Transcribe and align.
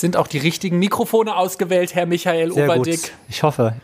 sind 0.00 0.16
auch 0.16 0.26
die 0.26 0.38
richtigen 0.38 0.78
Mikrofone 0.78 1.36
ausgewählt, 1.36 1.94
Herr 1.94 2.06
Michael 2.06 2.52
Sehr 2.52 2.64
Oberdick. 2.64 3.02
gut. 3.02 3.12
Ich 3.28 3.42
hoffe, 3.42 3.74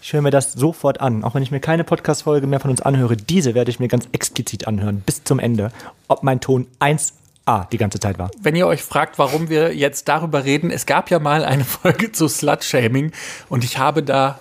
ich 0.00 0.12
höre 0.12 0.22
mir 0.22 0.30
das 0.30 0.52
sofort 0.52 1.00
an. 1.00 1.22
Auch 1.24 1.34
wenn 1.34 1.42
ich 1.42 1.50
mir 1.50 1.60
keine 1.60 1.84
Podcast-Folge 1.84 2.46
mehr 2.46 2.60
von 2.60 2.70
uns 2.70 2.80
anhöre, 2.80 3.16
diese 3.16 3.54
werde 3.54 3.70
ich 3.70 3.78
mir 3.78 3.88
ganz 3.88 4.08
explizit 4.12 4.66
anhören, 4.66 5.00
bis 5.04 5.22
zum 5.24 5.38
Ende, 5.38 5.70
ob 6.08 6.22
mein 6.22 6.40
Ton 6.40 6.66
1a 6.80 7.68
die 7.70 7.78
ganze 7.78 8.00
Zeit 8.00 8.18
war. 8.18 8.30
Wenn 8.40 8.56
ihr 8.56 8.66
euch 8.66 8.82
fragt, 8.82 9.18
warum 9.18 9.48
wir 9.48 9.74
jetzt 9.74 10.08
darüber 10.08 10.44
reden, 10.44 10.70
es 10.70 10.86
gab 10.86 11.10
ja 11.10 11.18
mal 11.18 11.44
eine 11.44 11.64
Folge 11.82 12.10
zu 12.12 12.28
Slut-Shaming 12.28 13.12
und 13.48 13.62
ich 13.64 13.78
habe 13.78 14.02
da 14.02 14.38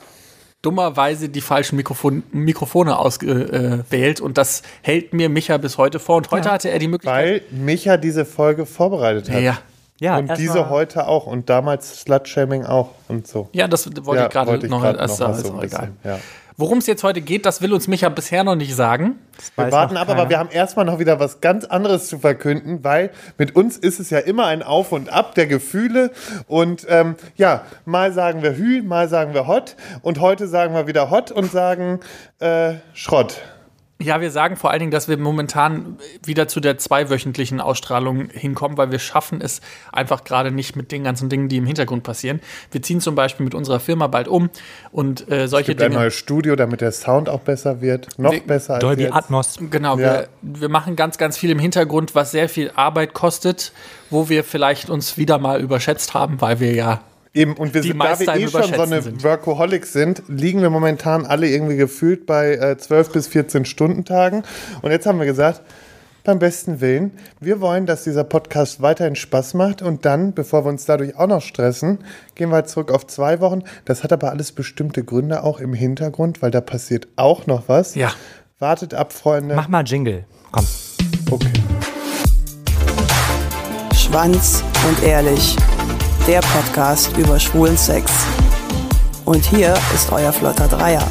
dummerweise 0.61 1.29
die 1.29 1.41
falschen 1.41 1.75
Mikrofon 1.75 2.23
Mikrofone 2.31 2.97
ausgewählt 2.97 4.21
und 4.21 4.37
das 4.37 4.61
hält 4.81 5.13
mir 5.13 5.29
Micha 5.29 5.57
bis 5.57 5.77
heute 5.77 5.99
vor. 5.99 6.17
Und 6.17 6.31
heute 6.31 6.51
hatte 6.51 6.69
er 6.69 6.79
die 6.79 6.87
Möglichkeit. 6.87 7.43
Weil 7.51 7.59
Micha 7.59 7.97
diese 7.97 8.25
Folge 8.25 8.65
vorbereitet 8.65 9.29
hat. 9.29 9.41
ja, 9.41 9.57
Ja, 10.01 10.17
und 10.17 10.35
diese 10.37 10.69
heute 10.69 11.07
auch 11.07 11.27
und 11.27 11.47
damals 11.49 12.01
Slutshaming 12.01 12.65
auch 12.65 12.89
und 13.07 13.27
so. 13.27 13.49
ja, 13.53 13.67
das 13.67 13.85
wollte 14.03 14.21
Ja, 14.23 14.27
ich 14.27 14.33
gerade 14.33 14.51
noch, 14.51 14.63
ist, 14.63 14.69
noch 14.69 14.81
mal 14.81 15.35
ist 15.35 15.45
so 15.45 15.61
egal. 15.61 15.91
ja. 16.03 16.17
Worum 16.57 16.79
es 16.79 16.87
jetzt 16.87 17.03
heute 17.03 17.21
geht, 17.21 17.45
das 17.45 17.61
will 17.61 17.71
uns 17.73 17.87
Micha 17.87 18.09
bisher 18.09 18.43
noch 18.43 18.55
nicht 18.55 18.75
sagen. 18.75 19.19
Wir 19.55 19.71
warten 19.71 19.97
ab, 19.97 20.09
aber 20.09 20.29
wir 20.29 20.37
haben 20.37 20.49
erstmal 20.51 20.85
noch 20.85 20.99
wieder 20.99 21.19
was 21.19 21.39
ganz 21.39 21.65
anderes 21.65 22.07
zu 22.07 22.19
verkünden, 22.19 22.83
weil 22.83 23.11
mit 23.37 23.55
uns 23.55 23.77
ist 23.77 23.99
es 23.99 24.09
ja 24.09 24.19
immer 24.19 24.47
ein 24.47 24.61
Auf 24.61 24.91
und 24.91 25.09
Ab 25.11 25.33
der 25.35 25.47
Gefühle. 25.47 26.11
Und 26.47 26.85
ähm, 26.89 27.15
ja, 27.35 27.61
mal 27.85 28.11
sagen 28.11 28.43
wir 28.43 28.57
Hü, 28.57 28.81
mal 28.83 29.07
sagen 29.07 29.33
wir 29.33 29.47
Hot. 29.47 29.75
Und 30.01 30.19
heute 30.19 30.47
sagen 30.47 30.73
wir 30.75 30.87
wieder 30.87 31.09
Hot 31.09 31.31
und 31.31 31.51
sagen 31.51 31.99
äh, 32.39 32.73
Schrott. 32.93 33.37
Ja, 34.01 34.19
wir 34.21 34.31
sagen 34.31 34.55
vor 34.55 34.71
allen 34.71 34.79
Dingen, 34.79 34.91
dass 34.91 35.07
wir 35.07 35.17
momentan 35.17 35.97
wieder 36.23 36.47
zu 36.47 36.59
der 36.59 36.77
zweiwöchentlichen 36.77 37.61
Ausstrahlung 37.61 38.29
hinkommen, 38.29 38.77
weil 38.77 38.91
wir 38.91 38.99
schaffen 38.99 39.41
es 39.41 39.61
einfach 39.91 40.23
gerade 40.23 40.51
nicht 40.51 40.75
mit 40.75 40.91
den 40.91 41.03
ganzen 41.03 41.29
Dingen, 41.29 41.49
die 41.49 41.57
im 41.57 41.65
Hintergrund 41.65 42.03
passieren. 42.03 42.39
Wir 42.71 42.81
ziehen 42.81 43.01
zum 43.01 43.15
Beispiel 43.15 43.43
mit 43.43 43.55
unserer 43.55 43.79
Firma 43.79 44.07
bald 44.07 44.27
um 44.27 44.49
und 44.91 45.29
äh, 45.29 45.43
Es 45.43 45.51
solche 45.51 45.71
gibt 45.71 45.81
ein 45.81 45.91
Dinge. 45.91 46.01
neues 46.03 46.15
Studio, 46.15 46.55
damit 46.55 46.81
der 46.81 46.91
Sound 46.91 47.29
auch 47.29 47.41
besser 47.41 47.81
wird. 47.81 48.07
Noch 48.17 48.31
Wir- 48.31 48.41
besser 48.41 48.73
als 48.75 48.81
Dolby 48.81 49.03
jetzt. 49.03 49.13
Atmos. 49.13 49.57
Genau, 49.69 49.97
Ja. 49.97 50.25
wir, 50.41 50.59
wir 50.59 50.69
machen 50.69 50.95
ganz, 50.95 51.17
ganz 51.17 51.37
viel 51.37 51.49
im 51.51 51.59
Hintergrund, 51.59 52.15
was 52.15 52.31
sehr 52.31 52.49
viel 52.49 52.71
Arbeit 52.75 53.13
kostet, 53.13 53.71
wo 54.09 54.29
wir 54.29 54.43
vielleicht 54.43 54.89
uns 54.89 55.17
wieder 55.17 55.37
mal 55.37 55.61
überschätzt 55.61 56.13
haben, 56.13 56.41
weil 56.41 56.59
wir 56.59 56.73
ja 56.73 57.01
Eben, 57.33 57.53
und 57.53 57.73
wir 57.73 57.81
sind, 57.81 57.97
da 57.97 58.19
wir 58.19 58.35
eh 58.35 58.47
schon 58.47 58.73
so 58.73 58.81
eine 58.81 59.01
sind. 59.01 59.23
Workaholics 59.23 59.93
sind, 59.93 60.23
liegen 60.27 60.61
wir 60.61 60.69
momentan 60.69 61.25
alle 61.25 61.47
irgendwie 61.47 61.77
gefühlt 61.77 62.25
bei 62.25 62.55
äh, 62.55 62.77
12 62.77 63.13
bis 63.13 63.27
14 63.29 63.63
Stunden 63.63 64.03
Tagen. 64.03 64.43
Und 64.81 64.91
jetzt 64.91 65.05
haben 65.05 65.17
wir 65.17 65.25
gesagt, 65.25 65.61
beim 66.25 66.39
besten 66.39 66.81
Willen, 66.81 67.11
wir 67.39 67.61
wollen, 67.61 67.85
dass 67.85 68.03
dieser 68.03 68.25
Podcast 68.25 68.81
weiterhin 68.81 69.15
Spaß 69.15 69.53
macht 69.53 69.81
und 69.81 70.05
dann, 70.05 70.33
bevor 70.33 70.65
wir 70.65 70.69
uns 70.69 70.85
dadurch 70.85 71.15
auch 71.15 71.27
noch 71.27 71.41
stressen, 71.41 71.99
gehen 72.35 72.49
wir 72.49 72.55
halt 72.55 72.69
zurück 72.69 72.91
auf 72.91 73.07
zwei 73.07 73.39
Wochen. 73.39 73.63
Das 73.85 74.03
hat 74.03 74.11
aber 74.11 74.29
alles 74.29 74.51
bestimmte 74.51 75.03
Gründe 75.03 75.43
auch 75.43 75.59
im 75.59 75.73
Hintergrund, 75.73 76.41
weil 76.41 76.51
da 76.51 76.61
passiert 76.61 77.07
auch 77.15 77.47
noch 77.47 77.63
was. 77.67 77.95
Ja. 77.95 78.11
Wartet 78.59 78.93
ab, 78.93 79.13
Freunde. 79.13 79.55
Mach 79.55 79.69
mal 79.69 79.83
Jingle. 79.83 80.25
Komm. 80.51 80.65
Okay. 81.31 81.53
Schwanz 83.95 84.63
und 84.87 85.01
ehrlich. 85.03 85.55
Der 86.27 86.39
Podcast 86.41 87.17
über 87.17 87.39
schwulen 87.39 87.75
Sex. 87.75 88.11
Und 89.25 89.43
hier 89.43 89.73
ist 89.95 90.11
euer 90.11 90.31
flotter 90.31 90.67
Dreier. 90.67 91.03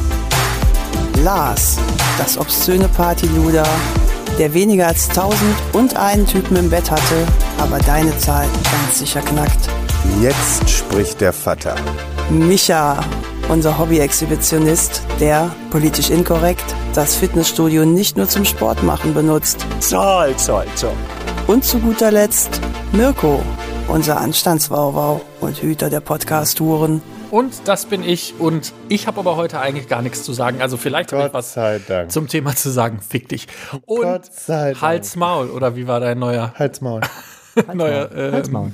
Lars, 1.23 1.77
das 2.17 2.37
obszöne 2.37 2.87
Partyluder, 2.87 3.67
der 4.39 4.53
weniger 4.53 4.87
als 4.87 5.09
tausend 5.09 5.55
und 5.73 5.97
einen 5.97 6.25
Typen 6.25 6.55
im 6.55 6.69
Bett 6.69 6.89
hatte, 6.89 7.27
aber 7.59 7.79
deine 7.79 8.17
Zahl 8.19 8.47
ganz 8.71 8.99
sicher 8.99 9.21
knackt. 9.21 9.69
Jetzt 10.21 10.69
spricht 10.69 11.19
der 11.19 11.33
Vater. 11.33 11.75
Micha, 12.29 13.03
unser 13.49 13.77
Hobby-Exhibitionist, 13.77 15.01
der, 15.19 15.51
politisch 15.71 16.09
inkorrekt, 16.09 16.73
das 16.95 17.15
Fitnessstudio 17.15 17.85
nicht 17.85 18.15
nur 18.15 18.29
zum 18.29 18.45
Sport 18.45 18.81
machen 18.81 19.13
benutzt. 19.13 19.65
Zoll, 19.81 20.35
zoll, 20.37 20.65
zoll. 20.75 20.93
Und 21.47 21.65
zu 21.65 21.79
guter 21.79 22.11
Letzt 22.11 22.61
Mirko, 22.93 23.41
unser 23.91 24.19
Anstandswauwau 24.21 25.21
und 25.41 25.61
Hüter 25.61 25.89
der 25.89 25.99
Podcast-Touren. 25.99 27.01
Und 27.29 27.67
das 27.67 27.85
bin 27.85 28.03
ich. 28.03 28.33
Und 28.39 28.73
ich 28.89 29.07
habe 29.07 29.19
aber 29.19 29.35
heute 29.35 29.59
eigentlich 29.59 29.87
gar 29.87 30.01
nichts 30.01 30.23
zu 30.23 30.33
sagen. 30.33 30.61
Also 30.61 30.77
vielleicht 30.77 31.11
habe 31.13 31.27
ich 31.27 31.33
was 31.33 31.53
sei 31.53 31.79
Dank. 31.85 32.11
zum 32.11 32.27
Thema 32.27 32.55
zu 32.55 32.69
sagen. 32.69 32.99
Fick 33.01 33.27
dich. 33.29 33.47
Und 33.85 34.01
Gott 34.03 34.25
sei 34.33 34.69
Dank. 34.71 34.81
Hals 34.81 35.15
Maul. 35.15 35.49
Oder 35.49 35.75
wie 35.75 35.87
war 35.87 35.99
dein 35.99 36.19
neuer, 36.19 36.53
Halt's 36.57 36.81
Maul. 36.81 37.01
neuer 37.73 38.09
ähm, 38.15 38.31
Halt's 38.33 38.49
Maul. 38.49 38.71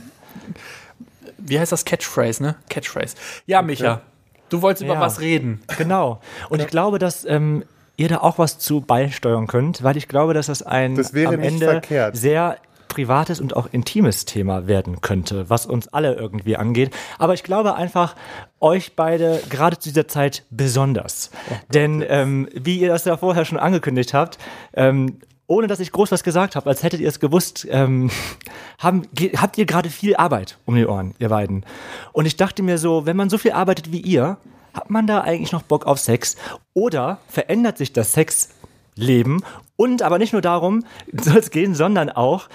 wie 1.37 1.59
heißt 1.59 1.71
das? 1.71 1.83
Catchphrase, 1.85 2.41
ne? 2.43 2.55
Catchphrase. 2.69 3.15
Ja, 3.47 3.61
Micha, 3.61 4.01
du 4.49 4.61
wolltest 4.61 4.83
über 4.83 4.95
Ja. 4.95 5.01
was 5.01 5.19
reden. 5.19 5.61
Genau. 5.77 6.19
Und 6.49 6.61
ich 6.61 6.67
glaube, 6.67 6.99
dass 6.99 7.25
ähm, 7.25 7.63
ihr 7.95 8.07
da 8.09 8.17
auch 8.19 8.37
was 8.37 8.59
zu 8.59 8.81
beisteuern 8.81 9.47
könnt, 9.47 9.81
weil 9.83 9.97
ich 9.97 10.07
glaube, 10.07 10.33
dass 10.35 10.45
das 10.47 10.61
ein 10.61 10.95
Das 10.95 11.13
wäre 11.13 11.33
am 11.33 11.39
Ende 11.41 11.65
verkehrt. 11.65 12.15
sehr 12.15 12.57
privates 12.97 13.39
und 13.39 13.55
auch 13.55 13.67
intimes 13.71 14.25
Thema 14.25 14.65
werden 14.65 15.01
könnte, 15.01 15.51
was 15.51 15.67
uns 15.67 15.87
alle 15.87 16.15
irgendwie 16.15 16.57
angeht. 16.57 16.89
Aber 17.19 17.35
ich 17.35 17.43
glaube 17.43 17.75
einfach, 17.75 18.15
euch 18.59 18.95
beide 18.95 19.39
gerade 19.51 19.77
zu 19.77 19.89
dieser 19.89 20.07
Zeit 20.07 20.45
besonders. 20.49 21.29
Denn 21.71 22.03
ähm, 22.07 22.49
wie 22.55 22.79
ihr 22.79 22.87
das 22.87 23.05
ja 23.05 23.15
vorher 23.15 23.45
schon 23.45 23.59
angekündigt 23.59 24.15
habt, 24.15 24.39
ähm, 24.73 25.19
ohne 25.45 25.67
dass 25.67 25.79
ich 25.79 25.91
groß 25.91 26.11
was 26.11 26.23
gesagt 26.23 26.55
habe, 26.55 26.67
als 26.67 26.81
hättet 26.81 26.99
ihr 26.99 27.07
es 27.07 27.19
gewusst, 27.19 27.67
ähm, 27.69 28.09
haben, 28.79 29.03
habt 29.35 29.59
ihr 29.59 29.67
gerade 29.67 29.91
viel 29.91 30.15
Arbeit 30.15 30.57
um 30.65 30.75
die 30.75 30.87
Ohren, 30.87 31.13
ihr 31.19 31.29
beiden. 31.29 31.67
Und 32.13 32.25
ich 32.25 32.35
dachte 32.35 32.63
mir 32.63 32.79
so, 32.79 33.05
wenn 33.05 33.15
man 33.15 33.29
so 33.29 33.37
viel 33.37 33.51
arbeitet 33.51 33.91
wie 33.91 34.01
ihr, 34.01 34.37
hat 34.73 34.89
man 34.89 35.05
da 35.05 35.21
eigentlich 35.21 35.51
noch 35.51 35.61
Bock 35.61 35.85
auf 35.85 35.99
Sex? 35.99 36.35
Oder 36.73 37.19
verändert 37.27 37.77
sich 37.77 37.93
das 37.93 38.13
Sexleben? 38.13 39.43
Und 39.75 40.01
aber 40.01 40.17
nicht 40.17 40.33
nur 40.33 40.41
darum 40.41 40.83
soll 41.13 41.37
es 41.37 41.51
gehen, 41.51 41.75
sondern 41.75 42.09
auch, 42.09 42.49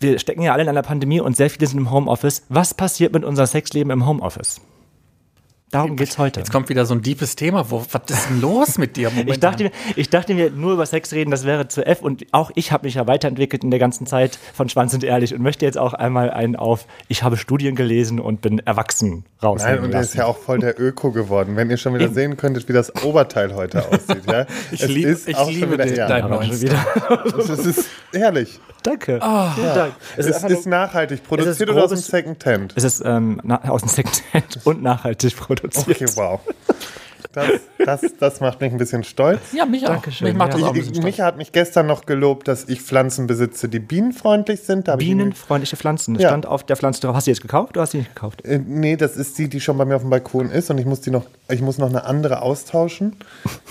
wir 0.00 0.18
stecken 0.18 0.42
ja 0.42 0.52
alle 0.52 0.62
in 0.62 0.68
einer 0.68 0.82
Pandemie 0.82 1.20
und 1.20 1.36
sehr 1.36 1.50
viele 1.50 1.66
sind 1.66 1.78
im 1.78 1.90
Homeoffice. 1.90 2.42
Was 2.48 2.74
passiert 2.74 3.12
mit 3.12 3.24
unserem 3.24 3.46
Sexleben 3.46 3.90
im 3.90 4.06
Homeoffice? 4.06 4.60
Darum 5.74 5.96
geht's 5.96 6.18
heute. 6.18 6.38
Jetzt 6.38 6.52
kommt 6.52 6.68
wieder 6.68 6.86
so 6.86 6.94
ein 6.94 7.02
deepes 7.02 7.34
Thema. 7.34 7.68
Wo, 7.68 7.84
was 7.90 8.02
ist 8.08 8.28
denn 8.30 8.40
los 8.40 8.78
mit 8.78 8.96
dir? 8.96 9.10
Moment 9.10 9.28
Ich 9.30 9.40
dachte, 9.40 9.64
mir, 9.64 9.70
ich 9.96 10.08
dachte 10.08 10.32
mir, 10.34 10.50
nur 10.50 10.74
über 10.74 10.86
Sex 10.86 11.12
reden, 11.12 11.32
das 11.32 11.44
wäre 11.44 11.66
zu 11.66 11.84
F. 11.84 12.00
Und 12.00 12.24
auch 12.30 12.52
ich 12.54 12.70
habe 12.70 12.86
mich 12.86 12.94
ja 12.94 13.08
weiterentwickelt 13.08 13.64
in 13.64 13.70
der 13.72 13.80
ganzen 13.80 14.06
Zeit 14.06 14.38
von 14.52 14.68
Schwanz 14.68 14.94
und 14.94 15.02
Ehrlich 15.02 15.34
und 15.34 15.42
möchte 15.42 15.64
jetzt 15.64 15.76
auch 15.76 15.92
einmal 15.92 16.30
einen 16.30 16.54
auf, 16.54 16.86
ich 17.08 17.24
habe 17.24 17.36
Studien 17.36 17.74
gelesen 17.74 18.20
und 18.20 18.40
bin 18.40 18.60
erwachsen 18.60 19.24
raus. 19.42 19.62
Nein, 19.64 19.80
und 19.80 19.92
er 19.92 20.02
ist 20.02 20.14
ja 20.14 20.26
auch 20.26 20.38
voll 20.38 20.60
der 20.60 20.80
Öko 20.80 21.10
geworden. 21.10 21.56
Wenn 21.56 21.68
ihr 21.70 21.76
schon 21.76 21.92
wieder 21.94 22.08
sehen 22.08 22.36
könntet, 22.36 22.68
wie 22.68 22.72
das 22.72 22.94
Oberteil 23.04 23.52
heute 23.56 23.84
aussieht. 23.88 24.22
Ja? 24.30 24.46
Ich 24.70 24.80
Es 24.82 24.88
lieb- 24.88 25.06
ist 25.06 25.28
ich 25.28 25.36
auch 25.36 25.46
schon 25.46 25.54
liebe 25.54 25.72
wieder- 25.72 25.86
den- 25.86 25.96
ja, 25.96 26.42
schon 26.44 26.60
wieder. 26.62 26.84
Das 27.36 27.48
ist 27.66 27.86
herrlich. 28.12 28.60
Danke. 28.84 29.18
Vielen 29.54 29.74
Dank. 29.74 29.94
Es 30.16 30.26
ist, 30.26 30.44
einfach 30.44 30.50
nur- 30.50 30.68
nachhaltig 30.68 31.24
produziert 31.24 31.54
es 31.54 31.60
ist 31.60 31.68
oder 31.68 31.82
aus 31.84 31.88
dem 31.90 31.96
grobes- 31.96 32.06
Secondhand? 32.06 32.72
es 32.76 32.84
ist 32.84 33.02
ähm, 33.04 33.40
aus 33.50 33.80
dem 33.80 33.88
Secondhand 33.88 34.60
und 34.64 34.82
nachhaltig 34.82 35.34
produziert. 35.36 35.63
Okay, 35.64 36.06
wow. 36.14 36.40
Das, 37.32 37.48
das, 37.84 38.00
das 38.20 38.40
macht 38.40 38.60
mich 38.60 38.70
ein 38.70 38.78
bisschen 38.78 39.02
stolz. 39.02 39.40
Ja, 39.52 39.66
mich 39.66 39.82
auch. 39.84 39.88
Dankeschön, 39.90 40.28
Mich 40.28 40.36
macht 40.36 40.54
das 40.54 40.62
auch 40.62 40.68
ein 40.68 40.74
bisschen. 40.74 41.02
Micha 41.02 41.24
hat 41.24 41.36
mich 41.36 41.50
gestern 41.50 41.88
noch 41.88 42.06
gelobt, 42.06 42.46
dass 42.46 42.68
ich 42.68 42.80
Pflanzen 42.80 43.26
besitze, 43.26 43.68
die 43.68 43.80
bienenfreundlich 43.80 44.60
sind. 44.60 44.86
Da 44.86 44.94
Bienenfreundliche 44.94 45.76
Pflanzen. 45.76 46.14
Das 46.14 46.22
Ja. 46.22 46.28
stand 46.28 46.46
auf 46.46 46.62
der 46.62 46.76
Pflanze 46.76 47.00
drauf. 47.00 47.16
Hast 47.16 47.26
du 47.26 47.30
die 47.30 47.34
jetzt 47.34 47.42
gekauft 47.42 47.70
oder 47.70 47.82
hast 47.82 47.92
du 47.92 47.98
die 47.98 48.02
nicht 48.02 48.14
gekauft? 48.14 48.44
Äh, 48.44 48.60
nee, 48.64 48.94
das 48.96 49.16
ist 49.16 49.36
die, 49.38 49.48
die 49.48 49.60
schon 49.60 49.76
bei 49.76 49.84
mir 49.84 49.96
auf 49.96 50.02
dem 50.02 50.10
Balkon 50.10 50.48
ist 50.50 50.70
und 50.70 50.78
ich 50.78 50.86
muss 50.86 51.00
die 51.00 51.10
noch, 51.10 51.24
ich 51.50 51.60
muss 51.60 51.78
noch 51.78 51.88
eine 51.88 52.04
andere 52.04 52.40
austauschen, 52.40 53.16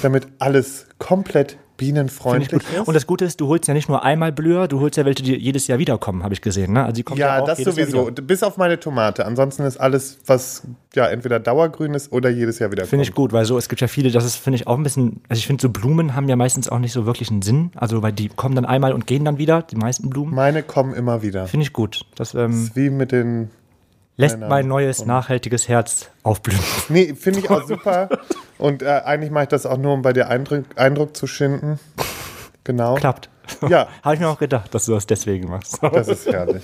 damit 0.01 0.27
alles 0.39 0.87
komplett 0.99 1.55
bienenfreundlich 1.78 2.51
ist. 2.53 2.88
Und 2.88 2.94
das 2.94 3.07
Gute 3.07 3.25
ist, 3.25 3.41
du 3.41 3.47
holst 3.47 3.67
ja 3.67 3.73
nicht 3.73 3.89
nur 3.89 4.03
einmal 4.03 4.31
Blüher, 4.31 4.67
du 4.67 4.79
holst 4.79 4.97
ja 4.97 5.06
welche, 5.06 5.23
die 5.23 5.35
jedes 5.35 5.67
Jahr 5.67 5.79
wiederkommen, 5.79 6.23
habe 6.23 6.34
ich 6.34 6.41
gesehen. 6.41 6.73
Ne? 6.73 6.84
Also 6.84 6.94
die 6.94 7.03
kommen 7.03 7.19
ja, 7.19 7.38
ja, 7.38 7.41
auch 7.41 7.47
das 7.47 7.59
sowieso. 7.59 8.11
Bis 8.11 8.44
auf 8.44 8.57
meine 8.57 8.79
Tomate. 8.79 9.25
Ansonsten 9.25 9.63
ist 9.63 9.78
alles, 9.78 10.20
was 10.25 10.64
ja 10.96 11.08
entweder 11.08 11.40
dauergrün 11.40 11.93
ist 11.93 12.11
oder 12.11 12.29
jedes 12.29 12.59
Jahr 12.59 12.72
wieder 12.72 12.85
Finde 12.85 13.03
ich 13.03 13.14
gut, 13.14 13.34
weil 13.34 13.46
so, 13.46 13.58
es 13.58 13.70
gibt 13.70 13.81
ja 13.81 13.87
viele, 13.87 14.11
das 14.11 14.25
ist, 14.25 14.35
finde 14.35 14.55
ich, 14.58 14.67
auch 14.67 14.78
ein 14.78 14.84
bisschen, 14.84 15.22
also 15.29 15.40
ich 15.40 15.47
finde, 15.47 15.61
so 15.61 15.70
Blumen 15.70 16.16
haben 16.16 16.29
ja 16.29 16.35
meistens 16.35 16.70
auch 16.70 16.79
nicht 16.79 16.93
so 16.93 17.05
wirklich 17.05 17.31
einen 17.31 17.41
Sinn. 17.41 17.72
Also, 17.75 18.02
weil 18.02 18.14
die 18.14 18.29
kommen 18.29 18.55
dann 18.55 18.66
einmal 18.66 18.93
und 18.93 19.08
gehen 19.08 19.25
dann 19.25 19.37
wieder, 19.37 19.64
die 19.64 19.75
meisten 19.75 20.09
Blumen. 20.09 20.34
Meine 20.34 20.64
kommen 20.64 20.93
immer 20.93 21.22
wieder. 21.22 21.47
Finde 21.47 21.66
ich 21.66 21.73
gut. 21.73 22.05
Das 22.16 22.34
ähm, 22.34 22.70
Wie 22.73 22.90
mit 22.90 23.11
den. 23.11 23.49
lässt 24.17 24.40
mein 24.40 24.67
neues, 24.67 25.05
nachhaltiges 25.05 25.67
Herz 25.67 26.09
aufblühen. 26.22 26.59
Nee, 26.90 27.16
finde 27.16 27.40
ich 27.40 27.49
auch 27.49 27.67
super. 27.67 28.09
Und 28.63 28.81
äh, 28.81 29.01
eigentlich 29.03 29.29
mache 29.29 29.43
ich 29.43 29.49
das 29.49 29.65
auch 29.65 29.75
nur, 29.75 29.91
um 29.91 30.03
bei 30.03 30.13
dir 30.13 30.29
Eindruck, 30.29 30.63
Eindruck 30.77 31.17
zu 31.17 31.27
schinden. 31.27 31.79
Genau. 32.65 32.95
Klappt. 32.95 33.27
Ja. 33.67 33.89
Habe 34.03 34.15
ich 34.15 34.21
mir 34.21 34.29
auch 34.29 34.39
gedacht, 34.39 34.73
dass 34.73 34.85
du 34.85 34.93
das 34.93 35.05
deswegen 35.05 35.49
machst. 35.49 35.79
Das 35.91 36.07
ist 36.07 36.27
herrlich. 36.27 36.63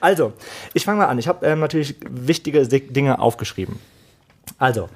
Also, 0.00 0.32
ich 0.74 0.84
fange 0.84 0.98
mal 0.98 1.06
an. 1.06 1.18
Ich 1.18 1.26
habe 1.26 1.44
ähm, 1.44 1.58
natürlich 1.58 1.96
wichtige 2.08 2.64
Dinge 2.68 3.18
aufgeschrieben. 3.18 3.80
Also, 4.58 4.88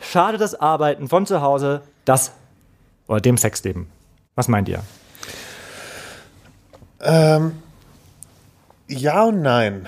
schade 0.00 0.36
das 0.36 0.56
Arbeiten 0.60 1.06
von 1.06 1.26
zu 1.26 1.42
Hause, 1.42 1.82
das 2.04 2.32
oder 3.06 3.20
dem 3.20 3.36
Sexleben. 3.36 3.86
Was 4.34 4.48
meint 4.48 4.68
ihr? 4.68 4.80
Ähm, 7.02 7.62
ja 8.88 9.22
und 9.22 9.42
nein. 9.42 9.86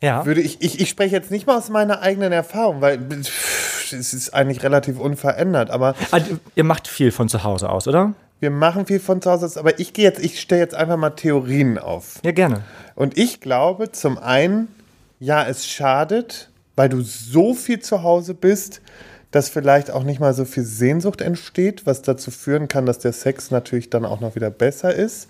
Ja. 0.00 0.24
Würde 0.24 0.40
ich, 0.40 0.62
ich, 0.62 0.80
ich 0.80 0.88
spreche 0.88 1.14
jetzt 1.14 1.30
nicht 1.30 1.46
mal 1.46 1.58
aus 1.58 1.68
meiner 1.68 2.00
eigenen 2.00 2.32
Erfahrung, 2.32 2.80
weil 2.80 2.98
pff, 2.98 3.75
es 3.92 4.14
ist 4.14 4.34
eigentlich 4.34 4.62
relativ 4.62 4.98
unverändert, 4.98 5.70
aber 5.70 5.94
Ah, 6.10 6.20
ihr 6.54 6.64
macht 6.64 6.88
viel 6.88 7.10
von 7.10 7.28
zu 7.28 7.44
Hause 7.44 7.70
aus, 7.70 7.86
oder? 7.88 8.14
wir 8.38 8.50
machen 8.50 8.84
viel 8.86 9.00
von 9.00 9.22
zu 9.22 9.30
Hause 9.30 9.46
aus, 9.46 9.56
aber 9.56 9.78
ich 9.80 9.92
gehe 9.94 10.04
jetzt, 10.04 10.22
ich 10.22 10.40
stelle 10.40 10.60
jetzt 10.60 10.74
einfach 10.74 10.96
mal 10.98 11.10
Theorien 11.10 11.78
auf. 11.78 12.20
Ja, 12.22 12.32
gerne. 12.32 12.62
Und 12.94 13.16
ich 13.16 13.40
glaube, 13.40 13.92
zum 13.92 14.18
einen, 14.18 14.68
ja, 15.20 15.46
es 15.46 15.66
schadet, 15.66 16.50
weil 16.76 16.90
du 16.90 17.00
so 17.00 17.54
viel 17.54 17.80
zu 17.80 18.02
Hause 18.02 18.34
bist, 18.34 18.82
dass 19.30 19.48
vielleicht 19.48 19.90
auch 19.90 20.02
nicht 20.04 20.20
mal 20.20 20.34
so 20.34 20.44
viel 20.44 20.64
Sehnsucht 20.64 21.20
entsteht, 21.22 21.86
was 21.86 22.02
dazu 22.02 22.30
führen 22.30 22.68
kann, 22.68 22.84
dass 22.86 22.98
der 22.98 23.12
Sex 23.12 23.50
natürlich 23.50 23.90
dann 23.90 24.04
auch 24.04 24.20
noch 24.20 24.34
wieder 24.34 24.50
besser 24.50 24.94
ist. 24.94 25.28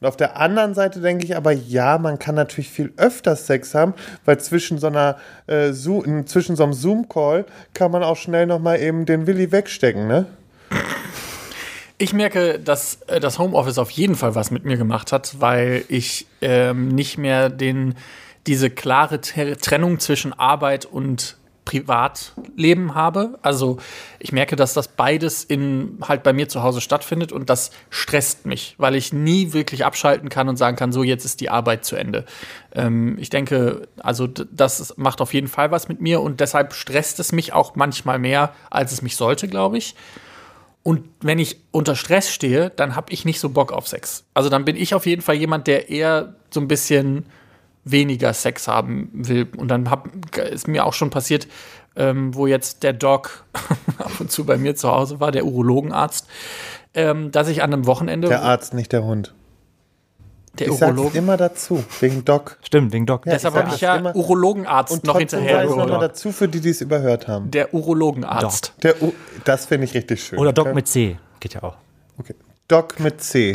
Und 0.00 0.06
auf 0.06 0.16
der 0.16 0.38
anderen 0.38 0.74
Seite 0.74 1.00
denke 1.00 1.24
ich 1.24 1.36
aber, 1.36 1.52
ja, 1.52 1.98
man 1.98 2.18
kann 2.18 2.34
natürlich 2.34 2.70
viel 2.70 2.92
öfter 2.96 3.36
Sex 3.36 3.74
haben, 3.74 3.94
weil 4.24 4.38
zwischen 4.38 4.78
so 4.78 4.88
einer 4.88 5.16
äh, 5.46 5.72
Zoom, 5.72 6.26
zwischen 6.26 6.56
so 6.56 6.64
einem 6.64 6.72
Zoom-Call 6.72 7.46
kann 7.74 7.90
man 7.90 8.02
auch 8.02 8.16
schnell 8.16 8.46
noch 8.46 8.58
mal 8.58 8.78
eben 8.80 9.06
den 9.06 9.26
Willi 9.26 9.52
wegstecken, 9.52 10.06
ne? 10.06 10.26
Ich 11.98 12.12
merke, 12.12 12.58
dass 12.58 12.98
äh, 13.06 13.20
das 13.20 13.38
Homeoffice 13.38 13.78
auf 13.78 13.90
jeden 13.90 14.16
Fall 14.16 14.34
was 14.34 14.50
mit 14.50 14.64
mir 14.64 14.76
gemacht 14.76 15.12
hat, 15.12 15.40
weil 15.40 15.84
ich 15.88 16.26
ähm, 16.42 16.88
nicht 16.88 17.16
mehr 17.16 17.48
den, 17.48 17.94
diese 18.46 18.68
klare 18.68 19.20
Trennung 19.20 19.98
zwischen 19.98 20.34
Arbeit 20.34 20.84
und 20.84 21.38
Privatleben 21.66 22.94
habe. 22.94 23.38
Also 23.42 23.76
ich 24.18 24.32
merke, 24.32 24.56
dass 24.56 24.72
das 24.72 24.88
beides 24.88 25.44
in 25.44 25.98
halt 26.00 26.22
bei 26.22 26.32
mir 26.32 26.48
zu 26.48 26.62
Hause 26.62 26.80
stattfindet 26.80 27.32
und 27.32 27.50
das 27.50 27.72
stresst 27.90 28.46
mich, 28.46 28.76
weil 28.78 28.94
ich 28.94 29.12
nie 29.12 29.52
wirklich 29.52 29.84
abschalten 29.84 30.30
kann 30.30 30.48
und 30.48 30.56
sagen 30.56 30.76
kann, 30.76 30.92
so 30.92 31.02
jetzt 31.02 31.26
ist 31.26 31.42
die 31.42 31.50
Arbeit 31.50 31.84
zu 31.84 31.96
Ende. 31.96 32.24
Ähm, 32.72 33.18
ich 33.18 33.28
denke, 33.28 33.88
also 33.98 34.26
das 34.26 34.96
macht 34.96 35.20
auf 35.20 35.34
jeden 35.34 35.48
Fall 35.48 35.70
was 35.70 35.88
mit 35.88 36.00
mir 36.00 36.22
und 36.22 36.40
deshalb 36.40 36.72
stresst 36.72 37.20
es 37.20 37.32
mich 37.32 37.52
auch 37.52 37.74
manchmal 37.74 38.18
mehr, 38.18 38.54
als 38.70 38.92
es 38.92 39.02
mich 39.02 39.16
sollte, 39.16 39.48
glaube 39.48 39.76
ich. 39.76 39.94
Und 40.84 41.02
wenn 41.20 41.40
ich 41.40 41.58
unter 41.72 41.96
Stress 41.96 42.30
stehe, 42.30 42.70
dann 42.70 42.94
habe 42.94 43.12
ich 43.12 43.24
nicht 43.24 43.40
so 43.40 43.48
Bock 43.48 43.72
auf 43.72 43.88
Sex. 43.88 44.24
Also 44.34 44.48
dann 44.48 44.64
bin 44.64 44.76
ich 44.76 44.94
auf 44.94 45.04
jeden 45.04 45.20
Fall 45.20 45.34
jemand, 45.34 45.66
der 45.66 45.90
eher 45.90 46.36
so 46.50 46.60
ein 46.60 46.68
bisschen 46.68 47.26
weniger 47.88 48.32
Sex 48.34 48.66
haben 48.68 49.08
will. 49.12 49.48
Und 49.56 49.68
dann 49.68 49.88
hab, 49.90 50.08
ist 50.36 50.66
mir 50.68 50.84
auch 50.84 50.92
schon 50.92 51.10
passiert, 51.10 51.46
ähm, 51.94 52.34
wo 52.34 52.46
jetzt 52.46 52.82
der 52.82 52.92
Doc 52.92 53.44
ab 53.98 54.10
und 54.18 54.30
zu 54.30 54.44
bei 54.44 54.58
mir 54.58 54.74
zu 54.76 54.90
Hause 54.90 55.20
war, 55.20 55.30
der 55.32 55.46
Urologenarzt, 55.46 56.26
ähm, 56.94 57.30
dass 57.30 57.48
ich 57.48 57.62
an 57.62 57.72
einem 57.72 57.86
Wochenende. 57.86 58.28
Der 58.28 58.42
Arzt, 58.42 58.74
nicht 58.74 58.92
der 58.92 59.04
Hund. 59.04 59.34
der 60.58 60.66
Ich 60.66 60.72
sag's 60.74 60.92
Urologe. 60.98 61.16
immer 61.18 61.36
dazu, 61.36 61.84
wegen 62.00 62.24
Doc. 62.24 62.58
Stimmt, 62.62 62.92
wegen 62.92 63.06
Doc. 63.06 63.24
Ja, 63.24 63.32
Deshalb 63.34 63.54
habe 63.54 63.70
ich 63.74 63.80
ja 63.80 63.96
immer. 63.96 64.14
Urologenarzt 64.16 64.92
Und 64.92 65.04
noch 65.04 65.12
trotzdem 65.18 65.38
hinterher. 65.40 65.56
sage 65.62 65.68
ich 65.70 65.76
nochmal 65.76 65.86
gesagt. 65.98 66.02
dazu, 66.16 66.32
für 66.32 66.48
die, 66.48 66.60
die 66.60 66.70
es 66.70 66.80
überhört 66.80 67.28
haben. 67.28 67.50
Der 67.52 67.72
Urologenarzt. 67.72 68.74
Der 68.82 69.00
U 69.02 69.12
das 69.44 69.66
finde 69.66 69.84
ich 69.84 69.94
richtig 69.94 70.22
schön. 70.24 70.38
Oder 70.38 70.52
Doc 70.52 70.66
Okay. 70.66 70.74
mit 70.74 70.88
C. 70.88 71.18
Geht 71.40 71.54
ja 71.54 71.62
auch. 71.62 71.76
Okay. 72.18 72.34
Doc 72.68 72.98
mit 72.98 73.22
C. 73.22 73.54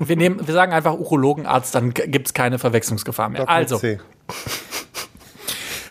Wir, 0.00 0.16
nehmen, 0.16 0.46
wir 0.46 0.54
sagen 0.54 0.72
einfach 0.72 0.94
Urologenarzt, 0.94 1.74
dann 1.74 1.94
gibt 1.94 2.26
es 2.26 2.34
keine 2.34 2.58
Verwechslungsgefahr 2.58 3.28
mehr. 3.28 3.42
Doc 3.42 3.48
also, 3.48 3.74
mit 3.76 3.80
C. 3.80 4.00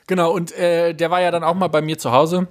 Genau, 0.08 0.32
und 0.32 0.52
äh, 0.52 0.94
der 0.94 1.10
war 1.10 1.22
ja 1.22 1.32
dann 1.32 1.44
auch 1.44 1.56
mal 1.56 1.68
bei 1.68 1.82
mir 1.82 1.98
zu 1.98 2.12
Hause. 2.12 2.48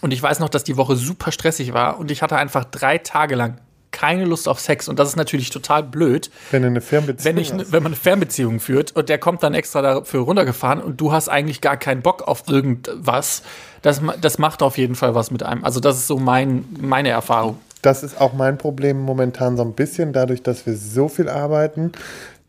Und 0.00 0.12
ich 0.12 0.22
weiß 0.22 0.38
noch, 0.38 0.48
dass 0.48 0.64
die 0.64 0.76
Woche 0.76 0.96
super 0.96 1.30
stressig 1.30 1.74
war 1.74 1.98
und 1.98 2.10
ich 2.10 2.22
hatte 2.22 2.36
einfach 2.36 2.64
drei 2.64 2.98
Tage 2.98 3.34
lang 3.34 3.58
keine 3.90 4.24
Lust 4.24 4.48
auf 4.48 4.60
Sex. 4.60 4.88
Und 4.88 4.98
das 4.98 5.08
ist 5.08 5.16
natürlich 5.16 5.50
total 5.50 5.82
blöd, 5.82 6.30
Wenn 6.50 6.64
eine 6.64 6.80
Fernbeziehung 6.80 7.36
wenn, 7.36 7.42
ich, 7.42 7.52
hast. 7.52 7.72
wenn 7.72 7.82
man 7.82 7.92
eine 7.92 8.00
Fernbeziehung 8.00 8.60
führt 8.60 8.92
und 8.92 9.08
der 9.08 9.18
kommt 9.18 9.42
dann 9.42 9.52
extra 9.52 9.82
dafür 9.82 10.20
runtergefahren 10.20 10.80
und 10.80 11.00
du 11.00 11.12
hast 11.12 11.28
eigentlich 11.28 11.60
gar 11.60 11.76
keinen 11.76 12.00
Bock 12.00 12.22
auf 12.22 12.44
irgendwas. 12.48 13.42
Das, 13.82 14.00
das 14.20 14.38
macht 14.38 14.62
auf 14.62 14.78
jeden 14.78 14.94
Fall 14.94 15.14
was 15.14 15.30
mit 15.30 15.42
einem. 15.42 15.64
Also, 15.64 15.80
das 15.80 15.96
ist 15.96 16.06
so 16.06 16.18
mein, 16.18 16.64
meine 16.80 17.08
Erfahrung. 17.10 17.58
Das 17.82 18.02
ist 18.02 18.20
auch 18.20 18.32
mein 18.32 18.58
Problem 18.58 19.00
momentan 19.00 19.56
so 19.56 19.62
ein 19.62 19.72
bisschen, 19.72 20.12
dadurch, 20.12 20.42
dass 20.42 20.66
wir 20.66 20.76
so 20.76 21.08
viel 21.08 21.28
arbeiten. 21.28 21.92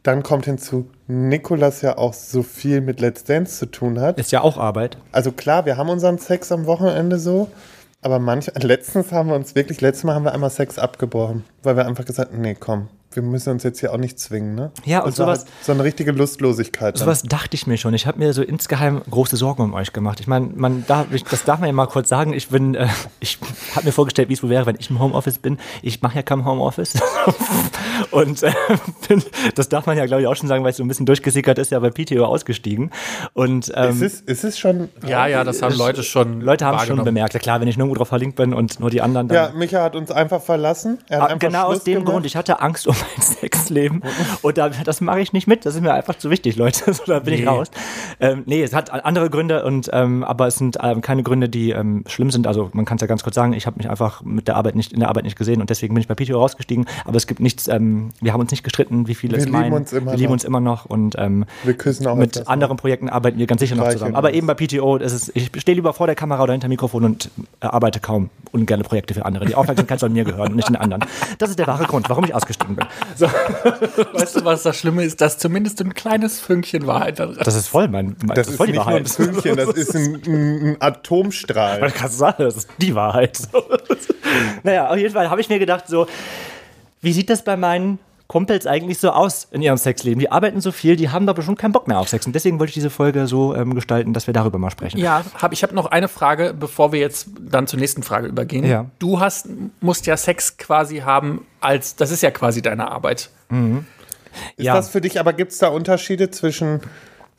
Dann 0.03 0.23
kommt 0.23 0.45
hinzu, 0.45 0.89
Nikolas 1.07 1.81
ja 1.81 1.97
auch 1.97 2.13
so 2.13 2.41
viel 2.41 2.81
mit 2.81 2.99
Let's 2.99 3.23
Dance 3.23 3.59
zu 3.59 3.67
tun 3.67 3.99
hat. 3.99 4.19
Ist 4.19 4.31
ja 4.31 4.41
auch 4.41 4.57
Arbeit. 4.57 4.97
Also 5.11 5.31
klar, 5.31 5.65
wir 5.65 5.77
haben 5.77 5.89
unseren 5.89 6.17
Sex 6.17 6.51
am 6.51 6.65
Wochenende 6.65 7.19
so, 7.19 7.49
aber 8.01 8.17
manch, 8.19 8.51
letztens 8.61 9.11
haben 9.11 9.29
wir 9.29 9.35
uns 9.35 9.53
wirklich, 9.55 9.79
letztes 9.79 10.03
Mal 10.03 10.15
haben 10.15 10.25
wir 10.25 10.33
einmal 10.33 10.49
Sex 10.49 10.79
abgebrochen, 10.79 11.43
weil 11.61 11.77
wir 11.77 11.85
einfach 11.85 12.05
gesagt 12.05 12.33
nee, 12.33 12.55
komm, 12.59 12.87
wir 13.13 13.23
müssen 13.23 13.51
uns 13.51 13.63
jetzt 13.63 13.79
hier 13.79 13.93
auch 13.93 13.97
nicht 13.97 14.19
zwingen, 14.19 14.55
ne? 14.55 14.71
Ja, 14.85 14.99
und 14.99 15.05
war 15.05 15.11
sowas- 15.11 15.39
halt 15.39 15.47
so 15.63 15.71
eine 15.71 15.83
richtige 15.83 16.11
Lustlosigkeit. 16.11 16.95
dann. 16.95 16.99
Sowas 16.99 17.23
dachte 17.23 17.55
ich 17.55 17.67
mir 17.67 17.77
schon. 17.77 17.93
Ich 17.93 18.07
habe 18.07 18.19
mir 18.19 18.33
so 18.33 18.41
insgeheim 18.41 19.01
große 19.09 19.37
Sorgen 19.37 19.63
um 19.63 19.73
euch 19.73 19.93
gemacht. 19.93 20.19
Ich 20.19 20.27
meine, 20.27 20.49
man 20.55 20.85
darf, 20.87 21.07
ich, 21.11 21.23
das 21.23 21.43
darf 21.43 21.59
man 21.59 21.67
ja 21.67 21.73
mal 21.73 21.87
kurz 21.87 22.09
sagen. 22.09 22.33
Ich 22.33 22.49
bin, 22.49 22.75
äh, 22.75 22.87
ich 23.19 23.37
habe 23.75 23.85
mir 23.85 23.91
vorgestellt, 23.91 24.29
wie 24.29 24.33
es 24.33 24.43
wohl 24.43 24.49
wäre, 24.49 24.65
wenn 24.65 24.75
ich 24.79 24.89
im 24.89 24.99
Homeoffice 24.99 25.37
bin. 25.39 25.57
Ich 25.81 26.01
mache 26.01 26.15
ja 26.15 26.21
kein 26.23 26.45
Homeoffice. 26.45 26.93
und 28.11 28.43
äh, 28.43 28.51
bin, 29.07 29.23
das 29.55 29.69
darf 29.69 29.85
man 29.85 29.97
ja, 29.97 30.05
glaube 30.05 30.21
ich, 30.21 30.27
auch 30.27 30.35
schon 30.35 30.47
sagen, 30.47 30.63
weil 30.63 30.71
es 30.71 30.77
so 30.77 30.83
ein 30.83 30.87
bisschen 30.87 31.05
durchgesickert 31.05 31.57
ist, 31.57 31.71
ja 31.71 31.79
bei 31.79 31.89
PTO 31.89 32.25
ausgestiegen. 32.25 32.91
Und 33.33 33.71
ähm, 33.75 33.89
ist, 33.91 34.01
es, 34.01 34.21
ist 34.21 34.43
es 34.43 34.59
schon. 34.59 34.89
Ja, 35.05 35.27
ja, 35.27 35.43
das 35.43 35.61
haben 35.61 35.75
Leute 35.75 36.03
schon. 36.03 36.41
Leute 36.41 36.65
haben 36.65 36.77
es 36.77 36.85
schon 36.85 37.03
bemerkt. 37.03 37.33
Ja 37.33 37.39
klar, 37.39 37.61
wenn 37.61 37.67
ich 37.67 37.77
nirgendwo 37.77 37.97
drauf 37.97 38.07
verlinkt 38.09 38.35
bin 38.35 38.53
und 38.53 38.79
nur 38.79 38.89
die 38.89 39.01
anderen 39.01 39.27
dann. 39.27 39.35
Ja, 39.35 39.51
Micha 39.55 39.81
hat 39.83 39.95
uns 39.95 40.11
einfach 40.11 40.41
verlassen. 40.41 40.99
Er 41.09 41.17
hat 41.17 41.23
Ah, 41.23 41.25
einfach 41.33 41.39
genau 41.39 41.63
aus 41.65 41.73
Schluss 41.75 41.83
dem 41.85 41.93
gemacht. 41.95 42.11
Grund. 42.11 42.25
Ich 42.25 42.35
hatte 42.35 42.59
Angst 42.61 42.87
um 42.87 42.95
mein 43.01 43.21
Sexleben. 43.21 44.01
Und 44.41 44.57
da, 44.57 44.69
das 44.69 45.01
mache 45.01 45.19
ich 45.21 45.33
nicht 45.33 45.47
mit. 45.47 45.65
Das 45.65 45.75
ist 45.75 45.81
mir 45.81 45.93
einfach 45.93 46.15
zu 46.17 46.29
wichtig, 46.29 46.55
Leute. 46.55 46.93
So, 46.93 47.03
da 47.05 47.19
bin 47.19 47.33
ich 47.33 47.41
Nee. 47.41 47.47
raus. 47.47 47.71
Ähm, 48.19 48.43
nee, 48.45 48.61
es 48.61 48.73
hat 48.73 48.91
andere 48.91 49.29
Gründe, 49.29 49.63
und, 49.63 49.89
ähm, 49.93 50.23
aber 50.23 50.47
es 50.47 50.57
sind 50.57 50.77
ähm, 50.81 51.01
keine 51.01 51.23
Gründe, 51.23 51.47
die 51.49 51.71
ähm, 51.71 52.03
schlimm 52.07 52.29
sind. 52.31 52.47
Also 52.47 52.69
man 52.73 52.85
kann 52.85 52.97
es 52.97 53.01
ja 53.01 53.07
ganz 53.07 53.23
kurz 53.23 53.35
sagen, 53.35 53.53
ich 53.53 53.65
habe 53.65 53.77
mich 53.77 53.89
einfach 53.89 54.21
mit 54.23 54.47
der 54.47 54.55
Arbeit 54.57 54.75
nicht 54.75 54.91
in 54.93 54.99
der 54.99 55.09
Arbeit 55.09 55.23
nicht 55.23 55.37
gesehen 55.37 55.61
und 55.61 55.69
deswegen 55.69 55.93
bin 55.93 56.01
ich 56.01 56.07
bei 56.07 56.15
PTO 56.15 56.37
rausgestiegen. 56.39 56.85
Aber 57.05 57.15
es 57.17 57.27
gibt 57.27 57.39
nichts, 57.39 57.67
ähm, 57.67 58.09
wir 58.21 58.33
haben 58.33 58.41
uns 58.41 58.51
nicht 58.51 58.63
gestritten, 58.63 59.07
wie 59.07 59.15
viele 59.15 59.33
Wir 59.33 59.39
es 59.39 59.45
lieben 59.45 59.57
meinen. 59.59 59.73
uns 59.73 59.93
immer 59.93 60.11
wir 60.11 60.17
lieben 60.17 60.25
noch. 60.25 60.33
uns 60.33 60.43
immer 60.43 60.59
noch 60.59 60.85
und 60.85 61.15
ähm, 61.17 61.45
Wir 61.63 61.73
küssen 61.75 62.05
auch 62.07 62.15
mit 62.15 62.47
anderen 62.47 62.77
Projekten 62.77 63.09
arbeiten 63.09 63.37
wir 63.39 63.47
ganz 63.47 63.61
sicher 63.61 63.75
noch 63.75 63.89
zusammen. 63.89 64.15
Aber 64.15 64.27
uns. 64.29 64.37
eben 64.37 64.47
bei 64.47 64.53
PTO, 64.55 64.97
ist 64.97 65.13
es, 65.13 65.31
ich 65.35 65.49
stehe 65.57 65.75
lieber 65.75 65.93
vor 65.93 66.07
der 66.07 66.15
Kamera 66.15 66.43
oder 66.43 66.51
hinter 66.53 66.67
Mikrofon 66.67 67.05
und 67.05 67.29
äh, 67.61 67.65
arbeite 67.67 67.99
kaum 67.99 68.29
ungerne 68.51 68.83
Projekte 68.83 69.13
für 69.13 69.25
andere. 69.25 69.45
Die 69.45 69.55
Aufmerksamkeit 69.55 69.99
soll 69.99 70.09
mir 70.09 70.23
gehören 70.25 70.49
und 70.49 70.55
nicht 70.57 70.67
den 70.69 70.75
anderen. 70.75 71.05
Das 71.37 71.49
ist 71.49 71.57
der 71.59 71.67
wahre 71.67 71.85
Grund, 71.85 72.09
warum 72.09 72.25
ich 72.25 72.35
ausgestiegen 72.35 72.75
bin. 72.75 72.85
So, 73.15 73.25
Weißt 74.13 74.35
du, 74.37 74.45
was 74.45 74.63
das 74.63 74.77
Schlimme 74.77 75.03
ist? 75.03 75.21
Dass 75.21 75.37
zumindest 75.37 75.81
ein 75.81 75.93
kleines 75.93 76.39
Fünkchen 76.39 76.87
Wahrheit 76.87 77.19
da 77.19 77.25
drin 77.25 77.37
das 77.43 77.55
ist 77.55 77.67
voll 77.67 77.87
mein, 77.87 78.15
mein 78.25 78.35
Das 78.35 78.47
ist 78.47 78.57
voll 78.57 78.67
die 78.67 78.73
nicht 78.73 78.85
nur 78.85 78.95
ein 78.95 79.05
Wahrheit. 79.05 79.09
Fünkchen, 79.09 79.55
das 79.57 79.69
ist 79.75 79.95
ein, 79.95 80.21
ein, 80.25 80.77
Atomstrahl. 80.79 81.79
Man 81.79 81.93
kann 81.93 82.09
sagen, 82.09 82.43
das 82.43 82.57
ist 82.57 82.69
die 82.79 82.95
Wahrheit. 82.95 83.39
Naja, 84.63 84.89
auf 84.89 84.95
jeden 84.95 85.13
Fall 85.13 85.29
habe 85.29 85.41
ich 85.41 85.49
mir 85.49 85.59
gedacht, 85.59 85.89
so, 85.89 86.07
wie 87.01 87.11
sieht 87.11 87.29
das 87.29 87.43
bei 87.43 87.57
meinen 87.57 87.99
Kumpels 88.31 88.65
eigentlich 88.65 88.97
so 88.97 89.09
aus 89.09 89.49
in 89.51 89.61
ihrem 89.61 89.75
Sexleben? 89.75 90.17
Die 90.21 90.31
arbeiten 90.31 90.61
so 90.61 90.71
viel, 90.71 90.95
die 90.95 91.09
haben 91.09 91.27
aber 91.27 91.41
schon 91.41 91.57
keinen 91.57 91.73
Bock 91.73 91.89
mehr 91.89 91.99
auf 91.99 92.07
Sex. 92.07 92.25
Und 92.25 92.33
deswegen 92.33 92.59
wollte 92.59 92.69
ich 92.69 92.75
diese 92.75 92.89
Folge 92.89 93.27
so 93.27 93.53
ähm, 93.53 93.75
gestalten, 93.75 94.13
dass 94.13 94.25
wir 94.25 94.33
darüber 94.33 94.57
mal 94.57 94.69
sprechen. 94.71 94.97
Ja, 94.99 95.25
hab, 95.37 95.51
ich 95.51 95.63
habe 95.63 95.75
noch 95.75 95.87
eine 95.87 96.07
Frage, 96.07 96.55
bevor 96.57 96.93
wir 96.93 97.01
jetzt 97.01 97.27
dann 97.41 97.67
zur 97.67 97.77
nächsten 97.77 98.03
Frage 98.03 98.27
übergehen. 98.27 98.63
Ja. 98.63 98.85
Du 98.99 99.19
hast, 99.19 99.49
musst 99.81 100.05
ja 100.05 100.15
Sex 100.15 100.55
quasi 100.55 100.99
haben 100.99 101.45
als, 101.59 101.97
das 101.97 102.09
ist 102.09 102.23
ja 102.23 102.31
quasi 102.31 102.61
deine 102.61 102.89
Arbeit. 102.89 103.31
Ist 104.55 104.65
Ja. 104.65 104.75
das 104.75 104.87
für 104.87 105.01
dich, 105.01 105.19
aber 105.19 105.33
gibt 105.33 105.51
es 105.51 105.57
da 105.57 105.67
Unterschiede 105.67 106.31
zwischen 106.31 106.79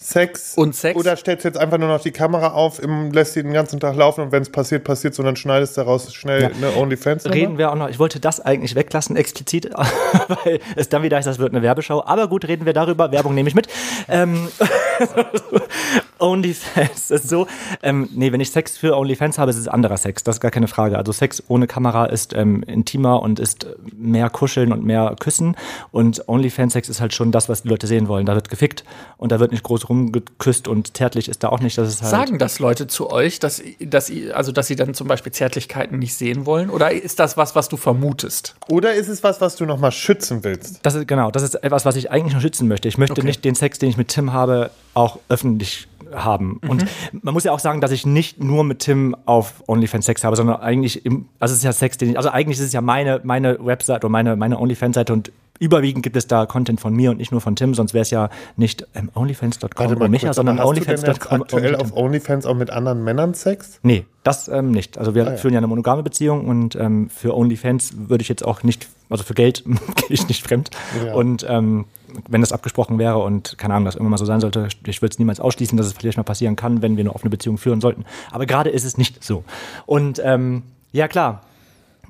Sex 0.02 0.54
Und 0.56 0.74
Sex? 0.74 0.98
Oder 0.98 1.16
stellst 1.16 1.44
du 1.44 1.48
jetzt 1.48 1.58
einfach 1.58 1.78
nur 1.78 1.88
noch 1.88 2.00
die 2.00 2.10
Kamera 2.10 2.48
auf, 2.52 2.82
im, 2.82 3.12
lässt 3.12 3.34
sie 3.34 3.42
den 3.42 3.52
ganzen 3.52 3.78
Tag 3.80 3.96
laufen 3.96 4.22
und 4.22 4.32
wenn 4.32 4.42
es 4.42 4.50
passiert, 4.50 4.84
passiert 4.84 5.18
und 5.18 5.24
dann 5.24 5.36
schneidest 5.36 5.76
du 5.76 5.82
daraus 5.82 6.12
schnell 6.12 6.42
Ja. 6.42 6.48
eine 6.48 6.76
OnlyFans 6.76 7.24
Reden 7.26 7.58
wir 7.58 7.70
auch 7.70 7.76
noch, 7.76 7.88
ich 7.88 7.98
wollte 7.98 8.18
das 8.20 8.40
eigentlich 8.40 8.74
weglassen, 8.74 9.16
explizit, 9.16 9.70
weil 10.44 10.60
es 10.76 10.88
dann 10.88 11.02
wieder 11.02 11.16
heißt, 11.16 11.26
das 11.26 11.38
wird 11.38 11.52
eine 11.52 11.62
Werbeschau. 11.62 12.04
Aber 12.04 12.28
gut, 12.28 12.46
reden 12.48 12.66
wir 12.66 12.72
darüber. 12.72 13.12
Werbung 13.12 13.34
nehme 13.34 13.48
ich 13.48 13.54
mit. 13.54 13.68
Ähm, 14.08 14.48
OnlyFans 16.18 17.10
ist 17.10 17.28
so, 17.28 17.46
ähm, 17.82 18.08
nee, 18.14 18.32
wenn 18.32 18.40
ich 18.40 18.50
Sex 18.50 18.76
für 18.76 18.96
OnlyFans 18.96 19.38
habe, 19.38 19.50
ist 19.50 19.56
es 19.56 19.68
anderer 19.68 19.96
Sex, 19.96 20.22
das 20.22 20.36
ist 20.36 20.40
gar 20.40 20.50
keine 20.50 20.68
Frage. 20.68 20.96
Also 20.96 21.12
Sex 21.12 21.42
ohne 21.48 21.66
Kamera 21.66 22.06
ist 22.06 22.32
ähm, 22.34 22.62
intimer 22.62 23.22
und 23.22 23.40
ist 23.40 23.66
mehr 23.96 24.30
Kuscheln 24.30 24.72
und 24.72 24.84
mehr 24.84 25.16
Küssen 25.18 25.56
und 25.90 26.28
OnlyFans-Sex 26.28 26.88
ist 26.88 27.00
halt 27.00 27.12
schon 27.12 27.32
das, 27.32 27.48
was 27.48 27.62
die 27.62 27.68
Leute 27.68 27.86
sehen 27.86 28.08
wollen. 28.08 28.26
Da 28.26 28.34
wird 28.34 28.48
gefickt 28.48 28.84
und 29.16 29.32
da 29.32 29.40
wird 29.40 29.50
nicht 29.52 29.64
groß 29.64 29.88
rumgeküsst 29.92 30.68
und 30.68 30.96
zärtlich 30.96 31.28
ist 31.28 31.42
da 31.44 31.48
auch 31.50 31.60
nicht. 31.60 31.76
Das 31.78 31.88
ist 31.88 32.02
halt 32.02 32.10
Sagen 32.10 32.38
das 32.38 32.58
Leute 32.58 32.86
zu 32.86 33.10
euch, 33.10 33.38
dass, 33.38 33.62
dass, 33.80 34.10
also, 34.32 34.52
dass 34.52 34.66
sie 34.66 34.76
dann 34.76 34.94
zum 34.94 35.06
Beispiel 35.08 35.32
Zärtlichkeiten 35.32 35.98
nicht 35.98 36.14
sehen 36.14 36.46
wollen? 36.46 36.70
Oder 36.70 36.90
ist 36.92 37.18
das 37.18 37.36
was, 37.36 37.54
was 37.54 37.68
du 37.68 37.76
vermutest? 37.76 38.54
Oder 38.68 38.94
ist 38.94 39.08
es 39.08 39.22
was, 39.22 39.40
was 39.40 39.56
du 39.56 39.66
nochmal 39.66 39.92
schützen 39.92 40.42
willst? 40.44 40.80
Das 40.82 40.94
ist 40.94 41.06
genau, 41.06 41.30
das 41.30 41.42
ist 41.42 41.54
etwas, 41.56 41.84
was 41.84 41.96
ich 41.96 42.10
eigentlich 42.10 42.34
noch 42.34 42.40
schützen 42.40 42.68
möchte. 42.68 42.88
Ich 42.88 42.98
möchte 42.98 43.12
Okay. 43.12 43.26
nicht 43.26 43.44
den 43.44 43.54
Sex, 43.54 43.78
den 43.78 43.90
ich 43.90 43.96
mit 43.96 44.08
Tim 44.08 44.32
habe, 44.32 44.70
auch 44.94 45.18
öffentlich 45.28 45.88
haben. 46.14 46.60
Und 46.68 46.84
man 47.22 47.34
muss 47.34 47.44
ja 47.44 47.52
auch 47.52 47.58
sagen, 47.60 47.80
dass 47.80 47.90
ich 47.90 48.06
nicht 48.06 48.42
nur 48.42 48.64
mit 48.64 48.80
Tim 48.80 49.16
auf 49.26 49.62
OnlyFans 49.66 50.06
Sex 50.06 50.24
habe, 50.24 50.36
sondern 50.36 50.60
eigentlich 50.60 51.04
im, 51.06 51.26
also 51.38 51.52
es 51.52 51.58
ist 51.58 51.64
ja 51.64 51.72
Sex, 51.72 51.98
den 51.98 52.10
ich, 52.10 52.16
also 52.16 52.30
eigentlich 52.30 52.58
ist 52.58 52.66
es 52.66 52.72
ja 52.72 52.80
meine, 52.80 53.20
meine 53.24 53.64
Website 53.64 54.04
oder 54.04 54.10
meine, 54.10 54.36
meine 54.36 54.58
OnlyFans-Seite 54.58 55.12
und 55.12 55.32
überwiegend 55.58 56.02
gibt 56.02 56.16
es 56.16 56.26
da 56.26 56.44
Content 56.44 56.80
von 56.80 56.92
mir 56.92 57.10
und 57.12 57.18
nicht 57.18 57.30
nur 57.30 57.40
von 57.40 57.54
Tim, 57.54 57.74
sonst 57.74 57.94
wäre 57.94 58.02
es 58.02 58.10
ja 58.10 58.30
nicht 58.56 58.84
ähm, 58.96 59.10
onlyfans.com 59.14 59.86
oder 59.92 60.08
Micha, 60.08 60.26
kurz, 60.28 60.36
sondern 60.36 60.58
onlyfans.com. 60.58 61.42
aktuell 61.42 61.76
auf 61.76 61.96
OnlyFans 61.96 62.46
auch 62.46 62.56
mit 62.56 62.70
anderen 62.70 63.04
Männern 63.04 63.34
Sex? 63.34 63.78
Nee, 63.82 64.04
das 64.24 64.48
ähm, 64.48 64.72
nicht. 64.72 64.98
Also 64.98 65.14
wir 65.14 65.24
Ah, 65.26 65.30
ja. 65.32 65.36
führen 65.36 65.54
ja 65.54 65.58
eine 65.58 65.68
monogame 65.68 66.02
Beziehung 66.02 66.46
und 66.48 66.74
ähm, 66.74 67.08
für 67.10 67.36
OnlyFans 67.36 67.92
würde 68.08 68.22
ich 68.22 68.28
jetzt 68.28 68.44
auch 68.44 68.64
nicht, 68.64 68.88
also 69.08 69.22
für 69.22 69.34
Geld 69.34 69.62
gehe 69.96 70.06
ich 70.08 70.26
nicht 70.26 70.42
fremd. 70.42 70.70
Ja. 71.06 71.14
Und 71.14 71.46
ähm, 71.48 71.84
wenn 72.28 72.40
das 72.40 72.52
abgesprochen 72.52 72.98
wäre 72.98 73.18
und 73.18 73.56
keine 73.58 73.74
Ahnung, 73.74 73.86
das 73.86 73.94
irgendwann 73.94 74.12
mal 74.12 74.18
so 74.18 74.24
sein 74.24 74.40
sollte, 74.40 74.68
ich 74.86 75.02
würde 75.02 75.12
es 75.12 75.18
niemals 75.18 75.40
ausschließen, 75.40 75.76
dass 75.76 75.86
es 75.86 75.92
vielleicht 75.92 76.16
mal 76.16 76.22
passieren 76.22 76.56
kann, 76.56 76.82
wenn 76.82 76.96
wir 76.96 77.02
eine 77.02 77.14
offene 77.14 77.30
Beziehung 77.30 77.58
führen 77.58 77.80
sollten. 77.80 78.04
Aber 78.30 78.46
gerade 78.46 78.70
ist 78.70 78.84
es 78.84 78.98
nicht 78.98 79.22
so. 79.22 79.44
Und 79.86 80.20
ähm, 80.24 80.62
ja 80.92 81.08
klar, 81.08 81.42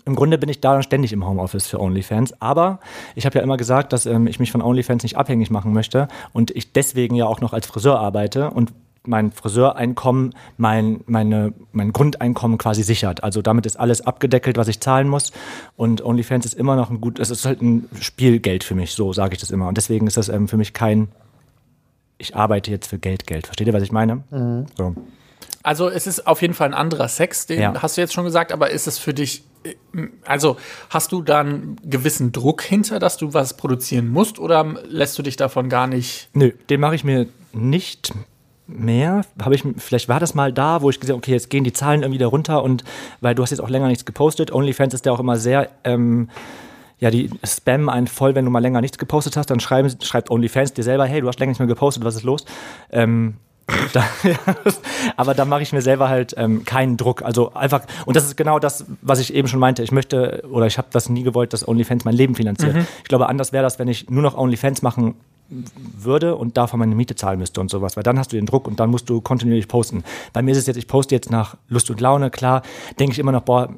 im 0.04 0.16
Grunde 0.16 0.36
bin 0.38 0.48
ich 0.48 0.60
da 0.60 0.82
ständig 0.82 1.12
im 1.12 1.26
Homeoffice 1.26 1.68
für 1.68 1.80
OnlyFans, 1.80 2.40
aber 2.40 2.80
ich 3.14 3.24
habe 3.24 3.38
ja 3.38 3.42
immer 3.42 3.56
gesagt, 3.56 3.92
dass 3.92 4.06
ähm, 4.06 4.26
ich 4.26 4.40
mich 4.40 4.50
von 4.50 4.60
OnlyFans 4.60 5.04
nicht 5.04 5.16
abhängig 5.16 5.50
machen 5.50 5.72
möchte 5.72 6.08
und 6.32 6.50
ich 6.50 6.72
deswegen 6.72 7.14
ja 7.14 7.26
auch 7.26 7.40
noch 7.40 7.52
als 7.52 7.66
Friseur 7.66 8.00
arbeite 8.00 8.50
und 8.50 8.72
mein 9.04 9.32
Friseureinkommen 9.32 10.34
mein, 10.56 11.00
meine, 11.06 11.52
mein 11.72 11.92
Grundeinkommen 11.92 12.58
quasi 12.58 12.82
sichert. 12.82 13.24
Also 13.24 13.42
damit 13.42 13.66
ist 13.66 13.78
alles 13.78 14.00
abgedeckelt, 14.02 14.56
was 14.56 14.68
ich 14.68 14.80
zahlen 14.80 15.08
muss. 15.08 15.32
Und 15.76 16.04
OnlyFans 16.04 16.44
ist 16.46 16.54
immer 16.54 16.76
noch 16.76 16.90
ein 16.90 17.00
gut, 17.00 17.18
es 17.18 17.30
ist 17.30 17.44
halt 17.44 17.62
ein 17.62 17.88
Spielgeld 18.00 18.64
für 18.64 18.74
mich, 18.74 18.92
so 18.92 19.12
sage 19.12 19.34
ich 19.34 19.40
das 19.40 19.50
immer. 19.50 19.68
Und 19.68 19.76
deswegen 19.76 20.06
ist 20.06 20.16
das 20.16 20.28
ähm, 20.28 20.46
für 20.48 20.56
mich 20.56 20.72
kein, 20.72 21.08
ich 22.18 22.36
arbeite 22.36 22.70
jetzt 22.70 22.86
für 22.86 22.98
Geld, 22.98 23.26
Geld. 23.26 23.46
Versteht 23.46 23.66
ihr, 23.66 23.72
was 23.72 23.82
ich 23.82 23.92
meine? 23.92 24.22
So. 24.76 24.94
Also 25.64 25.88
es 25.88 26.06
ist 26.06 26.26
auf 26.26 26.42
jeden 26.42 26.54
Fall 26.54 26.68
ein 26.68 26.74
anderer 26.74 27.08
Sex, 27.08 27.46
den 27.46 27.60
Ja. 27.60 27.82
hast 27.82 27.96
du 27.96 28.00
jetzt 28.00 28.12
schon 28.12 28.24
gesagt, 28.24 28.52
aber 28.52 28.70
ist 28.70 28.86
es 28.86 28.98
für 28.98 29.14
dich, 29.14 29.44
also 30.24 30.56
hast 30.90 31.12
du 31.12 31.22
da 31.22 31.40
einen 31.40 31.76
gewissen 31.84 32.32
Druck 32.32 32.62
hinter, 32.62 32.98
dass 32.98 33.16
du 33.16 33.32
was 33.34 33.56
produzieren 33.56 34.08
musst 34.08 34.38
oder 34.38 34.64
lässt 34.88 35.18
du 35.18 35.22
dich 35.22 35.36
davon 35.36 35.68
gar 35.68 35.86
nicht? 35.86 36.28
Nö, 36.34 36.52
den 36.68 36.80
mache 36.80 36.94
ich 36.96 37.04
mir 37.04 37.26
nicht 37.52 38.12
mehr. 38.78 39.22
Habe 39.42 39.54
ich, 39.54 39.64
vielleicht 39.78 40.08
war 40.08 40.20
das 40.20 40.34
mal 40.34 40.52
da, 40.52 40.82
wo 40.82 40.90
ich 40.90 41.00
gesagt 41.00 41.14
habe, 41.14 41.18
okay, 41.18 41.32
jetzt 41.32 41.50
gehen 41.50 41.64
die 41.64 41.72
Zahlen 41.72 42.02
irgendwie 42.02 42.18
da 42.18 42.26
runter 42.26 42.62
und 42.62 42.84
weil 43.20 43.34
du 43.34 43.42
hast 43.42 43.50
jetzt 43.50 43.60
auch 43.60 43.68
länger 43.68 43.88
nichts 43.88 44.04
gepostet. 44.04 44.52
OnlyFans 44.52 44.94
ist 44.94 45.06
ja 45.06 45.12
auch 45.12 45.20
immer 45.20 45.36
sehr, 45.36 45.70
ähm, 45.84 46.28
ja, 46.98 47.10
die 47.10 47.30
spammen 47.44 47.88
einen 47.88 48.06
voll, 48.06 48.34
wenn 48.34 48.44
du 48.44 48.50
mal 48.50 48.60
länger 48.60 48.80
nichts 48.80 48.98
gepostet 48.98 49.36
hast, 49.36 49.50
dann 49.50 49.60
schreiben, 49.60 49.90
schreibt 50.02 50.30
OnlyFans 50.30 50.72
dir 50.72 50.84
selber, 50.84 51.04
hey, 51.04 51.20
du 51.20 51.28
hast 51.28 51.40
länger 51.40 51.50
nicht 51.50 51.58
mehr 51.58 51.68
gepostet, 51.68 52.04
was 52.04 52.14
ist 52.16 52.22
los? 52.22 52.44
Ähm, 52.90 53.34
da, 53.92 54.04
ja, 54.22 54.36
aber 55.16 55.34
da 55.34 55.44
mache 55.44 55.62
ich 55.62 55.72
mir 55.72 55.82
selber 55.82 56.08
halt 56.08 56.34
ähm, 56.36 56.64
keinen 56.64 56.96
Druck. 56.96 57.22
Also 57.22 57.54
einfach, 57.54 57.82
und 58.06 58.16
das 58.16 58.24
ist 58.24 58.36
genau 58.36 58.58
das, 58.58 58.84
was 59.00 59.18
ich 59.20 59.34
eben 59.34 59.48
schon 59.48 59.60
meinte. 59.60 59.82
Ich 59.82 59.92
möchte 59.92 60.44
oder 60.50 60.66
ich 60.66 60.78
habe 60.78 60.88
das 60.90 61.08
nie 61.08 61.22
gewollt, 61.22 61.52
dass 61.52 61.66
OnlyFans 61.66 62.04
mein 62.04 62.14
Leben 62.14 62.34
finanziert. 62.34 62.76
Ich 63.02 63.08
glaube, 63.08 63.28
anders 63.28 63.52
wäre 63.52 63.62
das, 63.62 63.78
wenn 63.78 63.88
ich 63.88 64.10
nur 64.10 64.22
noch 64.22 64.36
OnlyFans 64.36 64.82
machen 64.82 65.14
würde 65.96 66.36
und 66.36 66.56
davon 66.56 66.80
meine 66.80 66.94
Miete 66.94 67.14
zahlen 67.14 67.38
müsste 67.38 67.60
und 67.60 67.70
sowas, 67.70 67.96
weil 67.96 68.02
dann 68.02 68.18
hast 68.18 68.32
du 68.32 68.36
den 68.36 68.46
Druck 68.46 68.66
und 68.66 68.80
dann 68.80 68.90
musst 68.90 69.08
du 69.08 69.20
kontinuierlich 69.20 69.68
posten. 69.68 70.04
Bei 70.32 70.42
mir 70.42 70.52
ist 70.52 70.58
es 70.58 70.66
jetzt, 70.66 70.76
ich 70.76 70.88
poste 70.88 71.14
jetzt 71.14 71.30
nach 71.30 71.56
Lust 71.68 71.90
und 71.90 72.00
Laune, 72.00 72.30
klar, 72.30 72.62
denke 72.98 73.12
ich 73.12 73.18
immer 73.18 73.32
noch, 73.32 73.42
boah, 73.42 73.68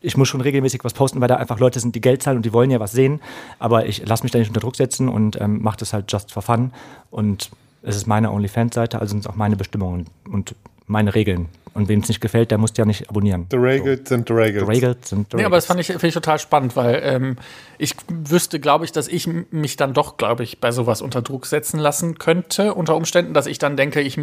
ich 0.00 0.16
muss 0.16 0.28
schon 0.28 0.40
regelmäßig 0.40 0.84
was 0.84 0.94
posten, 0.94 1.20
weil 1.20 1.28
da 1.28 1.36
einfach 1.36 1.58
Leute 1.58 1.78
sind, 1.78 1.94
die 1.94 2.00
Geld 2.00 2.22
zahlen 2.22 2.38
und 2.38 2.44
die 2.44 2.52
wollen 2.52 2.70
ja 2.70 2.80
was 2.80 2.92
sehen, 2.92 3.20
aber 3.58 3.86
ich 3.86 4.06
lasse 4.06 4.24
mich 4.24 4.32
da 4.32 4.38
nicht 4.38 4.48
unter 4.48 4.60
Druck 4.60 4.76
setzen 4.76 5.08
und 5.08 5.40
ähm, 5.40 5.62
mache 5.62 5.78
das 5.78 5.92
halt 5.92 6.10
just 6.10 6.32
for 6.32 6.42
fun 6.42 6.72
und 7.10 7.50
es 7.82 7.96
ist 7.96 8.06
meine 8.06 8.30
OnlyFans-Seite, 8.30 9.00
also 9.00 9.10
sind 9.10 9.20
es 9.20 9.26
auch 9.26 9.36
meine 9.36 9.56
Bestimmungen 9.56 10.06
und 10.30 10.54
meine 10.86 11.14
Regeln. 11.14 11.48
Und 11.74 11.88
wem 11.88 12.00
es 12.00 12.08
nicht 12.08 12.20
gefällt, 12.20 12.50
der 12.50 12.58
muss 12.58 12.72
ja 12.76 12.84
nicht 12.84 13.08
abonnieren. 13.08 13.46
The 13.50 13.56
Regals 13.56 14.08
sind 14.08 14.28
the 14.28 14.34
Regals. 14.34 14.66
The 14.66 14.70
Regals 14.70 15.08
sind 15.08 15.28
the 15.30 15.38
Nee, 15.38 15.44
aber 15.44 15.56
das 15.56 15.64
fand 15.64 15.80
ich, 15.80 15.86
finde 15.86 16.06
ich 16.06 16.14
total 16.14 16.38
spannend, 16.38 16.76
weil 16.76 17.00
ähm, 17.02 17.36
ich 17.78 17.96
wüsste, 18.08 18.60
glaube 18.60 18.84
ich, 18.84 18.92
dass 18.92 19.08
ich 19.08 19.26
mich 19.26 19.76
dann 19.76 19.94
doch, 19.94 20.18
glaube 20.18 20.42
ich, 20.42 20.60
bei 20.60 20.70
sowas 20.70 21.00
unter 21.00 21.22
Druck 21.22 21.46
setzen 21.46 21.80
lassen 21.80 22.18
könnte, 22.18 22.74
unter 22.74 22.94
Umständen, 22.94 23.32
dass 23.32 23.46
ich 23.46 23.58
dann 23.58 23.78
denke, 23.78 24.02
ich, 24.02 24.18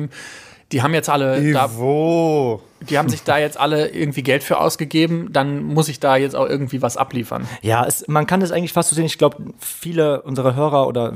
die 0.72 0.84
haben 0.84 0.94
jetzt 0.94 1.10
alle 1.10 1.52
da, 1.52 1.66
Ivo. 1.66 2.62
die 2.82 3.00
haben 3.00 3.10
sich 3.10 3.24
da 3.24 3.40
jetzt 3.40 3.60
alle 3.60 3.90
irgendwie 3.90 4.22
Geld 4.22 4.44
für 4.44 4.60
ausgegeben, 4.60 5.30
dann 5.34 5.64
muss 5.64 5.90
ich 5.90 6.00
da 6.00 6.18
jetzt 6.18 6.36
auch 6.36 6.48
irgendwie 6.48 6.84
was 6.84 6.98
abliefern. 6.98 7.48
Ja, 7.64 7.84
es, 7.86 8.08
man 8.08 8.28
kann 8.28 8.42
das 8.42 8.52
eigentlich 8.52 8.74
fast 8.74 8.90
so 8.90 8.96
sehen. 8.96 9.06
Ich 9.06 9.18
glaube, 9.18 9.38
viele 9.58 10.22
unserer 10.22 10.56
Hörer 10.56 10.88
oder 10.88 11.14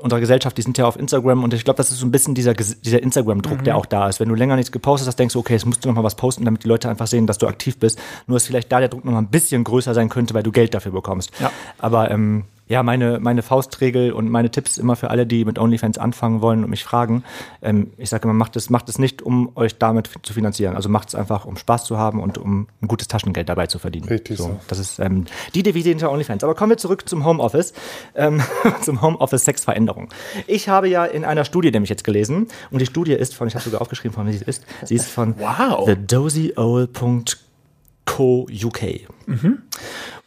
unserer 0.00 0.20
Gesellschaft, 0.20 0.56
die 0.56 0.62
sind 0.62 0.78
ja 0.78 0.86
auf 0.86 0.98
Instagram 0.98 1.44
und 1.44 1.54
ich 1.54 1.64
glaube, 1.64 1.76
das 1.78 1.90
ist 1.90 1.98
so 1.98 2.06
ein 2.06 2.10
bisschen 2.10 2.34
dieser, 2.34 2.54
dieser 2.54 3.02
Instagram-Druck, 3.02 3.64
der 3.64 3.76
auch 3.76 3.86
da 3.86 4.08
ist. 4.08 4.20
Wenn 4.20 4.28
du 4.28 4.34
länger 4.34 4.56
nichts 4.56 4.72
gepostet 4.72 5.08
hast, 5.08 5.18
denkst 5.18 5.32
du, 5.32 5.40
okay, 5.40 5.54
jetzt 5.54 5.66
musst 5.66 5.84
du 5.84 5.88
noch 5.88 5.96
mal 5.96 6.04
was 6.04 6.14
posten, 6.14 6.44
damit 6.44 6.64
die 6.64 6.68
Leute 6.68 6.88
einfach 6.88 7.06
sehen, 7.06 7.26
dass 7.26 7.38
du 7.38 7.46
aktiv 7.46 7.78
bist. 7.78 7.98
Nur, 8.26 8.36
dass 8.36 8.46
vielleicht 8.46 8.70
da 8.70 8.80
der 8.80 8.88
Druck 8.88 9.04
noch 9.04 9.12
mal 9.12 9.18
ein 9.18 9.30
bisschen 9.30 9.64
größer 9.64 9.94
sein 9.94 10.08
könnte, 10.08 10.34
weil 10.34 10.42
du 10.42 10.52
Geld 10.52 10.74
dafür 10.74 10.92
bekommst. 10.92 11.30
Ja. 11.40 11.50
Aber 11.78 12.10
ähm, 12.10 12.44
ja, 12.68 12.82
meine, 12.82 13.20
meine 13.20 13.42
Faustregel 13.42 14.12
und 14.12 14.28
meine 14.28 14.50
Tipps 14.50 14.76
immer 14.76 14.96
für 14.96 15.10
alle, 15.10 15.26
die 15.26 15.44
mit 15.44 15.58
OnlyFans 15.58 15.98
anfangen 15.98 16.40
wollen 16.40 16.64
und 16.64 16.70
mich 16.70 16.84
fragen. 16.84 17.22
Ähm, 17.62 17.92
ich 17.96 18.10
sage 18.10 18.24
immer, 18.24 18.34
macht 18.34 18.56
es, 18.56 18.70
macht 18.70 18.88
es 18.88 18.98
nicht, 18.98 19.22
um 19.22 19.52
euch 19.56 19.78
damit 19.78 20.10
zu 20.22 20.32
finanzieren. 20.32 20.74
Also 20.74 20.88
macht 20.88 21.08
es 21.08 21.14
einfach, 21.14 21.44
um 21.44 21.56
Spaß 21.56 21.84
zu 21.84 21.96
haben 21.96 22.20
und 22.20 22.38
um 22.38 22.68
ein 22.82 22.88
gutes 22.88 23.08
Taschengeld 23.08 23.48
dabei 23.48 23.68
zu 23.68 23.78
verdienen. 23.78 24.08
Richtig 24.08 24.38
so. 24.38 24.58
Das 24.68 24.78
ist 24.78 24.98
ähm, 24.98 25.26
die 25.54 25.62
Devise 25.62 25.90
hinter 25.90 26.10
OnlyFans. 26.10 26.42
Aber 26.42 26.54
kommen 26.54 26.70
wir 26.70 26.76
zurück 26.76 27.08
zum 27.08 27.24
Homeoffice, 27.24 27.72
ähm, 28.16 28.42
zum 28.82 29.00
Homeoffice-Sexveränderung. 29.00 30.08
Ich 30.46 30.68
habe 30.68 30.88
ja 30.88 31.04
in 31.04 31.24
einer 31.24 31.44
Studie 31.44 31.70
nämlich 31.70 31.90
jetzt 31.90 32.04
gelesen, 32.04 32.48
und 32.70 32.80
die 32.80 32.86
Studie 32.86 33.12
ist 33.12 33.34
von, 33.34 33.46
ich 33.46 33.54
habe 33.54 33.64
sogar 33.64 33.80
aufgeschrieben, 33.80 34.14
von 34.14 34.26
wie 34.26 34.32
sie 34.32 34.44
ist. 34.44 34.64
Sie 34.84 34.94
ist 34.94 35.08
von 35.08 35.34
Wow. 35.38 35.86
thedozyowl.co 35.86 38.46
UK. 38.64 38.82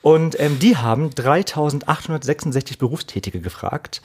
Und 0.02 0.40
ähm, 0.40 0.60
die 0.60 0.78
haben 0.78 1.10
3866 1.10 2.78
Berufstätige 2.78 3.42
gefragt, 3.42 4.02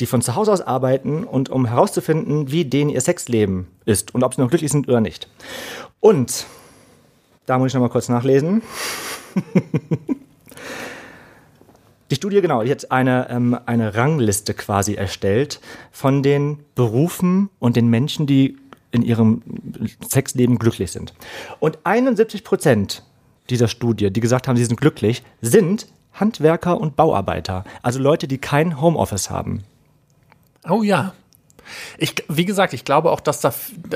die 0.00 0.06
von 0.06 0.20
zu 0.20 0.36
Hause 0.36 0.52
aus 0.52 0.60
arbeiten 0.60 1.24
und 1.24 1.48
um 1.48 1.66
herauszufinden, 1.66 2.50
wie 2.50 2.66
denen 2.66 2.90
ihr 2.90 3.00
Sexleben 3.00 3.66
ist 3.86 4.14
und 4.14 4.22
ob 4.22 4.34
sie 4.34 4.42
noch 4.42 4.50
glücklich 4.50 4.70
sind 4.70 4.88
oder 4.88 5.00
nicht. 5.00 5.28
Und 6.00 6.46
da 7.46 7.58
muss 7.58 7.68
ich 7.68 7.74
noch 7.74 7.80
mal 7.80 7.88
kurz 7.88 8.08
nachlesen. 8.08 8.62
Die 12.10 12.16
Studie, 12.16 12.40
genau, 12.40 12.64
die 12.64 12.72
hat 12.72 12.90
eine, 12.90 13.30
ähm, 13.30 13.56
eine 13.66 13.94
Rangliste 13.94 14.52
quasi 14.52 14.94
erstellt 14.94 15.60
von 15.92 16.24
den 16.24 16.58
Berufen 16.74 17.50
und 17.60 17.76
den 17.76 17.86
Menschen, 17.86 18.26
die 18.26 18.56
in 18.90 19.02
ihrem 19.02 19.42
Sexleben 20.08 20.58
glücklich 20.58 20.90
sind. 20.90 21.14
Und 21.60 21.78
71 21.84 22.42
Prozent 22.42 23.04
dieser 23.50 23.68
Studie, 23.68 24.10
die 24.10 24.20
gesagt 24.20 24.48
haben, 24.48 24.56
sie 24.56 24.64
sind 24.64 24.80
glücklich, 24.80 25.22
sind 25.40 25.86
Handwerker 26.12 26.80
und 26.80 26.96
Bauarbeiter. 26.96 27.64
Also 27.82 27.98
Leute, 27.98 28.28
die 28.28 28.38
kein 28.38 28.80
Homeoffice 28.80 29.30
haben. 29.30 29.64
Oh 30.68 30.82
ja. 30.82 31.14
Ich, 31.98 32.14
wie 32.28 32.44
gesagt, 32.44 32.72
ich 32.72 32.84
glaube 32.84 33.10
auch, 33.10 33.20
dass, 33.20 33.40
da, 33.40 33.52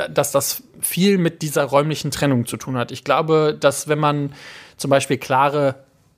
dass 0.08 0.30
das 0.30 0.62
viel 0.80 1.18
mit 1.18 1.42
dieser 1.42 1.64
räumlichen 1.64 2.10
Trennung 2.10 2.46
zu 2.46 2.56
tun 2.56 2.76
hat. 2.76 2.92
Ich 2.92 3.04
glaube, 3.04 3.56
dass 3.58 3.88
wenn 3.88 3.98
man 3.98 4.32
zum 4.76 4.90
Beispiel 4.90 5.18
klare 5.18 5.76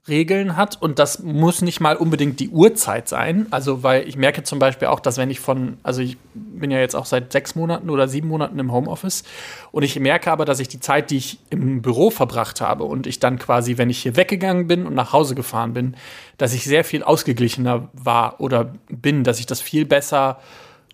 Regeln 0.08 0.56
hat 0.56 0.80
und 0.80 0.98
das 0.98 1.22
muss 1.22 1.62
nicht 1.62 1.80
mal 1.80 1.96
unbedingt 1.96 2.38
die 2.40 2.48
Uhrzeit 2.48 3.08
sein. 3.08 3.46
Also, 3.50 3.82
weil 3.82 4.06
ich 4.08 4.16
merke 4.16 4.42
zum 4.44 4.58
Beispiel 4.58 4.88
auch, 4.88 5.00
dass 5.00 5.18
wenn 5.18 5.30
ich 5.30 5.40
von, 5.40 5.78
also 5.82 6.00
ich 6.00 6.16
bin 6.34 6.70
ja 6.70 6.78
jetzt 6.78 6.94
auch 6.94 7.06
seit 7.06 7.32
sechs 7.32 7.54
Monaten 7.54 7.90
oder 7.90 8.06
sieben 8.06 8.28
Monaten 8.28 8.58
im 8.58 8.72
Homeoffice 8.72 9.24
und 9.72 9.82
ich 9.82 9.98
merke 9.98 10.30
aber, 10.30 10.44
dass 10.44 10.60
ich 10.60 10.68
die 10.68 10.80
Zeit, 10.80 11.10
die 11.10 11.16
ich 11.16 11.38
im 11.50 11.82
Büro 11.82 12.10
verbracht 12.10 12.60
habe 12.60 12.84
und 12.84 13.06
ich 13.06 13.18
dann 13.18 13.38
quasi, 13.38 13.78
wenn 13.78 13.90
ich 13.90 13.98
hier 13.98 14.16
weggegangen 14.16 14.66
bin 14.66 14.86
und 14.86 14.94
nach 14.94 15.12
Hause 15.12 15.34
gefahren 15.34 15.72
bin, 15.72 15.96
dass 16.38 16.54
ich 16.54 16.64
sehr 16.64 16.84
viel 16.84 17.02
ausgeglichener 17.02 17.88
war 17.92 18.40
oder 18.40 18.72
bin, 18.88 19.24
dass 19.24 19.40
ich 19.40 19.46
das 19.46 19.60
viel 19.60 19.86
besser 19.86 20.38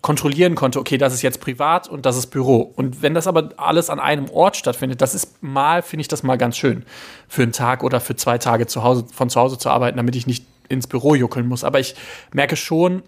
kontrollieren 0.03 0.55
konnte, 0.55 0.79
okay, 0.79 0.97
das 0.97 1.13
ist 1.13 1.21
jetzt 1.21 1.39
privat 1.39 1.87
und 1.87 2.05
das 2.05 2.17
ist 2.17 2.27
Büro. 2.27 2.73
Und 2.75 3.01
wenn 3.01 3.13
das 3.13 3.25
aber 3.25 3.51
alles 3.55 3.89
an 3.89 4.01
einem 4.01 4.29
Ort 4.29 4.57
stattfindet, 4.57 5.01
das 5.01 5.15
ist 5.15 5.41
mal, 5.41 5.81
finde 5.81 6.01
ich 6.01 6.09
das 6.09 6.23
mal 6.23 6.37
ganz 6.37 6.57
schön, 6.57 6.83
für 7.29 7.41
einen 7.41 7.53
Tag 7.53 7.83
oder 7.83 8.01
für 8.01 8.15
zwei 8.17 8.37
Tage 8.37 8.67
zu 8.67 8.83
Hause, 8.83 9.05
von 9.13 9.29
zu 9.29 9.39
Hause 9.39 9.57
zu 9.57 9.69
arbeiten, 9.69 9.95
damit 9.95 10.17
ich 10.17 10.27
nicht 10.27 10.45
ins 10.67 10.87
Büro 10.87 11.15
juckeln 11.15 11.47
muss. 11.47 11.63
Aber 11.63 11.79
ich 11.79 11.95
merke 12.33 12.57
schon, 12.57 13.01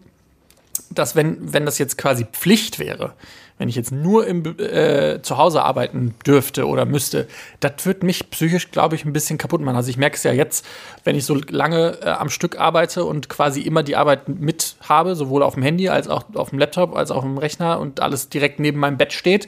dass 0.90 1.16
wenn, 1.16 1.54
wenn 1.54 1.66
das 1.66 1.78
jetzt 1.78 1.98
quasi 1.98 2.26
Pflicht 2.26 2.80
wäre, 2.80 3.14
wenn 3.58 3.70
ich 3.70 3.76
jetzt 3.76 3.92
nur 3.92 4.28
im, 4.28 4.44
äh, 4.60 5.22
zu 5.22 5.38
Hause 5.38 5.64
arbeiten 5.64 6.14
dürfte 6.26 6.68
oder 6.68 6.86
müsste, 6.86 7.28
das 7.62 7.86
wird 7.86 8.04
mich 8.04 8.30
psychisch, 8.30 8.72
glaube 8.72 8.96
ich, 8.96 9.06
ein 9.06 9.14
bisschen 9.14 9.38
kaputt 9.38 9.62
machen. 9.62 9.78
Also 9.78 9.90
ich 9.90 9.98
merke 9.98 10.18
es 10.18 10.24
ja 10.24 10.34
jetzt, 10.34 10.66
wenn 11.06 11.16
ich 11.16 11.26
so 11.26 11.36
lange 11.36 11.98
äh, 12.02 12.10
am 12.10 12.30
Stück 12.30 12.60
arbeite 12.60 13.06
und 13.06 13.30
quasi 13.30 13.62
immer 13.62 13.82
die 13.82 13.96
Arbeit 13.96 14.28
mit 14.28 14.76
habe, 14.82 15.16
sowohl 15.16 15.42
auf 15.42 15.54
dem 15.54 15.64
Handy 15.64 15.88
als 15.88 16.10
auch 16.10 16.26
auf 16.36 16.50
dem 16.50 16.60
Laptop, 16.60 16.96
als 16.96 17.12
auch 17.12 17.24
im 17.24 17.38
Rechner 17.38 17.80
und 17.80 18.02
alles 18.02 18.28
direkt 18.28 18.60
neben 18.60 18.80
meinem 18.80 18.98
Bett 18.98 19.14
steht, 19.14 19.48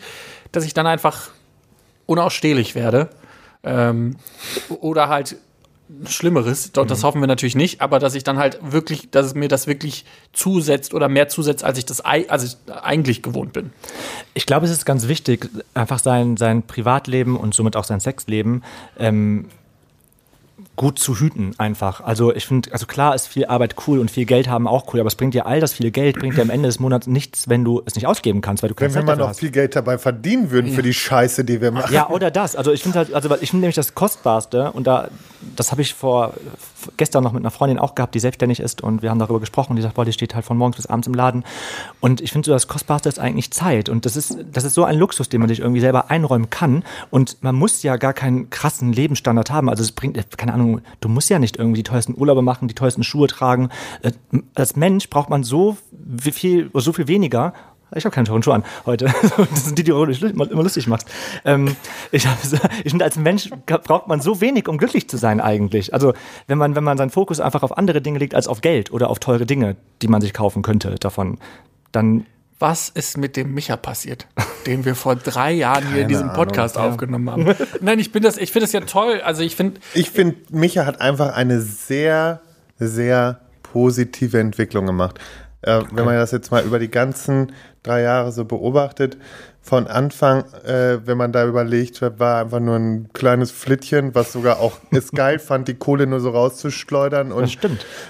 dass 0.53 0.63
ich 0.63 0.73
dann 0.73 0.87
einfach 0.87 1.31
unausstehlich 2.05 2.75
werde. 2.75 3.09
Ähm, 3.63 4.15
oder 4.79 5.09
halt 5.09 5.35
Schlimmeres, 6.05 6.73
doch, 6.73 6.85
das 6.85 7.03
hoffen 7.03 7.21
wir 7.21 7.27
natürlich 7.27 7.55
nicht, 7.55 7.81
aber 7.81 7.99
dass 7.99 8.13
ich 8.13 8.23
dann 8.23 8.37
halt 8.37 8.59
wirklich, 8.61 9.09
dass 9.09 9.25
es 9.25 9.35
mir 9.35 9.47
das 9.47 9.67
wirklich 9.67 10.03
zusetzt 10.33 10.93
oder 10.93 11.07
mehr 11.07 11.29
zusetzt, 11.29 11.63
als 11.63 11.77
ich 11.77 11.85
das 11.85 12.01
also 12.01 12.45
ich 12.45 12.73
eigentlich 12.73 13.23
gewohnt 13.23 13.53
bin. 13.53 13.71
Ich 14.33 14.45
glaube, 14.45 14.65
es 14.65 14.71
ist 14.71 14.85
ganz 14.85 15.07
wichtig, 15.07 15.49
einfach 15.73 15.99
sein, 15.99 16.35
sein 16.35 16.63
Privatleben 16.63 17.37
und 17.37 17.53
somit 17.53 17.75
auch 17.77 17.85
sein 17.85 18.01
Sexleben 18.01 18.63
ähm, 18.99 19.45
gut 20.77 20.99
zu 20.99 21.19
hüten 21.19 21.53
einfach. 21.57 22.01
Also 22.01 22.33
ich 22.33 22.45
finde, 22.45 22.71
also 22.71 22.85
klar 22.85 23.15
ist 23.15 23.27
viel 23.27 23.47
Arbeit 23.47 23.75
cool 23.87 23.99
und 23.99 24.09
viel 24.09 24.25
Geld 24.25 24.47
haben 24.47 24.67
auch 24.67 24.93
cool, 24.93 24.99
aber 24.99 25.07
es 25.07 25.15
bringt 25.15 25.33
dir 25.33 25.47
all 25.47 25.59
das 25.59 25.73
viele 25.73 25.91
Geld, 25.91 26.19
bringt 26.19 26.37
dir 26.37 26.43
am 26.43 26.51
Ende 26.51 26.69
des 26.69 26.79
Monats 26.79 27.07
nichts, 27.07 27.49
wenn 27.49 27.65
du 27.65 27.81
es 27.85 27.95
nicht 27.95 28.07
ausgeben 28.07 28.41
kannst, 28.41 28.61
weil 28.63 28.69
du 28.69 28.75
keine 28.75 28.93
Wenn 28.93 28.95
wir 28.95 28.99
Zeit 28.99 29.05
mal 29.05 29.11
dafür 29.13 29.23
noch 29.23 29.29
hast. 29.31 29.39
viel 29.39 29.51
Geld 29.51 29.75
dabei 29.75 29.97
verdienen 29.97 30.51
würden 30.51 30.71
für 30.71 30.83
die 30.83 30.93
Scheiße, 30.93 31.43
die 31.43 31.59
wir 31.61 31.71
machen. 31.71 31.93
Ja, 31.93 32.09
oder 32.09 32.31
das. 32.31 32.55
Also 32.55 32.71
ich 32.71 32.83
finde 32.83 32.99
halt, 32.99 33.13
also 33.13 33.29
ich 33.41 33.49
finde 33.49 33.61
nämlich 33.61 33.75
das 33.75 33.95
Kostbarste 33.95 34.71
und 34.71 34.85
da, 34.85 35.09
das 35.55 35.71
habe 35.71 35.81
ich 35.81 35.95
vor 35.95 36.33
gestern 36.97 37.23
noch 37.23 37.33
mit 37.33 37.41
einer 37.41 37.51
Freundin 37.51 37.79
auch 37.79 37.95
gehabt, 37.95 38.15
die 38.15 38.19
selbstständig 38.19 38.59
ist 38.59 38.81
und 38.81 39.01
wir 39.01 39.09
haben 39.09 39.19
darüber 39.19 39.39
gesprochen. 39.39 39.75
Die 39.75 39.81
sagt, 39.81 39.95
boah, 39.95 40.05
die 40.05 40.13
steht 40.13 40.35
halt 40.35 40.45
von 40.45 40.57
morgens 40.57 40.77
bis 40.77 40.85
abends 40.85 41.07
im 41.07 41.13
Laden. 41.13 41.43
Und 41.99 42.21
ich 42.21 42.31
finde 42.31 42.45
so, 42.45 42.51
das 42.53 42.67
Kostbarste 42.67 43.09
ist 43.09 43.19
eigentlich 43.19 43.51
Zeit. 43.51 43.89
Und 43.89 44.05
das 44.05 44.15
ist, 44.15 44.37
das 44.51 44.63
ist 44.63 44.73
so 44.73 44.83
ein 44.83 44.97
Luxus, 44.97 45.29
den 45.29 45.39
man 45.39 45.49
sich 45.49 45.59
irgendwie 45.59 45.81
selber 45.81 46.09
einräumen 46.09 46.49
kann. 46.49 46.83
Und 47.09 47.37
man 47.41 47.55
muss 47.55 47.83
ja 47.83 47.97
gar 47.97 48.13
keinen 48.13 48.49
krassen 48.49 48.93
Lebensstandard 48.93 49.51
haben. 49.51 49.69
Also 49.69 49.83
es 49.83 49.91
bringt, 49.91 50.37
keine 50.37 50.53
Ahnung, 50.53 50.81
du 51.01 51.09
musst 51.09 51.29
ja 51.29 51.39
nicht 51.39 51.57
irgendwie 51.57 51.77
die 51.77 51.89
teuersten 51.89 52.15
Urlaube 52.17 52.41
machen, 52.41 52.67
die 52.67 52.75
teuersten 52.75 53.03
Schuhe 53.03 53.27
tragen. 53.27 53.69
Äh, 54.01 54.11
Als 54.55 54.75
Mensch 54.75 55.09
braucht 55.09 55.29
man 55.29 55.43
so 55.43 55.77
viel, 56.31 56.69
so 56.73 56.93
viel 56.93 57.07
weniger 57.07 57.53
ich 57.95 58.05
habe 58.05 58.13
keine 58.13 58.27
teuren 58.27 58.43
Schuhe 58.43 58.55
an 58.55 58.63
heute. 58.85 59.05
Das 59.37 59.65
sind 59.65 59.77
die, 59.77 59.83
die 59.83 59.91
du 59.91 60.03
immer 60.03 60.63
lustig 60.63 60.87
machst. 60.87 61.07
Ähm, 61.45 61.75
ich, 62.11 62.27
ich 62.83 62.89
finde, 62.89 63.05
als 63.05 63.15
Mensch 63.17 63.49
braucht 63.65 64.07
man 64.07 64.19
so 64.21 64.41
wenig, 64.41 64.67
um 64.67 64.77
glücklich 64.77 65.09
zu 65.09 65.17
sein 65.17 65.39
eigentlich. 65.39 65.93
Also 65.93 66.13
wenn 66.47 66.57
man, 66.57 66.75
wenn 66.75 66.83
man 66.83 66.97
seinen 66.97 67.09
Fokus 67.09 67.39
einfach 67.39 67.63
auf 67.63 67.77
andere 67.77 68.01
Dinge 68.01 68.19
legt 68.19 68.35
als 68.35 68.47
auf 68.47 68.61
Geld 68.61 68.91
oder 68.91 69.09
auf 69.09 69.19
teure 69.19 69.45
Dinge, 69.45 69.75
die 70.01 70.07
man 70.07 70.21
sich 70.21 70.33
kaufen 70.33 70.63
könnte 70.63 70.95
davon, 70.95 71.37
dann 71.91 72.25
Was 72.59 72.89
ist 72.89 73.17
mit 73.17 73.37
dem 73.37 73.53
Micha 73.53 73.77
passiert, 73.77 74.27
den 74.65 74.83
wir 74.83 74.95
vor 74.95 75.15
drei 75.15 75.51
Jahren 75.53 75.87
hier 75.91 76.01
in 76.01 76.07
diesem 76.07 76.33
Podcast 76.33 76.77
aufgenommen 76.77 77.29
haben? 77.29 77.55
Nein, 77.81 77.99
ich 77.99 78.11
bin 78.11 78.23
das, 78.23 78.37
ich 78.37 78.51
finde 78.51 78.65
das 78.65 78.73
ja 78.73 78.81
toll. 78.81 79.21
Also 79.21 79.43
ich 79.43 79.55
finde, 79.55 79.79
Ich 79.93 80.09
finde, 80.09 80.37
Micha 80.49 80.85
hat 80.85 80.99
einfach 80.99 81.35
eine 81.35 81.61
sehr, 81.61 82.41
sehr 82.79 83.39
positive 83.63 84.39
Entwicklung 84.39 84.85
gemacht. 84.87 85.19
Äh, 85.61 85.81
wenn 85.91 86.05
man 86.05 86.15
das 86.15 86.31
jetzt 86.31 86.51
mal 86.51 86.63
über 86.63 86.79
die 86.79 86.91
ganzen 86.91 87.51
drei 87.83 88.01
Jahre 88.01 88.31
so 88.31 88.45
beobachtet, 88.45 89.17
von 89.67 89.87
Anfang, 89.87 90.45
äh, 90.63 91.05
wenn 91.05 91.17
man 91.17 91.33
da 91.33 91.45
überlegt, 91.45 92.01
war 92.01 92.41
einfach 92.41 92.61
nur 92.61 92.77
ein 92.77 93.09
kleines 93.11 93.51
Flittchen, 93.51 94.15
was 94.15 94.31
sogar 94.31 94.59
auch 94.59 94.77
es 94.91 95.11
geil 95.11 95.39
fand, 95.39 95.67
die 95.67 95.73
Kohle 95.73 96.07
nur 96.07 96.21
so 96.21 96.29
rauszuschleudern 96.29 97.31
und, 97.31 97.57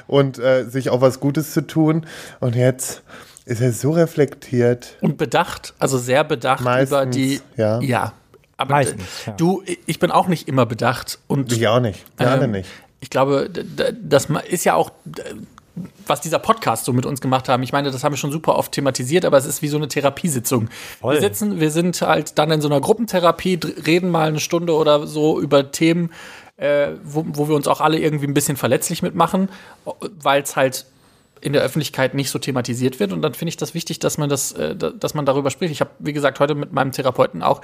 und 0.07 0.39
äh, 0.39 0.65
sich 0.65 0.89
auch 0.89 1.01
was 1.01 1.19
Gutes 1.19 1.53
zu 1.53 1.65
tun. 1.65 2.05
Und 2.39 2.55
jetzt 2.55 3.01
ist 3.45 3.61
er 3.61 3.71
so 3.71 3.91
reflektiert. 3.91 4.97
und 5.01 5.17
bedacht, 5.17 5.73
also 5.79 5.97
sehr 5.97 6.23
bedacht 6.23 6.63
Meistens, 6.63 6.91
über 6.91 7.05
die. 7.05 7.41
ja. 7.55 7.79
ja. 7.81 8.13
Aber 8.59 8.71
Meistens, 8.71 9.25
ja. 9.25 9.33
du, 9.33 9.63
ich 9.85 9.99
bin 9.99 10.09
auch 10.09 10.27
nicht 10.27 10.47
immer 10.47 10.65
bedacht. 10.65 11.19
Und 11.27 11.51
Ich 11.53 11.67
auch 11.67 11.79
nicht. 11.79 12.03
Wir 12.17 12.31
alle 12.31 12.45
Ähm, 12.45 12.51
nicht. 12.51 12.69
Ich 12.99 13.11
glaube, 13.11 13.49
das 14.01 14.27
ist 14.49 14.65
ja 14.65 14.73
auch, 14.73 14.91
was 16.05 16.21
dieser 16.21 16.39
Podcast 16.39 16.85
so 16.85 16.93
mit 16.93 17.05
uns 17.05 17.21
gemacht 17.21 17.49
haben. 17.49 17.63
Ich 17.63 17.71
meine, 17.71 17.91
das 17.91 18.03
haben 18.03 18.13
wir 18.13 18.17
schon 18.17 18.31
super 18.31 18.55
oft 18.55 18.71
thematisiert, 18.71 19.25
aber 19.25 19.37
es 19.37 19.45
ist 19.45 19.61
wie 19.61 19.67
so 19.67 19.77
eine 19.77 19.87
Therapiesitzung. 19.87 20.69
Voll. 20.99 21.15
Wir 21.15 21.21
sitzen, 21.21 21.59
wir 21.59 21.71
sind 21.71 22.01
halt 22.01 22.37
dann 22.37 22.51
in 22.51 22.61
so 22.61 22.67
einer 22.67 22.81
Gruppentherapie, 22.81 23.59
reden 23.85 24.09
mal 24.09 24.27
eine 24.27 24.39
Stunde 24.39 24.73
oder 24.73 25.07
so 25.07 25.39
über 25.39 25.71
Themen, 25.71 26.11
äh, 26.57 26.89
wo, 27.03 27.25
wo 27.27 27.47
wir 27.47 27.55
uns 27.55 27.67
auch 27.67 27.81
alle 27.81 27.99
irgendwie 27.99 28.27
ein 28.27 28.33
bisschen 28.33 28.57
verletzlich 28.57 29.01
mitmachen, 29.01 29.49
weil 30.01 30.41
es 30.41 30.55
halt 30.55 30.85
in 31.41 31.53
der 31.53 31.61
Öffentlichkeit 31.61 32.13
nicht 32.13 32.29
so 32.29 32.39
thematisiert 32.39 32.99
wird. 32.99 33.13
Und 33.13 33.21
dann 33.21 33.33
finde 33.33 33.49
ich 33.49 33.57
das 33.57 33.73
wichtig, 33.73 33.99
dass 33.99 34.17
man 34.17 34.29
das, 34.29 34.51
äh, 34.53 34.75
da- 34.75 34.89
dass 34.91 35.13
man 35.13 35.25
darüber 35.25 35.49
spricht. 35.51 35.71
Ich 35.71 35.81
habe, 35.81 35.91
wie 35.99 36.13
gesagt, 36.13 36.39
heute 36.39 36.55
mit 36.55 36.71
meinem 36.73 36.91
Therapeuten 36.91 37.43
auch 37.43 37.61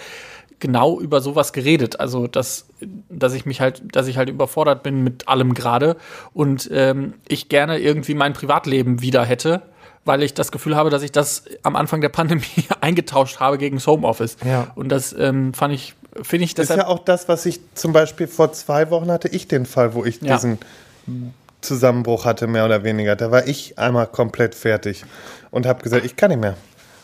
genau 0.60 1.00
über 1.00 1.20
sowas 1.22 1.52
geredet. 1.54 2.00
Also, 2.00 2.28
dass, 2.28 2.68
dass 3.10 3.34
ich 3.34 3.46
mich 3.46 3.60
halt, 3.62 3.82
dass 3.96 4.08
ich 4.08 4.18
halt 4.18 4.30
überfordert 4.30 4.84
bin 4.84 5.04
mit 5.04 5.28
allem 5.28 5.54
gerade 5.54 5.98
und 6.34 6.70
ähm, 6.72 7.16
ich 7.28 7.50
gerne 7.50 7.80
irgendwie 7.80 8.14
mein 8.14 8.34
Privatleben 8.34 9.02
wieder 9.02 9.26
hätte, 9.26 9.62
weil 10.06 10.22
ich 10.24 10.34
das 10.34 10.52
Gefühl 10.52 10.76
habe, 10.76 10.90
dass 10.90 11.02
ich 11.02 11.12
das 11.12 11.46
am 11.64 11.76
Anfang 11.76 12.02
der 12.02 12.10
Pandemie 12.10 12.44
eingetauscht 12.82 13.40
habe 13.40 13.58
gegen 13.58 13.78
das 13.78 13.88
Homeoffice. 13.88 14.38
Ja. 14.46 14.72
Und 14.76 14.90
das 14.90 15.14
ähm, 15.18 15.54
fand 15.54 15.74
ich, 15.74 15.96
finde 16.22 16.46
ich 16.46 16.54
Das 16.54 16.64
ist 16.66 16.70
deshalb. 16.70 16.88
ja 16.88 16.94
auch 16.94 17.00
das, 17.04 17.28
was 17.28 17.46
ich 17.46 17.60
zum 17.74 17.92
Beispiel 17.94 18.28
vor 18.28 18.54
zwei 18.54 18.90
Wochen 18.90 19.10
hatte, 19.12 19.28
ich 19.30 19.48
den 19.48 19.66
Fall, 19.66 19.94
wo 19.96 20.06
ich 20.06 20.22
Ja. 20.22 20.36
diesen 20.36 20.60
Zusammenbruch 21.64 22.26
hatte, 22.26 22.48
mehr 22.48 22.66
oder 22.66 22.84
weniger. 22.84 23.16
Da 23.16 23.32
war 23.32 23.48
ich 23.48 23.78
einmal 23.80 24.08
komplett 24.08 24.56
fertig 24.56 25.04
und 25.52 25.66
habe 25.66 25.82
gesagt, 25.84 26.06
ich 26.06 26.16
kann 26.16 26.30
nicht 26.30 26.40
mehr. 26.42 26.56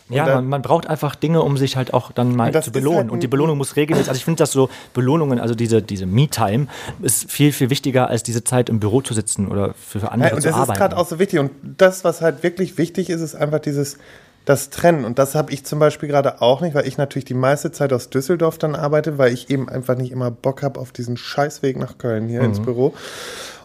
Ja, 0.08 0.24
dann- 0.24 0.34
man, 0.36 0.46
man 0.48 0.62
braucht 0.62 0.88
einfach 0.88 1.14
Dinge, 1.14 1.40
um 1.42 1.56
sich 1.56 1.76
halt 1.76 1.94
auch 1.94 2.10
dann 2.10 2.34
mal 2.34 2.46
Und 2.48 2.54
das 2.56 2.64
zu 2.64 2.72
belohnen. 2.72 2.98
halt 3.02 3.10
und 3.12 3.22
die 3.22 3.28
Belohnung 3.28 3.56
muss 3.58 3.76
regelmäßig, 3.76 4.08
also 4.08 4.18
ich 4.18 4.24
finde, 4.24 4.38
dass 4.38 4.50
so 4.50 4.68
Belohnungen, 4.92 5.38
also 5.38 5.54
diese, 5.54 5.82
diese 5.82 6.04
Me-Time, 6.06 6.66
ist 7.00 7.30
viel, 7.30 7.52
viel 7.52 7.70
wichtiger, 7.70 8.08
als 8.08 8.24
diese 8.24 8.42
Zeit 8.42 8.68
im 8.68 8.80
Büro 8.80 9.02
zu 9.02 9.14
sitzen 9.14 9.46
oder 9.46 9.72
für, 9.74 10.10
andere 10.10 10.30
Ja, 10.30 10.34
und 10.34 10.42
zu 10.42 10.48
das 10.48 10.56
ist 10.56 10.62
arbeiten. 10.62 10.78
gerade 10.80 10.96
auch 10.96 11.06
so 11.06 11.20
wichtig. 11.20 11.38
Und 11.38 11.52
das, 11.78 12.02
was 12.02 12.22
halt 12.22 12.42
wirklich 12.42 12.76
wichtig 12.76 13.08
ist, 13.08 13.20
ist 13.20 13.36
einfach 13.36 13.60
dieses 13.60 13.98
das 14.44 14.70
Trennen. 14.70 15.04
Und 15.04 15.18
das 15.18 15.34
habe 15.34 15.52
ich 15.52 15.64
zum 15.64 15.78
Beispiel 15.78 16.08
gerade 16.08 16.40
auch 16.40 16.60
nicht, 16.60 16.74
weil 16.74 16.86
ich 16.86 16.96
natürlich 16.96 17.24
die 17.24 17.34
meiste 17.34 17.72
Zeit 17.72 17.92
aus 17.92 18.10
Düsseldorf 18.10 18.58
dann 18.58 18.74
arbeite, 18.74 19.18
weil 19.18 19.32
ich 19.32 19.50
eben 19.50 19.68
einfach 19.68 19.96
nicht 19.96 20.12
immer 20.12 20.30
Bock 20.30 20.62
habe 20.62 20.80
auf 20.80 20.92
diesen 20.92 21.16
Scheißweg 21.16 21.76
nach 21.76 21.98
Köln 21.98 22.28
hier 22.28 22.40
ins 22.40 22.60
Büro. 22.60 22.94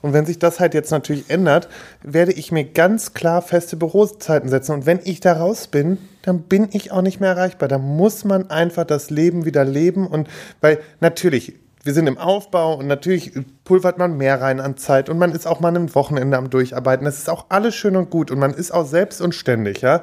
Und 0.02 0.14
wenn 0.14 0.26
sich 0.28 0.38
das 0.38 0.60
halt 0.60 0.76
jetzt 0.76 0.92
natürlich 0.92 1.30
ändert, 1.30 1.68
werde 2.04 2.32
ich 2.32 2.52
mir 2.52 2.64
ganz 2.64 3.14
klar 3.14 3.42
feste 3.42 3.76
Bürozeiten 3.76 4.50
setzen. 4.50 4.74
Und 4.74 4.86
wenn 4.86 5.00
ich 5.04 5.20
da 5.20 5.34
raus 5.34 5.68
bin, 5.68 5.98
dann 6.22 6.42
bin 6.42 6.68
ich 6.74 6.92
auch 6.92 7.02
nicht 7.02 7.20
mehr 7.20 7.32
erreichbar. 7.32 7.68
Da 7.68 7.80
muss 7.80 8.24
man 8.24 8.52
einfach 8.52 8.86
das 8.86 9.10
Leben 9.10 9.46
wieder 9.46 9.66
leben. 9.66 10.06
Und 10.06 10.28
weil 10.62 10.80
natürlich, 11.00 11.54
wir 11.86 11.94
sind 11.94 12.08
im 12.08 12.18
Aufbau 12.18 12.74
und 12.76 12.88
natürlich 12.88 13.32
pulvert 13.64 14.00
man 14.00 14.18
mehr 14.18 14.42
rein 14.42 14.60
an 14.60 14.76
Zeit 14.76 15.08
und 15.08 15.20
man 15.20 15.32
ist 15.32 15.46
auch 15.46 15.60
mal 15.60 15.76
ein 15.76 15.94
Wochenende 15.94 16.36
am 16.36 16.50
Durcharbeiten. 16.50 17.06
Das 17.06 17.20
ist 17.20 17.30
auch 17.30 17.46
alles 17.50 17.76
schön 17.76 17.96
und 17.96 18.10
gut 18.10 18.32
und 18.32 18.40
man 18.40 18.56
ist 18.56 18.72
auch 18.72 18.88
selbst 18.88 19.22
und 19.22 19.36
ständig, 19.36 19.82
ja. 19.82 20.02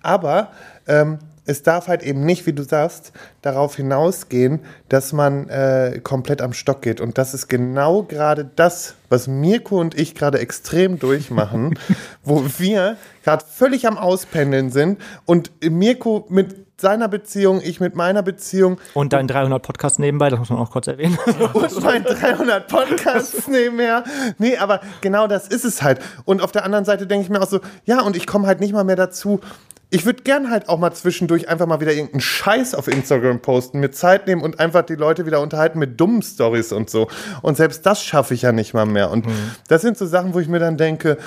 Aber 0.00 0.52
ähm, 0.86 1.18
es 1.46 1.62
darf 1.62 1.88
halt 1.88 2.02
eben 2.02 2.24
nicht, 2.24 2.46
wie 2.46 2.52
du 2.52 2.62
sagst, 2.62 3.12
darauf 3.42 3.76
hinausgehen, 3.76 4.60
dass 4.88 5.12
man 5.12 5.48
äh, 5.48 6.00
komplett 6.02 6.40
am 6.40 6.52
Stock 6.52 6.82
geht. 6.82 7.00
Und 7.00 7.18
das 7.18 7.34
ist 7.34 7.48
genau 7.48 8.02
gerade 8.02 8.48
das, 8.56 8.94
was 9.08 9.28
Mirko 9.28 9.80
und 9.80 9.98
ich 9.98 10.14
gerade 10.14 10.38
extrem 10.38 10.98
durchmachen, 10.98 11.78
wo 12.24 12.44
wir 12.58 12.96
gerade 13.22 13.44
völlig 13.44 13.86
am 13.86 13.98
Auspendeln 13.98 14.70
sind 14.70 15.00
und 15.26 15.50
Mirko 15.62 16.26
mit 16.28 16.64
seiner 16.76 17.08
Beziehung, 17.08 17.60
ich 17.62 17.80
mit 17.80 17.94
meiner 17.94 18.22
Beziehung 18.22 18.78
Und 18.94 19.12
dein 19.12 19.28
300 19.28 19.62
Podcast 19.62 19.98
nebenbei, 19.98 20.28
das 20.28 20.38
muss 20.38 20.50
man 20.50 20.58
auch 20.58 20.70
kurz 20.70 20.86
erwähnen. 20.86 21.16
und 21.52 21.82
mein 21.84 22.02
300 22.02 22.66
Podcasts 22.66 23.46
nebenher. 23.46 24.04
Nee, 24.38 24.56
aber 24.56 24.80
genau 25.00 25.26
das 25.26 25.46
ist 25.46 25.64
es 25.64 25.82
halt. 25.82 26.00
Und 26.24 26.42
auf 26.42 26.52
der 26.52 26.64
anderen 26.64 26.84
Seite 26.84 27.06
denke 27.06 27.24
ich 27.24 27.30
mir 27.30 27.40
auch 27.40 27.48
so, 27.48 27.60
ja, 27.84 28.02
und 28.02 28.16
ich 28.16 28.26
komme 28.26 28.46
halt 28.46 28.60
nicht 28.60 28.72
mal 28.72 28.84
mehr 28.84 28.96
dazu. 28.96 29.40
Ich 29.90 30.06
würde 30.06 30.22
gern 30.22 30.50
halt 30.50 30.68
auch 30.68 30.78
mal 30.78 30.92
zwischendurch 30.92 31.48
einfach 31.48 31.66
mal 31.66 31.80
wieder 31.80 31.92
irgendeinen 31.92 32.20
Scheiß 32.20 32.74
auf 32.74 32.88
Instagram 32.88 33.40
posten, 33.40 33.80
mir 33.80 33.90
Zeit 33.90 34.26
nehmen 34.26 34.42
und 34.42 34.58
einfach 34.58 34.82
die 34.82 34.94
Leute 34.94 35.26
wieder 35.26 35.40
unterhalten 35.40 35.78
mit 35.78 36.00
dummen 36.00 36.22
Stories 36.22 36.72
und 36.72 36.90
so. 36.90 37.08
Und 37.42 37.56
selbst 37.56 37.86
das 37.86 38.02
schaffe 38.02 38.34
ich 38.34 38.42
ja 38.42 38.52
nicht 38.52 38.74
mal 38.74 38.86
mehr. 38.86 39.10
Und 39.10 39.26
das 39.68 39.82
sind 39.82 39.96
so 39.96 40.06
Sachen, 40.06 40.34
wo 40.34 40.40
ich 40.40 40.48
mir 40.48 40.58
dann 40.58 40.76
denke, 40.76 41.18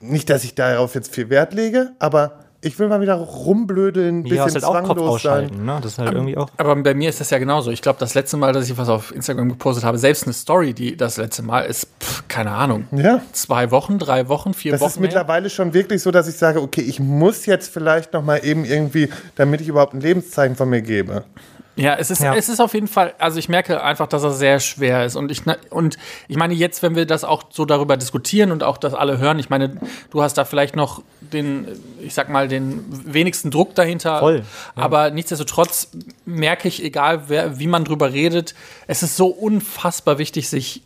nicht, 0.00 0.28
dass 0.30 0.44
ich 0.44 0.54
darauf 0.54 0.94
jetzt 0.94 1.14
viel 1.14 1.30
Wert 1.30 1.54
lege, 1.54 1.92
aber 1.98 2.41
ich 2.62 2.78
will 2.78 2.88
mal 2.88 3.00
wieder 3.00 3.14
rumblödeln, 3.14 4.20
ein 4.20 4.24
Ja, 4.26 4.44
bisschen 4.44 4.58
ist 4.60 4.66
halt 4.66 4.76
auch 4.76 4.86
Kopf 4.86 4.96
zwanglos 4.96 5.22
sein. 5.22 5.50
ne? 5.64 5.78
Das 5.82 5.92
ist 5.92 5.98
halt 5.98 6.12
irgendwie 6.12 6.36
auch. 6.36 6.48
Aber 6.56 6.76
bei 6.76 6.94
mir 6.94 7.08
ist 7.08 7.20
das 7.20 7.30
ja 7.30 7.38
genauso. 7.38 7.70
Ich 7.70 7.82
glaube, 7.82 7.98
das 7.98 8.14
letzte 8.14 8.36
Mal, 8.36 8.52
dass 8.52 8.68
ich 8.70 8.78
was 8.78 8.88
auf 8.88 9.14
Instagram 9.14 9.48
gepostet 9.48 9.84
habe, 9.84 9.98
selbst 9.98 10.24
eine 10.24 10.32
Story, 10.32 10.72
die 10.72 10.96
das 10.96 11.16
letzte 11.16 11.42
Mal 11.42 11.62
ist, 11.62 11.88
pff, 12.00 12.24
keine 12.28 12.52
Ahnung. 12.52 12.86
Ja. 12.92 13.20
Zwei 13.32 13.70
Wochen, 13.70 13.98
drei 13.98 14.28
Wochen, 14.28 14.54
vier 14.54 14.72
Das 14.72 14.80
Wochen. 14.80 14.90
ist 14.90 15.00
mittlerweile 15.00 15.50
schon 15.50 15.74
wirklich 15.74 16.00
so, 16.02 16.10
dass 16.10 16.28
ich 16.28 16.36
sage, 16.36 16.62
okay, 16.62 16.82
ich 16.82 17.00
muss 17.00 17.46
jetzt 17.46 17.72
vielleicht 17.72 18.12
noch 18.12 18.22
mal 18.22 18.38
eben 18.44 18.64
irgendwie, 18.64 19.08
damit 19.34 19.60
ich 19.60 19.68
überhaupt 19.68 19.94
ein 19.94 20.00
Lebenszeichen 20.00 20.56
von 20.56 20.68
mir 20.70 20.82
gebe. 20.82 21.24
Ja, 21.74 21.94
es 21.94 22.10
ist, 22.10 22.20
Ja. 22.20 22.34
es 22.34 22.48
ist 22.50 22.60
auf 22.60 22.74
jeden 22.74 22.88
Fall, 22.88 23.14
also 23.18 23.38
ich 23.38 23.48
merke 23.48 23.82
einfach, 23.82 24.06
dass 24.06 24.22
er 24.22 24.32
sehr 24.32 24.60
schwer 24.60 25.06
ist. 25.06 25.16
Und 25.16 25.30
ich, 25.30 25.42
und 25.70 25.96
ich 26.28 26.36
meine, 26.36 26.52
jetzt, 26.52 26.82
wenn 26.82 26.94
wir 26.94 27.06
das 27.06 27.24
auch 27.24 27.44
so 27.50 27.64
darüber 27.64 27.96
diskutieren 27.96 28.52
und 28.52 28.62
auch 28.62 28.76
das 28.76 28.92
alle 28.92 29.18
hören, 29.18 29.38
ich 29.38 29.48
meine, 29.48 29.78
du 30.10 30.22
hast 30.22 30.34
da 30.34 30.44
vielleicht 30.44 30.76
noch 30.76 31.02
den, 31.20 31.66
ich 32.00 32.12
sag 32.12 32.28
mal, 32.28 32.46
den 32.48 32.84
wenigsten 33.10 33.50
Druck 33.50 33.74
dahinter. 33.74 34.18
Voll, 34.18 34.44
Aber 34.74 35.10
nichtsdestotrotz 35.10 35.88
merke 36.26 36.68
ich, 36.68 36.84
egal 36.84 37.24
wer, 37.28 37.58
wie 37.58 37.66
man 37.66 37.84
drüber 37.84 38.12
redet, 38.12 38.54
es 38.86 39.02
ist 39.02 39.16
so 39.16 39.28
unfassbar 39.28 40.18
wichtig, 40.18 40.50
sich 40.50 40.82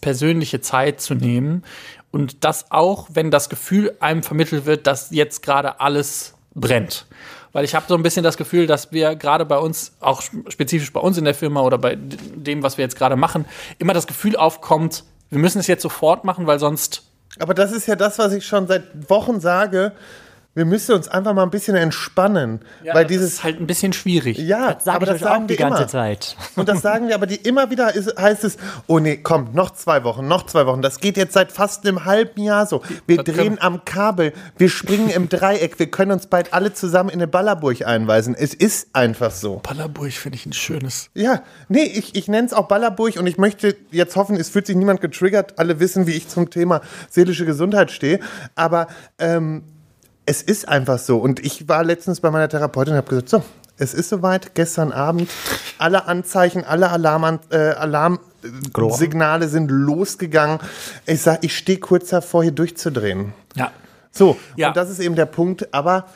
persönliche 0.00 0.60
Zeit 0.60 1.00
zu 1.00 1.14
nehmen. 1.14 1.62
Und 2.10 2.44
das 2.44 2.70
auch, 2.70 3.08
wenn 3.12 3.30
das 3.30 3.48
Gefühl 3.48 3.96
einem 4.00 4.22
vermittelt 4.22 4.66
wird, 4.66 4.86
dass 4.86 5.10
jetzt 5.10 5.42
gerade 5.42 5.80
alles 5.80 6.34
brennt. 6.54 7.06
Weil 7.54 7.64
ich 7.64 7.74
habe 7.76 7.86
so 7.88 7.94
ein 7.94 8.02
bisschen 8.02 8.24
das 8.24 8.36
Gefühl, 8.36 8.66
dass 8.66 8.90
wir 8.90 9.14
gerade 9.14 9.46
bei 9.46 9.56
uns, 9.56 9.92
auch 10.00 10.22
spezifisch 10.48 10.92
bei 10.92 11.00
uns 11.00 11.16
in 11.16 11.24
der 11.24 11.34
Firma 11.34 11.62
oder 11.62 11.78
bei 11.78 11.96
dem, 11.96 12.64
was 12.64 12.76
wir 12.76 12.84
jetzt 12.84 12.96
gerade 12.96 13.14
machen, 13.14 13.46
immer 13.78 13.94
das 13.94 14.08
Gefühl 14.08 14.36
aufkommt, 14.36 15.04
wir 15.30 15.38
müssen 15.38 15.60
es 15.60 15.68
jetzt 15.68 15.82
sofort 15.82 16.24
machen, 16.24 16.48
weil 16.48 16.58
sonst 16.58 17.04
Aber 17.38 17.54
das 17.54 17.70
ist 17.70 17.86
ja 17.86 17.94
das, 17.94 18.18
was 18.18 18.32
ich 18.32 18.44
schon 18.44 18.66
seit 18.66 19.08
Wochen 19.08 19.40
sage. 19.40 19.92
Wir 20.54 20.64
müssen 20.64 20.94
uns 20.94 21.08
einfach 21.08 21.34
mal 21.34 21.42
ein 21.42 21.50
bisschen 21.50 21.74
entspannen. 21.74 22.60
weil 22.84 23.04
das 23.04 23.08
dieses. 23.08 23.32
ist 23.34 23.44
halt 23.44 23.60
ein 23.60 23.66
bisschen 23.66 23.92
schwierig. 23.92 24.38
Ja, 24.38 24.78
Sag 24.80 24.94
aber 24.94 25.06
das 25.06 25.20
sagen 25.20 25.46
die 25.48 25.58
wir 25.58 25.58
ganze 25.58 25.82
immer. 25.82 25.88
Zeit. 25.88 26.36
Und 26.56 26.68
das 26.68 26.80
sagen 26.80 27.08
wir 27.08 27.14
aber 27.16 27.26
die 27.26 27.36
immer 27.36 27.70
wieder 27.70 27.94
ist, 27.94 28.16
heißt 28.18 28.44
es, 28.44 28.56
oh 28.86 29.00
nee, 29.00 29.16
komm, 29.16 29.48
noch 29.52 29.72
zwei 29.72 30.04
Wochen, 30.04 30.28
noch 30.28 30.46
zwei 30.46 30.66
Wochen. 30.66 30.80
Das 30.80 31.00
geht 31.00 31.16
jetzt 31.16 31.32
seit 31.34 31.50
fast 31.50 31.86
einem 31.86 32.04
halben 32.04 32.40
Jahr 32.40 32.66
so. 32.66 32.82
Wir 33.06 33.16
Das 33.22 33.34
drehen 33.34 33.60
am 33.60 33.84
Kabel, 33.84 34.32
wir 34.56 34.68
springen 34.68 35.10
im 35.10 35.28
Dreieck, 35.28 35.78
wir 35.78 35.90
können 35.90 36.12
uns 36.12 36.28
bald 36.28 36.52
alle 36.54 36.72
zusammen 36.72 37.08
in 37.10 37.16
eine 37.16 37.26
Ballerburg 37.26 37.84
einweisen. 37.84 38.36
Es 38.38 38.54
ist 38.54 38.88
einfach 38.92 39.32
so. 39.32 39.56
Ballerburg 39.64 40.12
finde 40.12 40.36
ich 40.36 40.46
ein 40.46 40.52
schönes. 40.52 41.10
Ja, 41.14 41.42
nee, 41.68 41.82
ich, 41.82 42.14
ich 42.14 42.28
nenne 42.28 42.46
es 42.46 42.52
auch 42.52 42.68
Ballerburg 42.68 43.16
und 43.16 43.26
ich 43.26 43.38
möchte 43.38 43.76
jetzt 43.90 44.14
hoffen, 44.14 44.36
es 44.36 44.50
fühlt 44.50 44.66
sich 44.66 44.76
niemand 44.76 45.00
getriggert. 45.00 45.58
Alle 45.58 45.80
wissen, 45.80 46.06
wie 46.06 46.12
ich 46.12 46.28
zum 46.28 46.48
Thema 46.50 46.80
seelische 47.10 47.44
Gesundheit 47.44 47.90
stehe. 47.90 48.20
Aber 48.54 48.86
ähm, 49.18 49.64
es 50.26 50.42
ist 50.42 50.68
einfach 50.68 50.98
so. 50.98 51.18
Und 51.18 51.40
ich 51.44 51.68
war 51.68 51.84
letztens 51.84 52.20
bei 52.20 52.30
meiner 52.30 52.48
Therapeutin 52.48 52.92
und 52.92 52.98
habe 52.98 53.08
gesagt, 53.08 53.28
so, 53.28 53.42
es 53.76 53.92
ist 53.92 54.08
soweit, 54.08 54.54
gestern 54.54 54.92
Abend, 54.92 55.28
alle 55.78 56.06
Anzeichen, 56.06 56.64
alle 56.64 56.90
Alarm, 56.90 57.40
äh, 57.50 57.56
Alarmsignale 57.56 59.48
sind 59.48 59.70
losgegangen. 59.70 60.60
Ich 61.06 61.22
sage, 61.22 61.40
ich 61.42 61.56
stehe 61.56 61.78
kurz 61.78 62.10
davor, 62.10 62.42
hier 62.42 62.52
durchzudrehen. 62.52 63.32
Ja. 63.56 63.72
So, 64.12 64.36
Ja. 64.56 64.68
und 64.68 64.76
das 64.76 64.90
ist 64.90 65.00
eben 65.00 65.16
der 65.16 65.26
Punkt. 65.26 65.74
Aber 65.74 66.06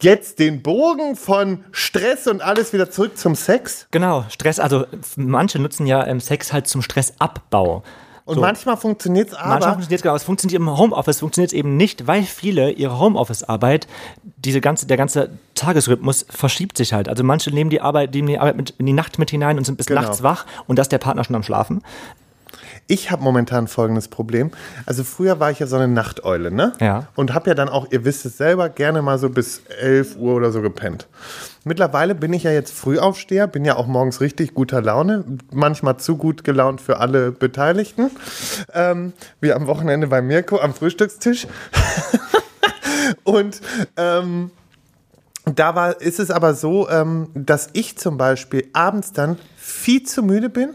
jetzt 0.00 0.40
den 0.40 0.62
Bogen 0.62 1.14
von 1.14 1.64
Stress 1.70 2.26
und 2.26 2.42
alles 2.42 2.72
wieder 2.72 2.90
zurück 2.90 3.16
zum 3.16 3.36
Sex. 3.36 3.86
Genau, 3.92 4.24
Stress, 4.28 4.58
also 4.58 4.84
manche 5.16 5.60
nutzen 5.60 5.86
ja 5.86 6.04
ähm, 6.06 6.18
Sex 6.18 6.52
halt 6.52 6.66
zum 6.66 6.82
Stressabbau. 6.82 7.84
Und 8.24 8.36
So. 8.36 8.40
manchmal 8.40 8.76
funktioniert 8.76 9.28
es 9.28 9.32
Manchmal 9.34 9.56
aber. 9.56 9.64
funktioniert 9.72 9.98
es 9.98 10.02
genau, 10.02 10.14
es 10.14 10.22
funktioniert 10.22 10.60
im 10.60 10.78
Homeoffice, 10.78 11.18
funktioniert 11.20 11.50
es 11.50 11.58
eben 11.58 11.76
nicht, 11.76 12.06
weil 12.06 12.22
viele 12.22 12.70
ihre 12.70 12.98
Homeoffice-Arbeit, 12.98 13.88
diese 14.36 14.60
ganze, 14.60 14.86
der 14.86 14.96
ganze 14.96 15.30
Tagesrhythmus 15.56 16.26
verschiebt 16.30 16.76
sich 16.76 16.92
halt. 16.92 17.08
Also 17.08 17.24
manche 17.24 17.50
nehmen 17.50 17.70
die 17.70 17.80
Arbeit, 17.80 18.14
nehmen 18.14 18.28
die 18.28 18.38
Arbeit 18.38 18.56
mit, 18.56 18.70
in 18.78 18.86
die 18.86 18.92
Nacht 18.92 19.18
mit 19.18 19.30
hinein 19.30 19.58
und 19.58 19.64
sind 19.64 19.76
bis 19.76 19.86
Genau. 19.86 20.02
nachts 20.02 20.22
wach 20.22 20.46
und 20.68 20.76
da 20.78 20.82
ist 20.82 20.92
der 20.92 20.98
Partner 20.98 21.24
schon 21.24 21.34
am 21.36 21.42
Schlafen. 21.42 21.82
Ich 22.92 23.10
habe 23.10 23.22
momentan 23.22 23.68
folgendes 23.68 24.08
Problem. 24.08 24.50
Also 24.84 25.02
früher 25.02 25.40
war 25.40 25.50
ich 25.50 25.58
ja 25.60 25.66
so 25.66 25.76
eine 25.76 25.88
Nachteule, 25.88 26.50
ne? 26.50 26.74
Ja. 26.78 27.08
Und 27.14 27.32
habe 27.32 27.48
ja 27.48 27.54
dann 27.54 27.70
auch, 27.70 27.86
ihr 27.90 28.04
wisst 28.04 28.26
es 28.26 28.36
selber, 28.36 28.68
gerne 28.68 29.00
mal 29.00 29.18
so 29.18 29.30
bis 29.30 29.62
11 29.80 30.16
Uhr 30.18 30.34
oder 30.34 30.52
so 30.52 30.60
gepennt. 30.60 31.08
Mittlerweile 31.64 32.14
bin 32.14 32.34
ich 32.34 32.42
ja 32.42 32.50
jetzt 32.50 32.74
Frühaufsteher, 32.74 33.46
bin 33.46 33.64
ja 33.64 33.76
auch 33.76 33.86
morgens 33.86 34.20
richtig 34.20 34.52
guter 34.52 34.82
Laune, 34.82 35.24
manchmal 35.50 35.96
zu 35.96 36.18
gut 36.18 36.44
gelaunt 36.44 36.82
für 36.82 37.00
alle 37.00 37.32
Beteiligten. 37.32 38.10
Ähm, 38.74 39.14
wie 39.40 39.54
am 39.54 39.66
Wochenende 39.68 40.08
bei 40.08 40.20
Mirko 40.20 40.58
am 40.58 40.74
Frühstückstisch. 40.74 41.46
Und 43.24 43.62
ähm, 43.96 44.50
da 45.46 45.74
war, 45.74 45.98
ist 45.98 46.20
es 46.20 46.30
aber 46.30 46.52
so, 46.52 46.90
ähm, 46.90 47.28
dass 47.32 47.70
ich 47.72 47.96
zum 47.96 48.18
Beispiel 48.18 48.68
abends 48.74 49.12
dann 49.12 49.38
viel 49.56 50.02
zu 50.02 50.22
müde 50.22 50.50
bin. 50.50 50.74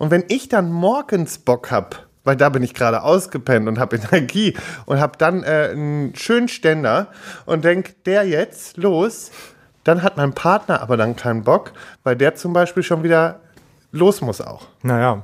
Und 0.00 0.10
wenn 0.10 0.24
ich 0.28 0.48
dann 0.48 0.72
morgens 0.72 1.36
Bock 1.36 1.70
habe, 1.70 1.90
weil 2.24 2.34
da 2.34 2.48
bin 2.48 2.62
ich 2.62 2.72
gerade 2.72 3.02
ausgepennt 3.02 3.68
und 3.68 3.78
habe 3.78 3.96
Energie 4.12 4.56
und 4.86 4.98
habe 4.98 5.18
dann 5.18 5.44
äh, 5.44 5.68
einen 5.72 6.16
schönen 6.16 6.48
Ständer 6.48 7.08
und 7.44 7.66
denke, 7.66 7.92
der 8.06 8.26
jetzt, 8.26 8.78
los, 8.78 9.30
dann 9.84 10.02
hat 10.02 10.16
mein 10.16 10.32
Partner 10.32 10.80
aber 10.80 10.96
dann 10.96 11.16
keinen 11.16 11.44
Bock, 11.44 11.74
weil 12.02 12.16
der 12.16 12.34
zum 12.34 12.54
Beispiel 12.54 12.82
schon 12.82 13.02
wieder 13.02 13.40
los 13.92 14.22
muss 14.22 14.40
auch. 14.40 14.68
Naja. 14.82 15.22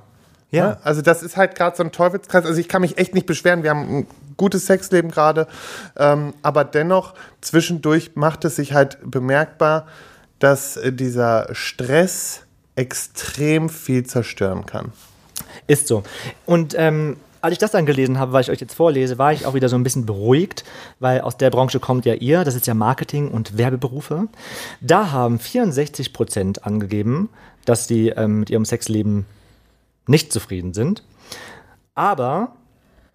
Ja. 0.50 0.68
Ja, 0.68 0.78
also 0.82 1.00
das 1.00 1.22
ist 1.22 1.38
halt 1.38 1.54
gerade 1.54 1.74
so 1.74 1.82
ein 1.82 1.90
Teufelskreis. 1.90 2.44
Also 2.44 2.60
ich 2.60 2.68
kann 2.68 2.82
mich 2.82 2.98
echt 2.98 3.14
nicht 3.14 3.26
beschweren. 3.26 3.62
Wir 3.62 3.70
haben 3.70 4.00
ein 4.00 4.06
gutes 4.36 4.66
Sexleben 4.66 5.10
gerade. 5.10 5.48
Ähm, 5.96 6.34
aber 6.42 6.64
dennoch, 6.64 7.14
zwischendurch 7.40 8.12
macht 8.14 8.44
es 8.44 8.56
sich 8.56 8.74
halt 8.74 8.98
bemerkbar, 9.02 9.86
dass 10.38 10.76
äh, 10.76 10.92
dieser 10.92 11.48
Stress 11.52 12.45
extrem 12.76 13.68
viel 13.68 14.04
zerstören 14.06 14.66
kann. 14.66 14.92
Ist 15.66 15.88
so. 15.88 16.02
Und 16.44 16.74
ähm, 16.78 17.16
als 17.40 17.52
ich 17.52 17.58
das 17.58 17.70
dann 17.70 17.86
gelesen 17.86 18.18
habe, 18.18 18.32
was 18.32 18.46
ich 18.46 18.52
euch 18.52 18.60
jetzt 18.60 18.74
vorlese, 18.74 19.18
war 19.18 19.32
ich 19.32 19.46
auch 19.46 19.54
wieder 19.54 19.68
so 19.68 19.76
ein 19.76 19.82
bisschen 19.82 20.06
beruhigt, 20.06 20.64
weil 20.98 21.20
aus 21.20 21.36
der 21.36 21.50
Branche 21.50 21.80
kommt 21.80 22.04
ja 22.04 22.14
ihr, 22.14 22.44
das 22.44 22.54
ist 22.54 22.66
ja 22.66 22.74
Marketing 22.74 23.28
und 23.28 23.56
Werbeberufe. 23.56 24.28
Da 24.80 25.12
haben 25.12 25.38
64 25.38 26.12
Prozent 26.12 26.64
angegeben, 26.64 27.28
dass 27.64 27.86
die 27.86 28.08
ähm, 28.08 28.40
mit 28.40 28.50
ihrem 28.50 28.64
Sexleben 28.64 29.26
nicht 30.06 30.32
zufrieden 30.32 30.74
sind. 30.74 31.02
Aber 31.94 32.52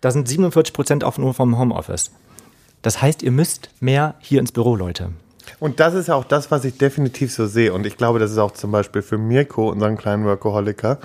da 0.02 0.12
sind 0.12 0.28
47 0.28 0.74
Prozent 0.74 1.04
auch 1.04 1.18
nur 1.18 1.34
vom 1.34 1.58
Homeoffice. 1.58 2.12
Das 2.82 3.02
heißt, 3.02 3.22
ihr 3.22 3.32
müsst 3.32 3.70
mehr 3.80 4.16
hier 4.20 4.40
ins 4.40 4.52
Büro, 4.52 4.76
Leute. 4.76 5.12
Und 5.60 5.80
das 5.80 5.94
ist 5.94 6.08
ja 6.08 6.16
auch 6.16 6.26
das, 6.26 6.52
was 6.52 6.66
ich 6.66 6.78
definitiv 6.78 7.34
so 7.34 7.48
sehe. 7.48 7.74
Und 7.74 7.86
ich 7.86 7.98
glaube, 7.98 8.20
das 8.20 8.32
ist 8.32 8.38
auch 8.38 8.52
zum 8.52 8.72
Beispiel 8.72 9.02
für 9.02 9.18
Mirko, 9.18 9.70
unseren 9.70 9.98
kleinen 9.98 10.26
Workaholiker, 10.26 11.00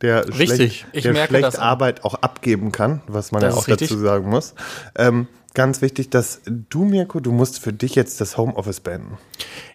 der 0.00 0.26
Richtig. 0.28 0.86
schlecht, 0.90 1.04
der 1.04 1.26
schlecht. 1.26 1.58
Arbeit 1.58 2.04
auch 2.04 2.14
abgeben 2.14 2.72
kann, 2.72 3.02
was 3.06 3.32
man 3.32 3.42
Das 3.42 3.54
ja 3.54 3.60
auch 3.60 3.66
dazu 3.66 3.98
sagen 3.98 4.28
muss. 4.28 4.54
Ähm, 4.96 5.26
ganz 5.54 5.82
wichtig, 5.82 6.10
dass 6.10 6.40
du, 6.46 6.84
Mirko, 6.84 7.20
du 7.20 7.32
musst 7.32 7.60
für 7.60 7.72
dich 7.72 7.94
jetzt 7.94 8.20
das 8.20 8.36
Homeoffice 8.36 8.80
beenden. 8.80 9.18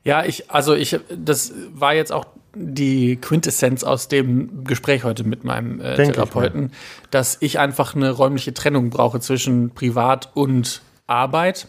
Ja, 0.04 0.26
ich, 0.26 0.50
also 0.52 0.76
ich, 0.76 1.00
das 1.16 1.54
war 1.74 1.94
jetzt 1.94 2.12
auch 2.12 2.26
die 2.56 3.18
Quintessenz 3.18 3.84
aus 3.84 4.08
dem 4.08 4.64
Gespräch 4.64 5.04
heute 5.04 5.24
mit 5.24 5.44
meinem 5.44 5.80
äh, 5.80 5.96
Denk 5.96 6.10
ich 6.10 6.16
Therapeuten, 6.16 6.72
dass 7.12 7.38
ich 7.40 7.60
einfach 7.60 7.96
eine 7.96 8.12
räumliche 8.12 8.54
Trennung 8.54 8.90
brauche 8.90 9.20
zwischen 9.20 9.70
Privat 9.72 10.32
und 10.34 10.82
Arbeit 11.06 11.68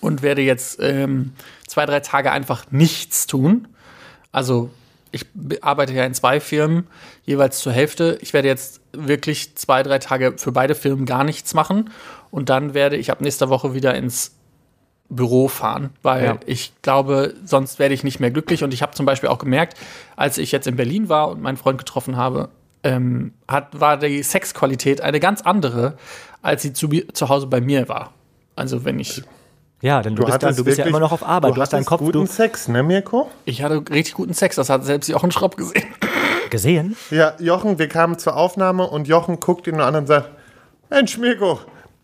und 0.00 0.22
werde 0.22 0.42
jetzt 0.42 0.78
ähm, 0.80 1.32
zwei, 1.72 1.86
drei 1.86 2.00
Tage 2.00 2.30
einfach 2.30 2.66
nichts 2.70 3.26
tun. 3.26 3.68
Also 4.30 4.70
ich 5.10 5.26
be- 5.34 5.58
arbeite 5.62 5.92
ja 5.92 6.04
in 6.04 6.14
zwei 6.14 6.38
Firmen, 6.40 6.86
jeweils 7.24 7.58
zur 7.60 7.72
Hälfte. 7.72 8.18
Ich 8.20 8.32
werde 8.32 8.48
jetzt 8.48 8.80
wirklich 8.92 9.54
zwei, 9.56 9.82
drei 9.82 9.98
Tage 9.98 10.34
für 10.36 10.52
beide 10.52 10.74
Firmen 10.74 11.04
gar 11.06 11.24
nichts 11.24 11.54
machen 11.54 11.90
und 12.30 12.48
dann 12.48 12.74
werde 12.74 12.96
ich 12.96 13.10
ab 13.10 13.20
nächster 13.20 13.48
Woche 13.48 13.74
wieder 13.74 13.94
ins 13.94 14.32
Büro 15.08 15.48
fahren, 15.48 15.90
weil 16.02 16.24
Ja. 16.24 16.38
ich 16.46 16.72
glaube, 16.80 17.34
sonst 17.44 17.78
werde 17.78 17.92
ich 17.94 18.02
nicht 18.04 18.20
mehr 18.20 18.30
glücklich. 18.30 18.64
Und 18.64 18.72
ich 18.72 18.80
habe 18.80 18.92
zum 18.94 19.04
Beispiel 19.04 19.28
auch 19.28 19.38
gemerkt, 19.38 19.76
als 20.16 20.38
ich 20.38 20.52
jetzt 20.52 20.66
in 20.66 20.76
Berlin 20.76 21.10
war 21.10 21.28
und 21.28 21.42
meinen 21.42 21.58
Freund 21.58 21.76
getroffen 21.76 22.16
habe, 22.16 22.48
ähm, 22.82 23.34
hat, 23.46 23.78
war 23.78 23.98
die 23.98 24.22
Sexqualität 24.22 25.02
eine 25.02 25.20
ganz 25.20 25.42
andere, 25.42 25.98
als 26.40 26.62
sie 26.62 26.72
zu, 26.72 26.88
zu 27.12 27.28
Hause 27.28 27.46
bei 27.46 27.60
mir 27.60 27.88
war. 27.90 28.14
Also 28.56 28.86
wenn 28.86 28.98
ich, 28.98 29.22
Ja, 29.82 30.00
denn 30.00 30.14
du, 30.14 30.22
bist, 30.24 30.40
dann, 30.40 30.46
hattest 30.46 30.60
du 30.60 30.64
bist 30.64 30.78
ja 30.78 30.84
immer 30.86 31.00
noch 31.00 31.10
auf 31.10 31.24
Arbeit. 31.26 31.56
Du, 31.56 31.60
hast 31.60 31.72
deinen 31.72 31.84
Kopf 31.84 32.00
guten 32.00 32.12
du, 32.20 32.26
Sex, 32.26 32.68
ne, 32.68 32.84
Mirko? 32.84 33.28
ich 33.44 33.62
hatte 33.64 33.82
richtig 33.90 34.14
guten 34.14 34.32
Sex, 34.32 34.54
das 34.54 34.70
hat 34.70 34.84
selbst 34.84 35.08
Jochen 35.08 35.32
Schropp 35.32 35.56
gesehen. 35.56 35.84
gesehen. 36.50 36.96
Ja, 37.10 37.34
Jochen, 37.40 37.80
wir 37.80 37.88
kamen 37.88 38.16
zur 38.16 38.36
Aufnahme 38.36 38.88
und 38.88 39.08
Jochen 39.08 39.40
guckt 39.40 39.66
ihn 39.66 39.76
nur 39.76 39.84
an 39.84 39.96
und 39.96 40.06
sagt, 40.06 40.30
Mensch, 40.88 41.18
Mirko, 41.18 41.58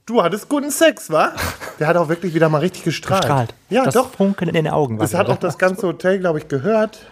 du 0.07 0.23
hattest 0.25 0.49
guten 0.49 0.73
Sex, 0.73 1.09
wa? 1.11 1.33
Der 1.79 1.87
hat 1.87 1.97
auch 1.97 2.09
wirklich 2.09 2.35
wieder 2.35 2.49
mal 2.49 2.59
richtig 2.59 2.83
gestrahlt. 2.83 3.23
Strahlt. 3.23 3.55
Ja, 3.71 3.85
das 3.85 3.95
doch. 3.95 4.11
Funkeln 4.11 4.49
in 4.49 4.55
den 4.55 4.69
Augen. 4.69 4.99
war 4.99 5.05
Das 5.05 5.15
hat 5.15 5.29
auch 5.29 5.37
das 5.37 5.57
ganze 5.57 5.87
Hotel, 5.87 6.19
glaube 6.19 6.41
ich, 6.41 6.49
gehört. 6.49 7.07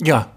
Ja, 0.00 0.28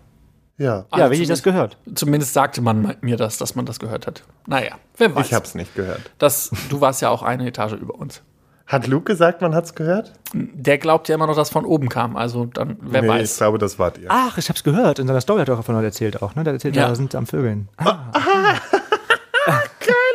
Ja, 0.58 0.66
Ja, 0.66 0.86
Also 0.90 1.12
wie 1.12 1.22
ich 1.22 1.28
das 1.28 1.44
gehört. 1.44 1.78
zumindest 1.94 2.34
sagte 2.34 2.62
man 2.62 2.96
mir 3.02 3.18
das, 3.18 3.38
dass 3.38 3.54
man 3.54 3.68
das 3.68 3.78
gehört 3.78 4.08
hat. 4.08 4.24
Naja, 4.48 4.72
wer 4.98 5.14
weiß. 5.14 5.28
ich 5.28 5.34
hab's 5.36 5.54
nicht 5.54 5.76
gehört. 5.76 6.02
Das, 6.18 6.50
du 6.70 6.82
warst 6.82 7.04
ja 7.04 7.10
auch 7.10 7.22
eine 7.22 7.46
Etage 7.48 7.74
über 7.74 7.94
uns. 7.94 8.24
Hat 8.68 8.86
Luke 8.86 9.06
gesagt, 9.06 9.42
man 9.42 9.56
hat's 9.56 9.76
gehört? 9.76 10.12
Der 10.34 10.78
glaubt 10.78 11.08
ja 11.08 11.16
immer 11.16 11.26
noch, 11.28 11.36
dass 11.38 11.50
von 11.50 11.64
oben 11.66 11.88
kam. 11.88 12.18
Also 12.18 12.46
dann, 12.46 12.76
wer 12.82 13.02
nee, 13.02 13.08
ich 13.08 13.14
weiß. 13.14 13.38
glaube, 13.38 13.58
das 13.60 13.80
wart 13.80 13.98
ihr. 13.98 14.08
Ach, 14.10 14.38
ich 14.38 14.50
hab's 14.50 14.64
gehört. 14.64 15.00
In 15.00 15.08
seiner 15.08 15.22
Story 15.22 15.40
hat 15.40 15.48
er 15.50 15.64
von 15.64 15.76
heute 15.76 15.86
erzählt 15.86 16.22
auch, 16.22 16.36
ne? 16.36 16.44
Der 16.44 16.54
erzählt, 16.54 16.76
Ja. 16.76 16.90
da 16.90 16.96
sind 16.96 17.16
am 17.16 17.26
Vögeln. 17.28 17.70
Geil, 17.78 17.94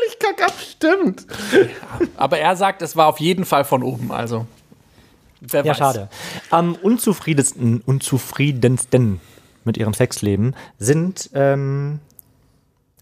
ich 0.09 0.19
kack 0.19 0.43
ab, 0.43 0.53
stimmt. 0.61 1.27
Aber 2.17 2.39
er 2.39 2.55
sagt, 2.57 2.83
es 2.83 2.95
war 2.97 3.07
auf 3.07 3.21
jeden 3.21 3.47
Fall 3.47 3.65
von 3.65 3.83
oben. 3.83 4.13
Also, 4.13 4.47
wer 5.41 5.65
Ja, 5.65 5.71
weiß. 5.71 5.79
schade. 5.79 6.09
Am 6.51 6.75
unzufriedensten, 6.75 7.81
unzufriedensten 7.87 9.21
mit 9.65 9.79
ihrem 9.79 9.95
Sexleben 9.95 10.55
sind 10.79 11.31
ähm, 11.33 12.01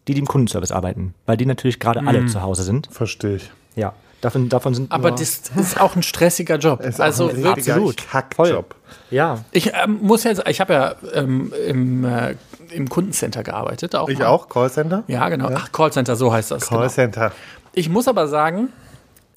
die, 0.07 0.15
die 0.15 0.21
im 0.21 0.29
Kundenservice 0.29 0.71
arbeiten. 0.71 1.15
Weil 1.27 1.37
die 1.37 1.47
natürlich 1.47 1.81
gerade 1.81 2.07
alle 2.07 2.27
zu 2.27 2.41
Hause 2.43 2.63
sind. 2.63 2.89
Verstehe 2.93 3.37
ich. 3.37 3.51
Ja. 3.75 3.93
Davon, 4.21 4.49
davon 4.51 4.75
sind 4.75 4.93
Aber 4.93 5.13
das 5.13 5.43
ist 5.57 5.81
auch 5.81 5.97
ein 5.97 6.03
stressiger 6.03 6.57
Job. 6.57 6.81
Ist 6.85 7.01
also 7.01 7.25
auch 7.25 7.31
ein 7.31 7.37
wirklich. 7.37 7.57
richtiger 7.57 7.77
absolut. 7.77 7.97
Kackjob. 8.11 8.75
Ja. 9.11 9.45
Ich 9.51 9.73
ähm, 9.73 9.99
muss 10.03 10.25
jetzt, 10.25 10.47
ich 10.47 10.61
habe 10.61 10.73
ja 10.75 10.95
ähm, 11.15 11.53
im, 11.67 12.05
äh, 12.05 12.35
im 12.71 12.89
Kundencenter 12.89 13.43
gearbeitet. 13.43 13.95
Auch 13.97 14.09
Ich 14.09 14.19
mal. 14.19 14.27
auch, 14.27 14.49
Callcenter? 14.49 15.05
Ja, 15.07 15.29
genau. 15.31 15.51
Ach, 15.55 15.73
Callcenter, 15.73 16.17
so 16.17 16.33
heißt 16.33 16.51
das. 16.51 16.69
Genau. 16.69 16.81
Callcenter. 16.81 17.33
Ich 17.73 17.89
muss 17.89 18.09
aber 18.09 18.29
sagen, 18.29 18.69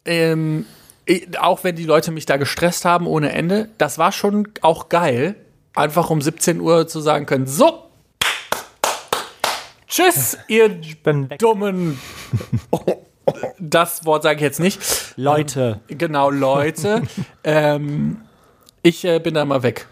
ähm, 0.05 0.65
ich, 1.05 1.39
auch 1.39 1.63
wenn 1.63 1.75
die 1.75 1.85
Leute 1.85 2.11
mich 2.11 2.25
da 2.25 2.37
gestresst 2.37 2.83
haben 2.83 3.07
ohne 3.07 3.31
Ende, 3.31 3.69
das 3.77 3.97
war 3.97 4.11
schon 4.11 4.49
auch 4.61 4.89
geil, 4.89 5.35
einfach 5.75 6.09
um 6.09 6.21
17 6.21 6.59
Uhr 6.59 6.87
zu 6.87 6.99
sagen 6.99 7.25
können, 7.25 7.47
so, 7.47 7.83
tschüss, 9.87 10.37
ihr 10.47 10.69
bin 11.03 11.29
weg. 11.29 11.39
das 13.59 14.05
Wort 14.05 14.23
sage 14.23 14.37
ich 14.37 14.41
jetzt 14.41 14.59
nicht. 14.59 14.79
Leute. 15.15 15.79
Genau, 15.87 16.29
Leute. 16.29 17.03
ähm, 17.43 18.21
ich 18.81 19.05
äh, 19.05 19.19
bin 19.19 19.33
da 19.33 19.45
mal 19.45 19.63
weg. 19.63 19.87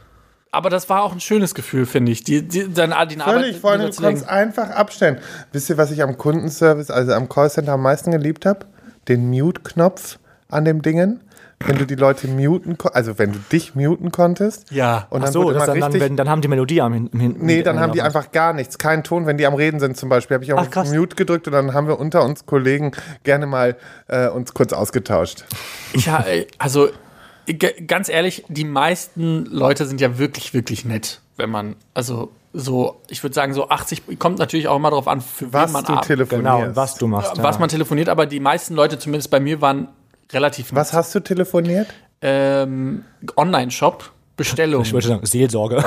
Aber 0.52 0.70
das 0.70 0.90
war 0.90 1.04
auch 1.04 1.14
ein 1.14 1.22
schönes 1.22 1.56
Gefühl, 1.56 1.86
finde 1.86 2.12
ich. 2.12 2.26
Die, 2.26 2.46
die, 2.46 2.74
dann, 2.74 2.94
die 3.08 3.16
Völlig, 3.16 3.60
vor 3.60 3.72
allem, 3.72 3.90
du 3.90 4.02
kannst 4.02 4.28
einfach 4.28 4.70
abstellen. 4.72 5.18
Wisst 5.54 5.70
ihr, 5.70 5.78
was 5.78 5.92
ich 5.92 6.04
am 6.04 6.18
Kundenservice, 6.18 6.92
also 6.92 7.14
am 7.14 7.30
Callcenter 7.30 7.74
am 7.74 7.82
meisten 7.82 8.12
geliebt 8.12 8.46
habe? 8.46 8.66
Den 9.08 9.30
Mute-Knopf 9.30 10.20
an 10.50 10.66
dem 10.66 10.82
Dingen. 10.82 11.22
Wenn 11.68 11.78
du 11.78 11.86
die 11.86 11.96
Leute 11.96 12.28
muten, 12.28 12.78
also 12.94 13.18
wenn 13.18 13.34
du 13.34 13.40
dich 13.52 13.76
muten 13.76 14.12
konntest. 14.12 14.72
Ja. 14.72 15.08
Und 15.10 15.22
Ach 15.22 15.26
dann 15.26 15.34
so, 15.34 15.44
wurde 15.44 15.56
das 15.56 15.64
immer 15.64 15.74
dann, 15.74 15.80
dann, 15.80 15.92
richtig, 15.92 16.10
wenn, 16.10 16.18
dann 16.18 16.30
haben 16.30 16.42
die 16.42 16.48
Melodie 16.48 16.82
am 16.82 16.94
hinten. 16.94 17.20
hinten 17.20 17.46
Nee, 17.46 17.64
dann 17.64 17.80
haben 17.80 17.94
die 17.94 18.02
einfach 18.02 18.32
gar 18.32 18.54
nichts, 18.54 18.78
keinen 18.78 19.04
Ton, 19.04 19.26
wenn 19.26 19.38
die 19.38 19.46
am 19.46 19.54
Reden 19.54 19.80
sind 19.80 19.98
zum 19.98 20.10
Beispiel. 20.10 20.36
Habe 20.36 20.44
ich 20.44 20.54
Ach, 20.54 20.60
auf 20.60 20.70
krass. 20.70 20.92
Mute 20.92 21.16
gedrückt 21.16 21.48
und 21.48 21.54
dann 21.54 21.74
haben 21.74 21.88
wir 21.88 22.00
unter 22.00 22.24
uns 22.24 22.46
Kollegen 22.46 22.92
gerne 23.24 23.46
mal 23.46 23.76
äh, 24.08 24.28
uns 24.30 24.54
kurz 24.54 24.74
ausgetauscht. 24.74 25.46
Ja, 25.94 26.26
äh, 26.26 26.48
also 26.58 26.90
ganz 27.88 28.10
ehrlich, 28.10 28.46
die 28.48 28.66
meisten 28.66 29.46
Leute 29.46 29.86
sind 29.86 30.00
ja 30.02 30.18
wirklich, 30.18 30.54
wirklich 30.54 30.86
nett, 30.86 31.22
wenn 31.38 31.50
man, 31.50 31.76
also 31.94 32.32
so, 32.54 33.02
ich 33.08 33.24
würde 33.24 33.34
sagen, 33.34 33.54
so 33.54 33.70
80, 33.70 34.20
kommt 34.20 34.40
natürlich 34.40 34.68
auch 34.68 34.76
immer 34.76 34.90
darauf 34.90 35.08
an, 35.08 35.22
für 35.22 35.52
Was 35.54 35.70
wen 35.70 35.74
man 35.74 35.86
du 35.86 35.96
telefonierst. 36.02 36.62
Genau, 36.62 36.76
was 36.76 36.96
du 36.96 37.08
machst. 37.08 37.38
was 37.42 37.56
ja. 37.56 37.60
man 37.60 37.70
telefoniert, 37.70 38.10
aber 38.10 38.26
die 38.26 38.40
meisten 38.40 38.76
Leute, 38.76 39.00
zumindest 39.00 39.32
bei 39.32 39.40
mir, 39.40 39.62
waren 39.62 39.88
relativ 40.34 40.74
Was 40.74 40.94
hast 40.94 41.14
du 41.16 41.20
telefoniert? 41.20 41.88
ähm, 42.22 43.04
Online-Shop, 43.36 44.12
Bestellung. 44.38 44.82
Ich 44.86 44.94
wollte 44.94 45.08
sagen, 45.08 45.26
Seelsorge. 45.26 45.84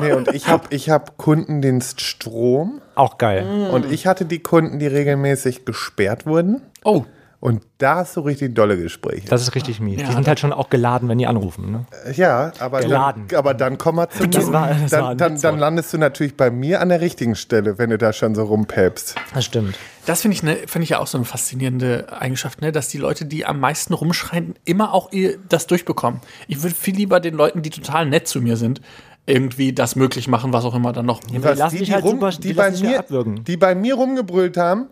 nee, 0.00 0.12
und 0.12 0.28
ich 0.34 0.48
habe 0.48 0.64
ich 0.70 0.90
hab 0.90 1.16
Kundendienst 1.18 2.00
Strom 2.00 2.80
Auch 2.94 3.18
geil. 3.18 3.70
und 3.72 3.90
ich 3.92 4.06
hatte 4.06 4.24
die 4.24 4.40
Kunden, 4.40 4.78
die 4.78 4.86
regelmäßig 4.88 5.64
gesperrt 5.64 6.26
wurden. 6.26 6.60
Oh, 6.84 7.04
Und 7.40 7.62
da 7.78 7.96
hast 7.96 8.16
du 8.16 8.20
richtig 8.22 8.56
dolle 8.56 8.76
Gespräche. 8.76 9.28
Das 9.28 9.42
ist 9.42 9.54
richtig 9.54 9.78
mies. 9.78 10.00
Ja, 10.00 10.08
die 10.08 10.12
sind 10.14 10.26
halt 10.26 10.40
schon 10.40 10.52
auch 10.52 10.70
geladen, 10.70 11.08
wenn 11.08 11.18
die 11.18 11.26
anrufen. 11.28 11.70
Ne? 11.70 11.84
Ja, 12.16 12.50
aber 12.58 12.80
Geladen. 12.80 13.28
dann, 13.28 13.38
aber 13.38 13.54
dann 13.54 13.78
komm 13.78 13.94
mal 13.94 14.08
zum 14.08 14.28
Das 14.32 14.52
war- 14.52 14.74
das 14.74 14.90
dann, 14.90 15.16
dann, 15.16 15.40
dann 15.40 15.58
landest 15.58 15.92
du 15.92 15.98
natürlich 15.98 16.36
bei 16.36 16.50
mir 16.50 16.80
an 16.80 16.88
der 16.88 17.00
richtigen 17.00 17.36
Stelle, 17.36 17.78
wenn 17.78 17.90
du 17.90 17.98
da 17.98 18.12
schon 18.12 18.34
so 18.34 18.42
rumpäpst. 18.42 19.14
Das 19.34 19.44
stimmt. 19.44 19.76
das 20.04 20.22
finde 20.22 20.34
ich, 20.34 20.42
ne, 20.42 20.56
finde 20.66 20.82
ich 20.82 20.90
ja 20.90 20.98
auch 20.98 21.06
so 21.06 21.16
eine 21.16 21.24
faszinierende 21.26 22.06
Eigenschaft, 22.10 22.60
ne, 22.60 22.72
dass 22.72 22.88
die 22.88 22.98
Leute, 22.98 23.24
die 23.24 23.46
am 23.46 23.60
meisten 23.60 23.94
rumschreien, 23.94 24.56
immer 24.64 24.92
auch 24.92 25.12
ihr, 25.12 25.38
das 25.48 25.68
durchbekommen. 25.68 26.20
Ich 26.48 26.62
würde 26.64 26.74
viel 26.74 26.96
lieber 26.96 27.20
den 27.20 27.34
Leuten, 27.34 27.62
die 27.62 27.70
total 27.70 28.06
nett 28.06 28.26
zu 28.26 28.40
mir 28.40 28.56
sind, 28.56 28.80
irgendwie 29.26 29.72
das 29.72 29.94
möglich 29.94 30.26
machen, 30.26 30.52
was 30.52 30.64
auch 30.64 30.74
immer 30.74 30.92
dann 30.92 31.06
noch. 31.06 31.20
die 31.20 31.36
lassen 31.38 31.76
sich 31.78 31.92
halt 31.92 32.04
super- 32.04 32.30
die 32.30 32.40
die, 32.48 32.52
bei 32.54 32.70
mir, 32.72 32.98
abwürgen. 32.98 33.44
die 33.44 33.56
bei 33.56 33.74
mir 33.76 33.94
rumgebrüllt 33.94 34.56
haben, 34.56 34.86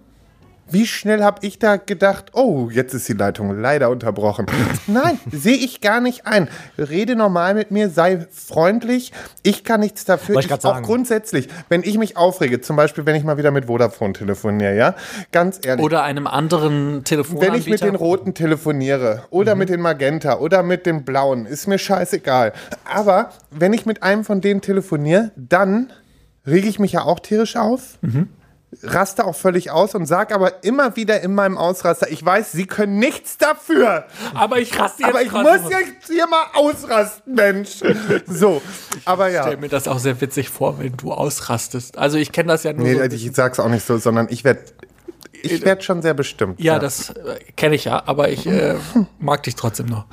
wie 0.68 0.86
schnell 0.86 1.22
habe 1.22 1.46
ich 1.46 1.58
da 1.58 1.76
gedacht, 1.76 2.32
oh, 2.32 2.68
jetzt 2.70 2.92
ist 2.94 3.08
die 3.08 3.12
Leitung 3.12 3.58
leider 3.60 3.90
unterbrochen. 3.90 4.46
Nein, 4.86 5.18
sehe 5.30 5.56
ich 5.56 5.80
gar 5.80 6.00
nicht 6.00 6.26
ein. 6.26 6.48
Rede 6.76 7.14
normal 7.16 7.54
mit 7.54 7.70
mir, 7.70 7.88
sei 7.88 8.26
freundlich. 8.32 9.12
Ich 9.42 9.64
kann 9.64 9.80
nichts 9.80 10.04
dafür. 10.04 10.38
Ich 10.38 10.46
Ich, 10.46 10.52
auch 10.52 10.60
sagen. 10.60 10.84
grundsätzlich, 10.84 11.48
wenn 11.68 11.82
ich 11.82 11.98
mich 11.98 12.16
aufrege, 12.16 12.60
zum 12.60 12.76
Beispiel, 12.76 13.06
wenn 13.06 13.14
ich 13.14 13.24
mal 13.24 13.38
wieder 13.38 13.50
mit 13.50 13.66
Vodafone 13.66 14.12
telefoniere, 14.12 14.76
ja, 14.76 14.94
ganz 15.32 15.60
ehrlich. 15.64 15.84
Oder 15.84 16.02
einem 16.02 16.26
anderen 16.26 17.04
Telefonanbieter. 17.04 17.52
Wenn 17.52 17.60
ich 17.60 17.68
mit 17.68 17.80
den 17.82 17.94
Roten 17.94 18.34
telefoniere 18.34 19.22
oder 19.30 19.54
mit 19.54 19.68
den 19.68 19.80
Magenta 19.80 20.38
oder 20.38 20.62
mit 20.62 20.86
den 20.86 21.04
Blauen, 21.04 21.46
ist 21.46 21.66
mir 21.68 21.78
scheißegal. 21.78 22.52
Aber 22.84 23.30
wenn 23.50 23.72
ich 23.72 23.86
mit 23.86 24.02
einem 24.02 24.24
von 24.24 24.40
denen 24.40 24.60
telefoniere, 24.60 25.30
dann 25.36 25.92
rege 26.46 26.68
ich 26.68 26.78
mich 26.78 26.92
ja 26.92 27.02
auch 27.02 27.20
tierisch 27.20 27.56
auf. 27.56 27.98
Raste 28.82 29.24
auch 29.24 29.34
völlig 29.34 29.70
aus 29.70 29.94
und 29.94 30.06
sag 30.06 30.34
aber 30.34 30.64
immer 30.64 30.96
wieder 30.96 31.20
in 31.20 31.34
meinem 31.34 31.56
Ausraster, 31.56 32.10
ich 32.10 32.24
weiß, 32.24 32.52
sie 32.52 32.66
können 32.66 32.98
nichts 32.98 33.38
dafür, 33.38 34.06
aber 34.34 34.58
ich 34.58 34.78
raste 34.78 35.02
jetzt 35.02 35.10
aber 35.10 35.22
ich 35.22 35.32
muss 35.32 35.70
jetzt 35.70 36.08
hier 36.08 36.26
mal 36.26 36.44
ausrasten, 36.54 37.34
Mensch. 37.34 37.80
So, 38.26 38.60
aber 39.04 39.30
ja. 39.30 39.42
stell 39.42 39.56
mir 39.58 39.68
das 39.68 39.88
auch 39.88 39.98
sehr 39.98 40.20
witzig 40.20 40.48
vor, 40.50 40.78
wenn 40.78 40.96
du 40.96 41.12
ausrastest. 41.12 41.96
Also 41.96 42.18
ich 42.18 42.32
kenne 42.32 42.48
das 42.48 42.64
ja 42.64 42.72
nur. 42.72 42.86
Nee, 42.86 42.94
so 42.94 43.02
ich 43.02 43.34
sag's 43.34 43.60
auch 43.60 43.68
nicht 43.68 43.86
so, 43.86 43.98
sondern 43.98 44.26
ich 44.30 44.44
werde 44.44 44.62
ich 45.42 45.64
werd 45.64 45.84
schon 45.84 46.02
sehr 46.02 46.14
bestimmt. 46.14 46.60
ja, 46.60 46.78
das 46.78 47.10
äh, 47.10 47.38
kenne 47.56 47.76
ich 47.76 47.84
ja, 47.84 48.02
aber 48.06 48.30
ich 48.30 48.46
äh, 48.46 48.74
mag 49.18 49.42
dich 49.44 49.54
trotzdem 49.54 49.86
noch. 49.86 50.06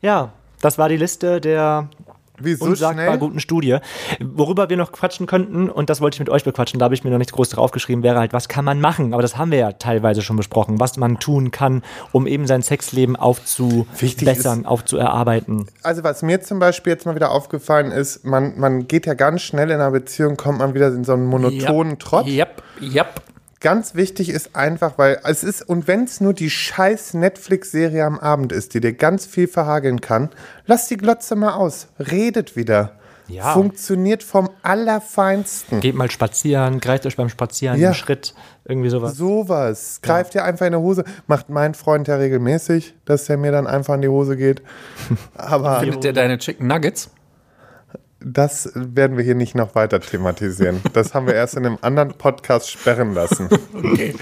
Ja, 0.00 0.32
das 0.60 0.78
war 0.78 0.88
die 0.88 0.96
Liste 0.96 1.40
der 1.40 1.88
Wieso 2.38 2.66
unsagbar 2.66 3.04
schnell? 3.04 3.18
guten 3.18 3.40
Studie. 3.40 3.78
Worüber 4.20 4.68
wir 4.70 4.76
noch 4.76 4.92
quatschen 4.92 5.26
könnten, 5.26 5.68
und 5.70 5.90
das 5.90 6.00
wollte 6.00 6.16
ich 6.16 6.20
mit 6.20 6.30
euch 6.30 6.44
bequatschen, 6.44 6.78
da 6.78 6.84
habe 6.84 6.94
ich 6.94 7.04
mir 7.04 7.10
noch 7.10 7.18
nichts 7.18 7.32
groß 7.32 7.50
draufgeschrieben, 7.50 8.02
wäre 8.02 8.18
halt, 8.18 8.32
was 8.32 8.48
kann 8.48 8.64
man 8.64 8.80
machen? 8.80 9.12
Aber 9.12 9.22
das 9.22 9.36
haben 9.36 9.50
wir 9.50 9.58
ja 9.58 9.72
teilweise 9.72 10.22
schon 10.22 10.36
besprochen, 10.36 10.80
was 10.80 10.96
man 10.96 11.18
tun 11.18 11.50
kann, 11.50 11.82
um 12.12 12.26
eben 12.26 12.46
sein 12.46 12.62
Sexleben 12.62 13.16
aufzubessern, 13.16 14.66
aufzuerarbeiten. 14.66 15.66
Also 15.82 16.04
was 16.04 16.22
mir 16.22 16.40
zum 16.40 16.58
Beispiel 16.58 16.92
jetzt 16.92 17.06
mal 17.06 17.14
wieder 17.14 17.30
aufgefallen 17.30 17.90
ist, 17.90 18.24
man, 18.24 18.58
man 18.58 18.88
geht 18.88 19.06
ja 19.06 19.14
ganz 19.14 19.42
schnell 19.42 19.70
in 19.70 19.76
einer 19.76 19.90
Beziehung, 19.90 20.36
kommt 20.36 20.58
man 20.58 20.74
wieder 20.74 20.88
in 20.88 21.04
so 21.04 21.12
einen 21.12 21.26
monotonen 21.26 21.98
Trott. 21.98 22.26
Yep, 22.26 22.62
yep. 22.80 23.22
Ganz 23.60 23.96
wichtig 23.96 24.28
ist 24.28 24.54
einfach, 24.54 24.98
weil 24.98 25.20
es 25.24 25.42
ist, 25.42 25.62
und 25.68 25.88
wenn 25.88 26.04
es 26.04 26.20
nur 26.20 26.32
die 26.32 26.48
scheiß 26.48 27.14
Netflix-Serie 27.14 28.04
am 28.04 28.18
Abend 28.18 28.52
ist, 28.52 28.74
die 28.74 28.80
dir 28.80 28.92
ganz 28.92 29.26
viel 29.26 29.48
verhageln 29.48 30.00
kann, 30.00 30.30
lass 30.66 30.86
die 30.86 30.96
Glotze 30.96 31.34
mal 31.34 31.54
aus. 31.54 31.88
Redet 31.98 32.54
wieder. 32.54 32.92
Ja. 33.26 33.52
Funktioniert 33.52 34.22
vom 34.22 34.48
Allerfeinsten. 34.62 35.80
Geht 35.80 35.94
mal 35.94 36.10
spazieren, 36.10 36.80
greift 36.80 37.04
euch 37.04 37.16
beim 37.16 37.28
Spazieren 37.28 37.78
Ja. 37.78 37.88
einen 37.88 37.94
Schritt, 37.94 38.34
irgendwie 38.64 38.88
sowas. 38.88 39.16
Sowas. 39.16 40.00
Greift 40.02 40.34
dir 40.34 40.44
einfach 40.44 40.64
in 40.66 40.72
die 40.72 40.78
Hose. 40.78 41.04
Macht 41.26 41.50
mein 41.50 41.74
Freund 41.74 42.08
ja 42.08 42.16
regelmäßig, 42.16 42.94
dass 43.04 43.28
er 43.28 43.36
mir 43.36 43.52
dann 43.52 43.66
einfach 43.66 43.94
in 43.96 44.02
die 44.02 44.08
Hose 44.08 44.36
geht. 44.36 44.62
Aber 45.36 45.80
Findet 45.80 46.04
der 46.04 46.12
deine 46.14 46.38
Chicken 46.38 46.66
Nuggets? 46.66 47.10
Das 48.20 48.72
werden 48.74 49.16
wir 49.16 49.22
hier 49.22 49.36
nicht 49.36 49.54
noch 49.54 49.76
weiter 49.76 50.00
thematisieren. 50.00 50.80
Das 50.92 51.14
haben 51.14 51.26
wir 51.28 51.34
erst 51.34 51.56
in 51.56 51.64
einem 51.64 51.78
anderen 51.82 52.14
Podcast 52.14 52.70
sperren 52.70 53.14
lassen. 53.14 53.48
Okay. 53.78 54.14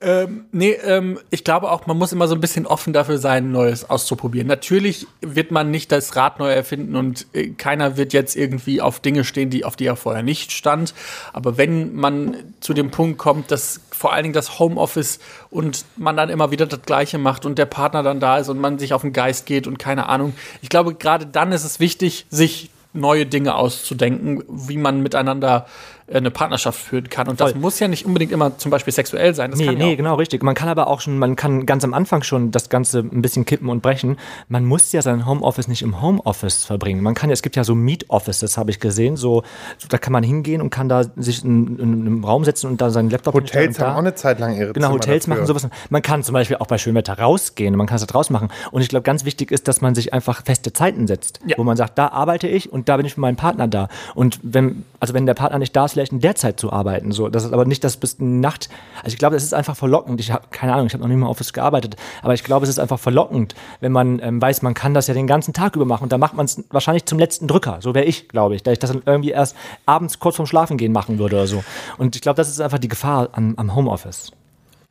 ähm, 0.00 0.46
nee, 0.50 0.72
ähm, 0.72 1.18
ich 1.30 1.44
glaube 1.44 1.70
auch, 1.70 1.86
man 1.86 1.96
muss 1.96 2.12
immer 2.12 2.26
so 2.26 2.34
ein 2.34 2.40
bisschen 2.40 2.66
offen 2.66 2.92
dafür 2.92 3.18
sein, 3.18 3.52
Neues 3.52 3.88
auszuprobieren. 3.88 4.48
Natürlich 4.48 5.06
wird 5.20 5.50
man 5.50 5.70
nicht 5.70 5.92
das 5.92 6.16
Rad 6.16 6.40
neu 6.40 6.50
erfinden 6.50 6.96
und 6.96 7.26
äh, 7.32 7.50
keiner 7.50 7.96
wird 7.96 8.12
jetzt 8.12 8.34
irgendwie 8.34 8.80
auf 8.80 8.98
Dinge 9.00 9.24
stehen, 9.24 9.50
die, 9.50 9.64
auf 9.64 9.76
die 9.76 9.86
er 9.86 9.94
vorher 9.94 10.22
nicht 10.22 10.50
stand. 10.52 10.94
Aber 11.32 11.56
wenn 11.58 11.94
man 11.94 12.36
zu 12.60 12.74
dem 12.74 12.90
Punkt 12.90 13.18
kommt, 13.18 13.50
dass 13.50 13.80
vor 13.90 14.12
allen 14.12 14.24
Dingen 14.24 14.34
das 14.34 14.58
Homeoffice 14.58 15.20
und 15.50 15.84
man 15.96 16.16
dann 16.16 16.28
immer 16.28 16.50
wieder 16.50 16.66
das 16.66 16.82
Gleiche 16.82 17.18
macht 17.18 17.46
und 17.46 17.58
der 17.58 17.66
Partner 17.66 18.02
dann 18.02 18.20
da 18.20 18.38
ist 18.38 18.48
und 18.48 18.58
man 18.58 18.78
sich 18.78 18.94
auf 18.94 19.02
den 19.02 19.12
Geist 19.12 19.46
geht 19.46 19.66
und 19.66 19.78
keine 19.78 20.08
Ahnung. 20.08 20.34
Ich 20.60 20.68
glaube, 20.68 20.94
gerade 20.94 21.26
dann 21.26 21.52
ist 21.52 21.64
es 21.64 21.78
wichtig, 21.78 22.26
sich 22.30 22.70
neue 22.92 23.26
Dinge 23.26 23.54
auszudenken, 23.54 24.42
wie 24.48 24.78
man 24.78 25.02
miteinander 25.02 25.66
eine 26.12 26.30
Partnerschaft 26.30 26.78
führen 26.80 27.08
kann. 27.10 27.28
Und 27.28 27.40
das 27.40 27.52
Voll. 27.52 27.60
muss 27.60 27.78
ja 27.80 27.88
nicht 27.88 28.06
unbedingt 28.06 28.32
immer 28.32 28.56
zum 28.58 28.70
Beispiel 28.70 28.92
sexuell 28.92 29.34
sein. 29.34 29.50
Das 29.50 29.58
Nee, 29.60 29.66
kann 29.66 29.76
ja 29.78 29.84
nee, 29.86 29.96
genau, 29.96 30.14
richtig. 30.14 30.42
Man 30.42 30.54
kann 30.54 30.68
aber 30.68 30.86
auch 30.86 31.00
schon, 31.00 31.18
man 31.18 31.36
kann 31.36 31.66
ganz 31.66 31.84
am 31.84 31.92
Anfang 31.94 32.22
schon 32.22 32.50
das 32.50 32.68
Ganze 32.70 33.00
ein 33.00 33.20
bisschen 33.22 33.44
kippen 33.44 33.68
und 33.68 33.82
brechen. 33.82 34.16
Man 34.48 34.64
muss 34.64 34.90
ja 34.92 35.02
sein 35.02 35.26
Homeoffice 35.26 35.68
nicht 35.68 35.82
im 35.82 36.00
Homeoffice 36.00 36.64
verbringen. 36.64 37.02
Man 37.02 37.14
kann 37.14 37.28
ja, 37.30 37.34
es 37.34 37.42
gibt 37.42 37.56
ja 37.56 37.64
so 37.64 37.74
Meet-Office, 37.74 38.40
das 38.40 38.56
habe 38.56 38.70
ich 38.70 38.80
gesehen, 38.80 39.16
so, 39.16 39.42
so, 39.76 39.88
da 39.88 39.98
kann 39.98 40.12
man 40.12 40.22
hingehen 40.22 40.60
und 40.62 40.70
kann 40.70 40.88
da 40.88 41.04
sich 41.16 41.44
in, 41.44 41.78
in 41.78 42.00
einem 42.00 42.24
Raum 42.24 42.44
setzen 42.44 42.68
und 42.70 42.80
da 42.80 42.90
seinen 42.90 43.10
Laptop 43.10 43.34
Hotels 43.34 43.78
haben 43.78 43.94
auch 43.94 43.98
eine 43.98 44.14
Zeit 44.14 44.38
lang 44.40 44.56
ihre 44.56 44.72
Genau, 44.72 44.88
Zimmer 44.88 44.94
Hotels 44.94 45.24
dafür. 45.26 45.34
machen 45.42 45.46
sowas. 45.46 45.68
Man 45.90 46.02
kann 46.02 46.22
zum 46.22 46.32
Beispiel 46.32 46.56
auch 46.56 46.66
bei 46.66 46.78
Schönwetter 46.78 47.18
rausgehen, 47.18 47.76
man 47.76 47.86
kann 47.86 47.96
es 47.96 48.02
da 48.02 48.06
draußen 48.06 48.32
machen. 48.32 48.48
Und 48.70 48.80
ich 48.82 48.88
glaube, 48.88 49.02
ganz 49.02 49.24
wichtig 49.24 49.50
ist, 49.50 49.68
dass 49.68 49.80
man 49.80 49.94
sich 49.94 50.12
einfach 50.14 50.42
feste 50.44 50.72
Zeiten 50.72 51.06
setzt, 51.06 51.40
Ja. 51.46 51.56
wo 51.58 51.64
man 51.64 51.76
sagt, 51.76 51.98
da 51.98 52.08
arbeite 52.08 52.48
ich 52.48 52.72
und 52.72 52.88
da 52.88 52.96
bin 52.96 53.04
ich 53.06 53.16
mit 53.16 53.22
meinem 53.22 53.36
Partner 53.36 53.68
da. 53.68 53.88
Und 54.14 54.40
wenn, 54.42 54.84
also 55.00 55.12
wenn 55.14 55.26
der 55.26 55.34
Partner 55.34 55.58
nicht 55.58 55.74
da 55.76 55.84
ist, 55.84 55.97
vielleicht 55.98 56.12
in 56.12 56.20
der 56.20 56.36
Zeit 56.36 56.60
zu 56.60 56.72
arbeiten. 56.72 57.10
So, 57.10 57.28
das 57.28 57.44
ist 57.44 57.52
aber 57.52 57.64
nicht, 57.64 57.82
dass 57.82 57.96
bis 57.96 58.18
Nacht. 58.20 58.68
Also 59.02 59.14
ich 59.14 59.18
glaube, 59.18 59.34
das 59.34 59.42
ist 59.42 59.52
einfach 59.52 59.76
verlockend. 59.76 60.20
Ich 60.20 60.30
habe 60.30 60.46
keine 60.50 60.72
Ahnung, 60.72 60.86
ich 60.86 60.92
habe 60.92 61.02
noch 61.02 61.08
nicht 61.08 61.18
mal 61.18 61.28
Office 61.28 61.52
gearbeitet, 61.52 61.96
aber 62.22 62.34
ich 62.34 62.44
glaube, 62.44 62.64
es 62.64 62.70
ist 62.70 62.78
einfach 62.78 63.00
verlockend, 63.00 63.54
wenn 63.80 63.90
man 63.92 64.20
ähm, 64.22 64.40
weiß, 64.40 64.62
man 64.62 64.74
kann 64.74 64.94
das 64.94 65.08
ja 65.08 65.14
den 65.14 65.26
ganzen 65.26 65.52
Tag 65.52 65.74
über 65.74 65.84
machen. 65.84 66.04
Und 66.04 66.12
da 66.12 66.18
macht 66.18 66.34
man 66.34 66.46
es 66.46 66.62
wahrscheinlich 66.70 67.04
zum 67.06 67.18
letzten 67.18 67.48
Drücker. 67.48 67.78
So 67.80 67.94
wäre 67.94 68.04
ich, 68.04 68.28
glaube 68.28 68.54
ich, 68.54 68.62
da 68.62 68.70
ich 68.70 68.78
das 68.78 68.92
dann 68.92 69.02
irgendwie 69.04 69.30
erst 69.30 69.56
abends 69.86 70.20
kurz 70.20 70.36
vorm 70.36 70.46
Schlafengehen 70.46 70.92
machen 70.92 71.18
würde 71.18 71.36
oder 71.36 71.46
so. 71.46 71.64
Und 71.96 72.14
ich 72.14 72.22
glaube, 72.22 72.36
das 72.36 72.48
ist 72.48 72.60
einfach 72.60 72.78
die 72.78 72.88
Gefahr 72.88 73.30
am, 73.32 73.54
am 73.56 73.74
Homeoffice. 73.74 74.30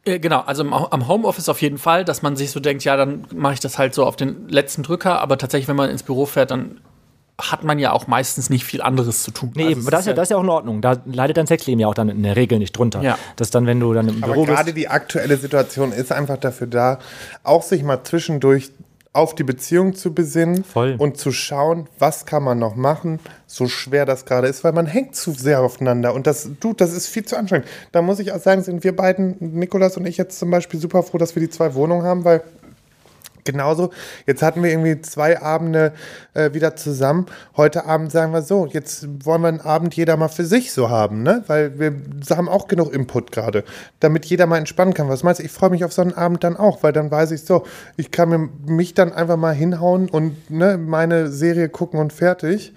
Äh, 0.04 0.20
Genau, 0.20 0.41
also 0.41 0.63
am 0.63 1.08
Homeoffice 1.08 1.50
auf 1.50 1.62
jeden 1.62 1.78
Fall, 1.78 2.04
dass 2.04 2.22
man 2.22 2.36
sich 2.36 2.52
so 2.52 2.60
denkt, 2.60 2.84
ja, 2.84 2.98
dann 2.98 3.26
mache 3.34 3.54
ich 3.54 3.60
das 3.60 3.78
halt 3.78 3.93
so 3.93 4.06
auf 4.06 4.15
den 4.15 4.50
letzten 4.50 4.84
Drücker, 4.84 5.22
aber 5.22 5.38
tatsächlich, 5.38 5.67
wenn 5.67 5.76
man 5.76 5.89
ins 5.89 6.04
Büro 6.04 6.26
fährt, 6.26 6.52
dann 6.52 6.82
hat 7.39 7.63
man 7.63 7.78
ja 7.78 7.91
auch 7.91 8.08
meistens 8.08 8.50
nicht 8.50 8.65
viel 8.65 8.82
anderes 8.82 9.23
zu 9.23 9.32
tun. 9.32 9.52
Nee, 9.56 9.67
Also 9.67 9.80
eben, 9.82 9.89
das 9.89 10.00
ist, 10.02 10.08
ja, 10.08 10.13
das 10.13 10.23
ist 10.23 10.30
ja 10.32 10.38
auch 10.38 10.43
in 10.43 10.50
Ordnung. 10.50 10.82
Da 10.82 10.97
leidet 11.06 11.38
dein 11.38 11.45
Sexleben 11.47 11.80
ja 11.80 11.88
auch 11.88 11.93
dann 11.93 12.10
in 12.10 12.23
der 12.23 12.36
Regel 12.36 12.58
nicht 12.58 12.76
drunter. 12.76 13.02
Ja. 13.04 13.17
Dass 13.36 13.52
dann, 13.52 13.67
wenn 13.67 13.80
du 13.80 13.93
dann 13.93 14.08
im 14.08 14.23
Aber 14.23 14.34
Büro 14.34 14.45
gerade 14.45 14.65
bist. 14.65 14.78
die 14.78 14.88
aktuelle 14.88 15.38
Situation 15.38 15.91
ist 15.91 16.12
einfach 16.12 16.38
dafür 16.38 16.67
da, 16.67 17.00
auch 17.43 17.62
sich 17.62 17.84
mal 17.84 18.04
zwischendurch 18.04 18.71
auf 19.13 19.34
die 19.34 19.43
Beziehung 19.43 19.95
zu 19.95 20.13
besinnen 20.13 20.63
Voll. 20.63 20.95
und 20.97 21.17
zu 21.17 21.32
schauen, 21.32 21.88
was 21.97 22.28
kann 22.28 22.43
man 22.43 22.60
noch 22.60 22.76
machen, 22.76 23.19
so 23.47 23.67
schwer 23.67 24.06
das 24.06 24.26
gerade 24.26 24.47
ist, 24.47 24.63
weil 24.63 24.73
man 24.73 24.86
hängt 24.86 25.15
zu 25.15 25.32
sehr 25.32 25.62
aufeinander 25.62 26.13
und 26.13 26.28
das, 26.28 26.52
du, 26.60 26.73
das 26.73 26.93
ist 26.93 27.08
viel 27.08 27.26
zu 27.26 27.36
anstrengend. 27.36 27.67
Da 27.91 28.04
muss 28.04 28.19
ich 28.19 28.32
auch 28.32 28.39
sagen, 28.39 28.62
sind 28.62 28.84
wir 28.84 28.95
beiden, 28.95 29.38
Nikolas 29.39 29.97
und 29.97 30.06
ich 30.06 30.17
jetzt 30.17 30.38
zum 30.38 30.52
Beispiel 30.52 30.80
super 30.80 31.02
froh, 31.02 31.17
dass 31.17 31.36
wir 31.36 31.39
die 31.41 31.50
zwei 31.50 31.73
Wohnungen 31.73 32.04
haben, 32.04 32.26
weil 32.26 32.43
genauso. 33.48 33.90
Jetzt 34.28 34.44
hatten 34.44 34.62
wir 34.62 34.70
irgendwie 34.70 35.02
zwei 35.02 35.42
Abende 35.42 35.94
äh, 36.36 36.54
wieder 36.54 36.76
zusammen. 36.76 37.26
Heute 37.56 37.86
Abend 37.86 38.12
sagen 38.12 38.32
wir 38.34 38.44
so, 38.44 38.68
jetzt 38.68 39.08
wollen 39.26 39.42
wir 39.42 39.48
einen 39.48 39.62
Abend 39.62 39.96
jeder 39.96 40.18
mal 40.18 40.28
für 40.28 40.46
sich 40.46 40.72
so 40.72 40.90
haben, 40.90 41.24
ne? 41.24 41.44
Weil 41.48 41.80
wir 41.80 41.96
haben 42.30 42.50
auch 42.50 42.68
genug 42.68 42.94
Input 42.94 43.32
gerade, 43.32 43.64
damit 44.00 44.26
jeder 44.26 44.46
mal 44.46 44.58
entspannen 44.58 44.94
kann. 44.94 45.10
Was 45.10 45.24
meinst 45.24 45.40
du? 45.40 45.46
Ich 45.46 45.52
freue 45.52 45.70
mich 45.72 45.84
auf 45.84 45.94
so 45.94 46.02
einen 46.02 46.14
Abend 46.14 46.44
dann 46.44 46.58
auch, 46.58 46.84
weil 46.84 46.94
dann 46.94 47.10
weiß 47.10 47.32
ich 47.32 47.44
so, 47.44 47.64
ich 47.96 48.12
kann 48.12 48.30
mir, 48.30 48.50
mich 48.68 48.94
dann 48.94 49.14
einfach 49.14 49.38
mal 49.38 49.56
hinhauen 49.56 50.10
und 50.10 50.50
ne, 50.52 50.78
meine 50.78 51.30
Serie 51.32 51.70
gucken 51.70 52.00
und 52.00 52.14
fertig. 52.14 52.74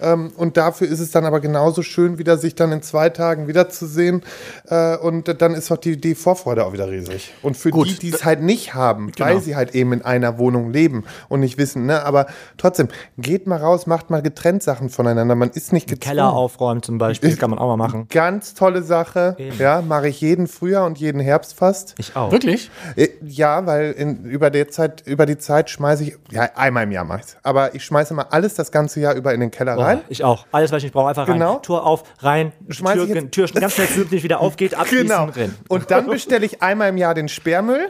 Ähm, 0.00 0.32
und 0.36 0.56
dafür 0.56 0.88
ist 0.88 1.00
es 1.00 1.10
dann 1.10 1.24
aber 1.24 1.40
genauso 1.40 1.82
schön, 1.82 2.18
wieder 2.18 2.38
sich 2.38 2.54
dann 2.54 2.72
in 2.72 2.82
zwei 2.82 3.10
Tagen 3.10 3.46
wiederzusehen. 3.46 4.22
Äh, 4.68 4.96
und 4.96 5.40
dann 5.40 5.54
ist 5.54 5.70
auch 5.70 5.76
die, 5.76 6.00
die 6.00 6.14
Vorfreude 6.14 6.64
auch 6.64 6.72
wieder 6.72 6.90
riesig. 6.90 7.34
Und 7.42 7.56
für 7.56 7.70
Gut, 7.70 7.88
die, 7.88 7.98
die 7.98 8.10
es 8.10 8.24
halt 8.24 8.40
nicht 8.42 8.74
haben, 8.74 9.12
Genau. 9.12 9.28
weil 9.28 9.40
sie 9.40 9.54
halt 9.56 9.74
eben 9.74 9.92
in 9.92 10.02
einer 10.06 10.38
Wohnung 10.38 10.72
leben 10.72 11.04
und 11.28 11.40
nicht 11.40 11.58
wissen, 11.58 11.86
ne? 11.86 12.04
Aber 12.04 12.26
trotzdem, 12.56 12.88
geht 13.18 13.46
mal 13.46 13.58
raus, 13.58 13.86
macht 13.86 14.10
mal 14.10 14.22
getrennt 14.22 14.62
Sachen 14.62 14.88
voneinander. 14.88 15.34
Man 15.34 15.50
ist 15.50 15.72
nicht 15.72 15.88
gezwungen. 15.88 16.00
Keller 16.00 16.32
aufräumen 16.32 16.82
zum 16.82 16.98
Beispiel, 16.98 17.30
das 17.30 17.38
kann 17.38 17.50
man 17.50 17.58
auch 17.58 17.68
mal 17.68 17.76
machen. 17.76 18.06
Ganz 18.08 18.54
tolle 18.54 18.82
Sache. 18.82 19.36
Ja, 19.58 19.82
mache 19.82 20.08
ich 20.08 20.20
jeden 20.20 20.46
Frühjahr 20.46 20.86
und 20.86 20.98
jeden 20.98 21.20
Herbst 21.20 21.54
fast. 21.54 21.94
Ich 21.98 22.14
auch. 22.16 22.30
Wirklich? 22.32 22.70
Äh, 22.96 23.08
Ja, 23.22 23.66
weil 23.66 23.92
in, 23.92 24.24
über, 24.24 24.50
der 24.50 24.68
Zeit, 24.68 25.02
über 25.06 25.26
die 25.26 25.38
Zeit 25.38 25.70
schmeiße 25.70 26.04
ich, 26.04 26.16
ja, 26.30 26.48
einmal 26.54 26.84
im 26.84 26.92
Jahr 26.92 27.04
mache 27.04 27.20
ich 27.26 27.36
Aber 27.42 27.74
ich 27.74 27.84
schmeiße 27.84 28.14
mal 28.14 28.26
alles 28.30 28.54
das 28.54 28.70
ganze 28.72 29.00
Jahr 29.00 29.14
über 29.14 29.34
in 29.34 29.40
den 29.40 29.50
Keller 29.50 29.76
rein. 29.76 30.00
Ich 30.08 30.22
auch. 30.24 30.46
Alles, 30.52 30.70
was 30.72 30.78
ich 30.78 30.84
nicht 30.84 30.92
brauche, 30.92 31.08
einfach 31.08 31.26
Genau. 31.26 31.54
rein. 31.54 31.62
Tür 31.62 31.84
auf, 31.84 32.04
rein, 32.20 32.52
Schmeiß 32.68 32.94
Tür, 32.94 33.30
Tür 33.30 33.46
ganz 33.60 33.72
schnell 33.74 33.88
nicht 34.10 34.22
wieder 34.22 34.40
aufgeht, 34.40 34.74
abschließen, 34.74 35.08
Genau. 35.08 35.26
drin. 35.30 35.54
Und 35.68 35.90
dann 35.90 36.06
bestelle 36.06 36.46
ich 36.46 36.62
einmal 36.62 36.88
im 36.90 36.96
Jahr 36.96 37.14
den 37.14 37.28
Sperrmüll 37.28 37.88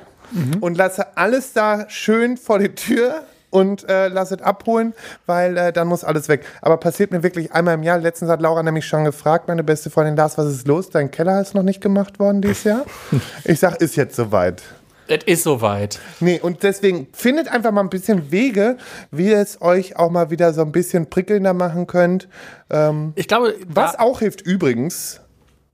und 0.61 0.77
lasse 0.77 1.17
alles 1.17 1.53
da 1.53 1.89
schön 1.89 2.37
vor 2.37 2.59
die 2.59 2.75
Tür 2.75 3.23
und 3.51 3.89
äh, 3.89 4.09
lasse 4.09 4.35
es 4.35 4.43
abholen, 4.43 4.93
weil 5.25 5.57
äh, 5.57 5.73
dann 5.73 5.89
muss 5.89 6.05
alles 6.05 6.29
weg. 6.29 6.45
Aber 6.61 6.77
passiert 6.79 7.11
mir 7.13 7.23
wirklich 7.23 7.53
einmal 7.53 7.75
im 7.75 7.83
Jahr. 7.83 7.99
Letztens 7.99 8.31
hat 8.31 8.43
Laura 8.43 8.63
nämlich 8.63 8.87
schon 8.87 9.05
gefragt, 9.05 9.49
meine 9.49 9.65
beste 9.65 9.89
Freundin 9.89 10.17
Lars, 10.17 10.37
was 10.37 10.47
ist 10.47 10.67
los? 10.67 10.91
Dein 10.91 11.11
Keller 11.11 11.41
ist 11.41 11.55
noch 11.55 11.63
nicht 11.63 11.81
gemacht 11.81 12.19
worden 12.19 12.43
dieses 12.43 12.65
Jahr. 12.65 12.85
Ich 13.45 13.61
sag, 13.61 13.81
ist 13.81 13.97
jetzt 13.97 14.17
soweit. 14.17 14.63
Es 15.09 15.23
ist 15.25 15.45
soweit. 15.45 16.01
Nee, 16.19 16.41
und 16.41 16.65
deswegen 16.65 17.07
findet 17.13 17.47
einfach 17.49 17.71
mal 17.71 17.81
ein 17.83 17.89
bisschen 17.91 18.33
Wege, 18.33 18.77
wie 19.13 19.31
ihr 19.31 19.39
es 19.39 19.63
euch 19.63 19.97
auch 19.97 20.11
mal 20.11 20.31
wieder 20.31 20.53
so 20.53 20.63
ein 20.63 20.73
bisschen 20.73 21.09
prickelnder 21.09 21.55
machen 21.55 21.87
könnt. 21.87 22.29
Ähm, 22.71 23.13
Ich 23.15 23.29
glaube, 23.29 23.55
was 23.69 23.97
auch 23.99 24.19
hilft 24.19 24.41
übrigens. 24.43 25.21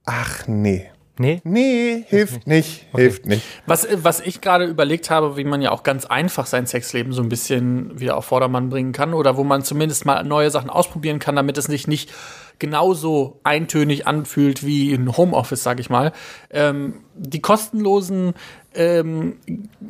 Ach 0.05 0.47
nee. 0.47 0.89
Nee? 1.19 1.41
Nee, 1.43 2.03
hilft 2.07 2.47
nicht, 2.47 2.87
hilft 2.95 3.27
nicht. 3.27 3.43
Was, 3.67 3.87
was 3.93 4.19
ich 4.19 4.41
gerade 4.41 4.65
überlegt 4.65 5.11
habe, 5.11 5.37
wie 5.37 5.43
man 5.43 5.61
ja 5.61 5.71
auch 5.71 5.83
ganz 5.83 6.05
einfach 6.05 6.47
sein 6.47 6.65
Sexleben 6.65 7.13
so 7.13 7.21
ein 7.21 7.29
bisschen 7.29 7.99
wieder 7.99 8.17
auf 8.17 8.25
Vordermann 8.25 8.69
bringen 8.69 8.93
kann 8.93 9.13
oder 9.13 9.37
wo 9.37 9.43
man 9.43 9.63
zumindest 9.63 10.05
mal 10.05 10.23
neue 10.23 10.49
Sachen 10.49 10.71
ausprobieren 10.71 11.19
kann, 11.19 11.35
damit 11.35 11.57
es 11.59 11.65
sich 11.65 11.87
nicht 11.87 12.11
genauso 12.57 13.39
eintönig 13.43 14.07
anfühlt 14.07 14.65
wie 14.65 14.93
ein 14.93 15.15
Homeoffice, 15.15 15.61
sage 15.63 15.81
ich 15.81 15.89
mal. 15.89 16.13
Ähm, 16.49 17.01
die 17.15 17.41
kostenlosen 17.41 18.33
ähm, 18.73 19.37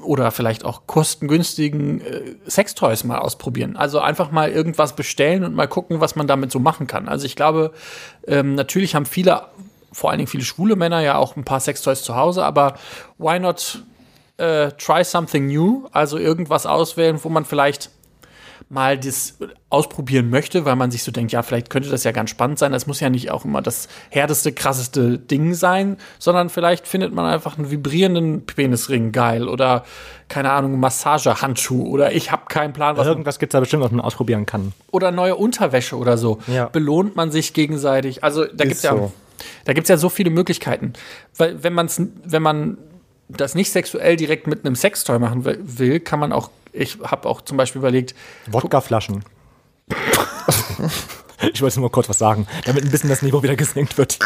oder 0.02 0.32
vielleicht 0.32 0.66
auch 0.66 0.88
kostengünstigen 0.88 2.02
äh, 2.02 2.36
Sextoys 2.48 3.04
mal 3.04 3.20
ausprobieren. 3.20 3.78
Also 3.78 4.00
einfach 4.00 4.32
mal 4.32 4.50
irgendwas 4.50 4.96
bestellen 4.96 5.44
und 5.44 5.56
mal 5.56 5.68
gucken, 5.68 6.02
was 6.02 6.16
man 6.16 6.28
damit 6.28 6.52
so 6.52 6.60
machen 6.60 6.88
kann. 6.88 7.08
Also 7.08 7.26
ich 7.26 7.36
glaube, 7.36 7.72
ähm, 8.28 8.56
natürlich 8.56 8.96
haben 8.96 9.06
viele, 9.06 9.44
vor 9.94 10.10
allen 10.10 10.18
Dingen 10.18 10.28
viele 10.28 10.44
schwule 10.44 10.76
Männer 10.76 11.00
ja 11.02 11.16
auch 11.16 11.36
ein 11.36 11.46
paar 11.46 11.60
Sextoys 11.60 12.04
zu 12.04 12.16
Hause, 12.16 12.44
aber 12.44 12.76
why 13.18 13.40
not 13.40 13.84
äh, 14.38 14.72
try 14.72 15.04
something 15.04 15.48
new? 15.48 15.88
Also 15.92 16.18
irgendwas 16.18 16.66
auswählen, 16.66 17.20
wo 17.24 17.30
man 17.30 17.46
vielleicht 17.46 17.90
mal 18.70 18.98
das 18.98 19.38
ausprobieren 19.70 20.30
möchte, 20.30 20.66
weil 20.66 20.76
man 20.76 20.90
sich 20.90 21.04
so 21.04 21.12
denkt, 21.12 21.32
ja, 21.32 21.44
vielleicht 21.44 21.70
könnte 21.70 21.90
das 21.90 22.04
ja 22.04 22.12
ganz 22.12 22.30
spannend 22.30 22.58
sein. 22.60 22.72
Das 22.72 22.88
muss 22.88 23.00
ja 23.00 23.10
nicht 23.10 23.30
auch 23.30 23.46
immer 23.46 23.62
das 23.62 23.88
härteste, 24.10 24.52
krasseste 24.52 25.20
Ding 25.20 25.54
sein, 25.54 25.98
sondern 26.18 26.50
vielleicht 26.50 26.88
findet 26.88 27.14
man 27.14 27.26
einfach 27.26 27.58
einen 27.58 27.70
vibrierenden 27.70 28.46
Penisring 28.46 29.12
geil 29.12 29.48
oder 29.48 29.84
keine 30.28 30.52
Ahnung, 30.52 30.80
Massagehandschuh 30.80 31.88
oder 31.88 32.14
ich 32.14 32.32
habe 32.32 32.46
keinen 32.50 32.74
Plan, 32.74 32.98
was 32.98 33.06
Irgendwas 33.06 33.38
gibt 33.38 33.54
es 33.54 33.58
da 33.58 33.60
bestimmt, 33.60 33.84
was 33.84 33.92
man 33.92 34.02
ausprobieren 34.02 34.46
kann. 34.46 34.74
oder 34.92 35.12
neue 35.12 35.36
Unterwäsche 35.36 35.96
oder 35.96 36.18
so. 36.18 36.40
Ja. 36.48 36.66
Belohnt 36.66 37.16
man 37.16 37.32
sich 37.32 37.54
gegenseitig. 37.54 38.24
Also 38.24 38.46
da 38.46 38.66
gibt's 38.66 38.82
ja, 38.82 38.92
so. 38.92 39.12
Da 39.66 39.74
gibt's 39.74 39.90
ja 39.90 39.98
so 39.98 40.10
viele 40.10 40.30
Möglichkeiten. 40.30 40.94
Weil 41.38 41.64
wenn 41.64 41.74
man's, 41.74 42.02
wenn 42.24 42.42
man 42.42 42.78
das 43.30 43.56
nicht 43.56 43.72
sexuell 43.72 44.16
direkt 44.16 44.48
mit 44.48 44.66
einem 44.66 44.76
Sextoy 44.76 45.20
machen 45.20 45.46
will- 45.46 46.00
kann 46.00 46.20
man 46.20 46.32
auch, 46.34 46.50
ich 46.72 46.98
habe 47.04 47.28
auch 47.30 47.42
zum 47.42 47.58
Beispiel 47.58 47.80
überlegt, 47.80 48.14
Wodkaflaschen. 48.52 49.24
ich 51.54 51.62
wollte 51.62 51.80
nur 51.80 51.92
kurz 51.92 52.10
was 52.10 52.18
sagen, 52.20 52.48
damit 52.66 52.84
ein 52.84 52.92
bisschen 52.92 53.10
das 53.10 53.22
Niveau 53.22 53.42
wieder 53.44 53.56
gesenkt 53.56 53.98
wird. 53.98 54.20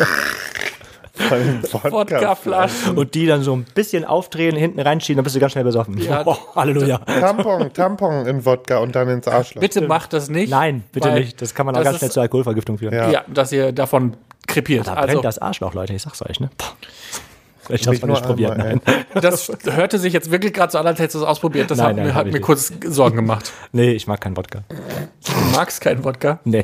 Wodkaflaschen. 1.19 2.95
Und 2.97 3.15
die 3.15 3.25
dann 3.25 3.41
so 3.41 3.55
ein 3.55 3.65
bisschen 3.73 4.05
aufdrehen, 4.05 4.55
hinten 4.55 4.79
reinschieben, 4.79 5.17
dann 5.17 5.23
bist 5.23 5.35
du 5.35 5.39
ganz 5.39 5.53
schnell 5.53 5.63
besoffen. 5.63 5.97
Ja. 5.97 6.21
Oh, 6.25 6.35
Halleluja. 6.55 6.99
Tampon, 6.99 7.73
Tampon 7.73 8.25
in 8.27 8.45
Wodka 8.45 8.77
und 8.79 8.95
dann 8.95 9.09
ins 9.09 9.27
Arschloch. 9.27 9.61
Bitte 9.61 9.81
macht 9.81 10.13
das 10.13 10.29
nicht. 10.29 10.49
Nein, 10.49 10.83
bitte 10.91 11.11
nicht. 11.11 11.41
Das 11.41 11.55
kann 11.55 11.65
man 11.65 11.75
auch 11.75 11.83
ganz 11.83 11.97
schnell 11.97 12.11
zur 12.11 12.21
Alkoholvergiftung 12.23 12.77
führen. 12.77 12.93
Ja. 12.93 13.09
Ja, 13.09 13.23
dass 13.27 13.51
ihr 13.51 13.71
davon 13.71 14.15
krepiert. 14.47 14.87
Da 14.87 14.93
Also, 14.93 15.07
brennt 15.13 15.25
das 15.25 15.37
Arschloch, 15.39 15.73
Leute, 15.73 15.93
ich 15.93 16.01
sag's 16.01 16.21
euch, 16.21 16.39
ne? 16.39 16.49
Ich 17.69 17.81
hab's 17.81 17.87
Nicht 17.87 18.01
noch 18.01 18.07
nur 18.07 18.15
nicht 18.17 18.25
probiert, 18.25 18.51
einmal, 18.53 18.79
nein. 18.85 19.05
das 19.21 19.51
hörte 19.65 19.99
sich 19.99 20.13
jetzt 20.13 20.31
wirklich 20.31 20.53
gerade 20.53 20.71
so 20.71 20.77
an, 20.77 20.87
als 20.87 20.99
hättest 20.99 21.15
du 21.15 21.19
es 21.19 21.25
ausprobiert. 21.25 21.69
Das 21.69 21.77
Nein, 21.79 21.87
hat, 21.87 21.95
nein, 21.97 22.05
mir, 22.07 22.15
hat 22.15 22.27
mir 22.27 22.39
kurz 22.39 22.71
Sorgen 22.85 23.17
gemacht. 23.17 23.51
Nee, 23.73 23.91
ich 23.91 24.07
mag 24.07 24.21
keinen 24.21 24.37
Wodka. 24.37 24.63
Du 24.69 25.31
magst 25.51 25.81
keinen 25.81 26.03
Wodka? 26.05 26.39
Nee. 26.45 26.63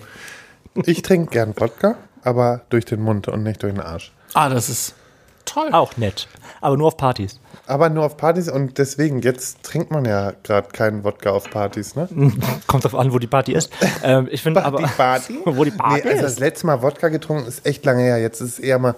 Ich 0.85 1.01
trinke 1.01 1.29
gern 1.31 1.53
Wodka, 1.57 1.95
aber 2.23 2.61
durch 2.69 2.85
den 2.85 3.01
Mund 3.01 3.27
und 3.27 3.43
nicht 3.43 3.61
durch 3.63 3.73
den 3.73 3.81
Arsch. 3.81 4.13
Ah, 4.33 4.47
das 4.47 4.69
ist 4.69 4.95
toll. 5.43 5.69
Auch 5.73 5.97
nett. 5.97 6.27
Aber 6.61 6.77
nur 6.77 6.87
auf 6.87 6.95
Partys. 6.97 7.39
Aber 7.65 7.89
nur 7.89 8.03
auf 8.03 8.17
Partys 8.17 8.49
und 8.49 8.77
deswegen, 8.77 9.21
jetzt 9.21 9.63
trinkt 9.63 9.89
man 9.89 10.03
ja 10.03 10.33
gerade 10.43 10.67
keinen 10.69 11.05
Wodka 11.05 11.29
auf 11.29 11.49
Partys, 11.49 11.95
ne? 11.95 12.09
Kommt 12.67 12.83
drauf 12.83 12.95
an, 12.95 13.13
wo 13.13 13.19
die 13.19 13.27
Party 13.27 13.53
ist. 13.53 13.71
Ähm, 14.03 14.27
ich 14.29 14.41
finde 14.41 14.65
aber. 14.65 14.81
Party? 14.81 15.39
wo 15.45 15.63
die 15.63 15.71
Party 15.71 16.01
nee, 16.03 16.11
also 16.11 16.23
das 16.23 16.33
ist. 16.33 16.39
letzte 16.39 16.67
Mal 16.67 16.81
Wodka 16.81 17.07
getrunken 17.07 17.47
ist 17.47 17.65
echt 17.65 17.85
lange 17.85 18.03
her. 18.03 18.17
Jetzt 18.17 18.41
ist 18.41 18.53
es 18.53 18.59
eher 18.59 18.79
mal, 18.79 18.95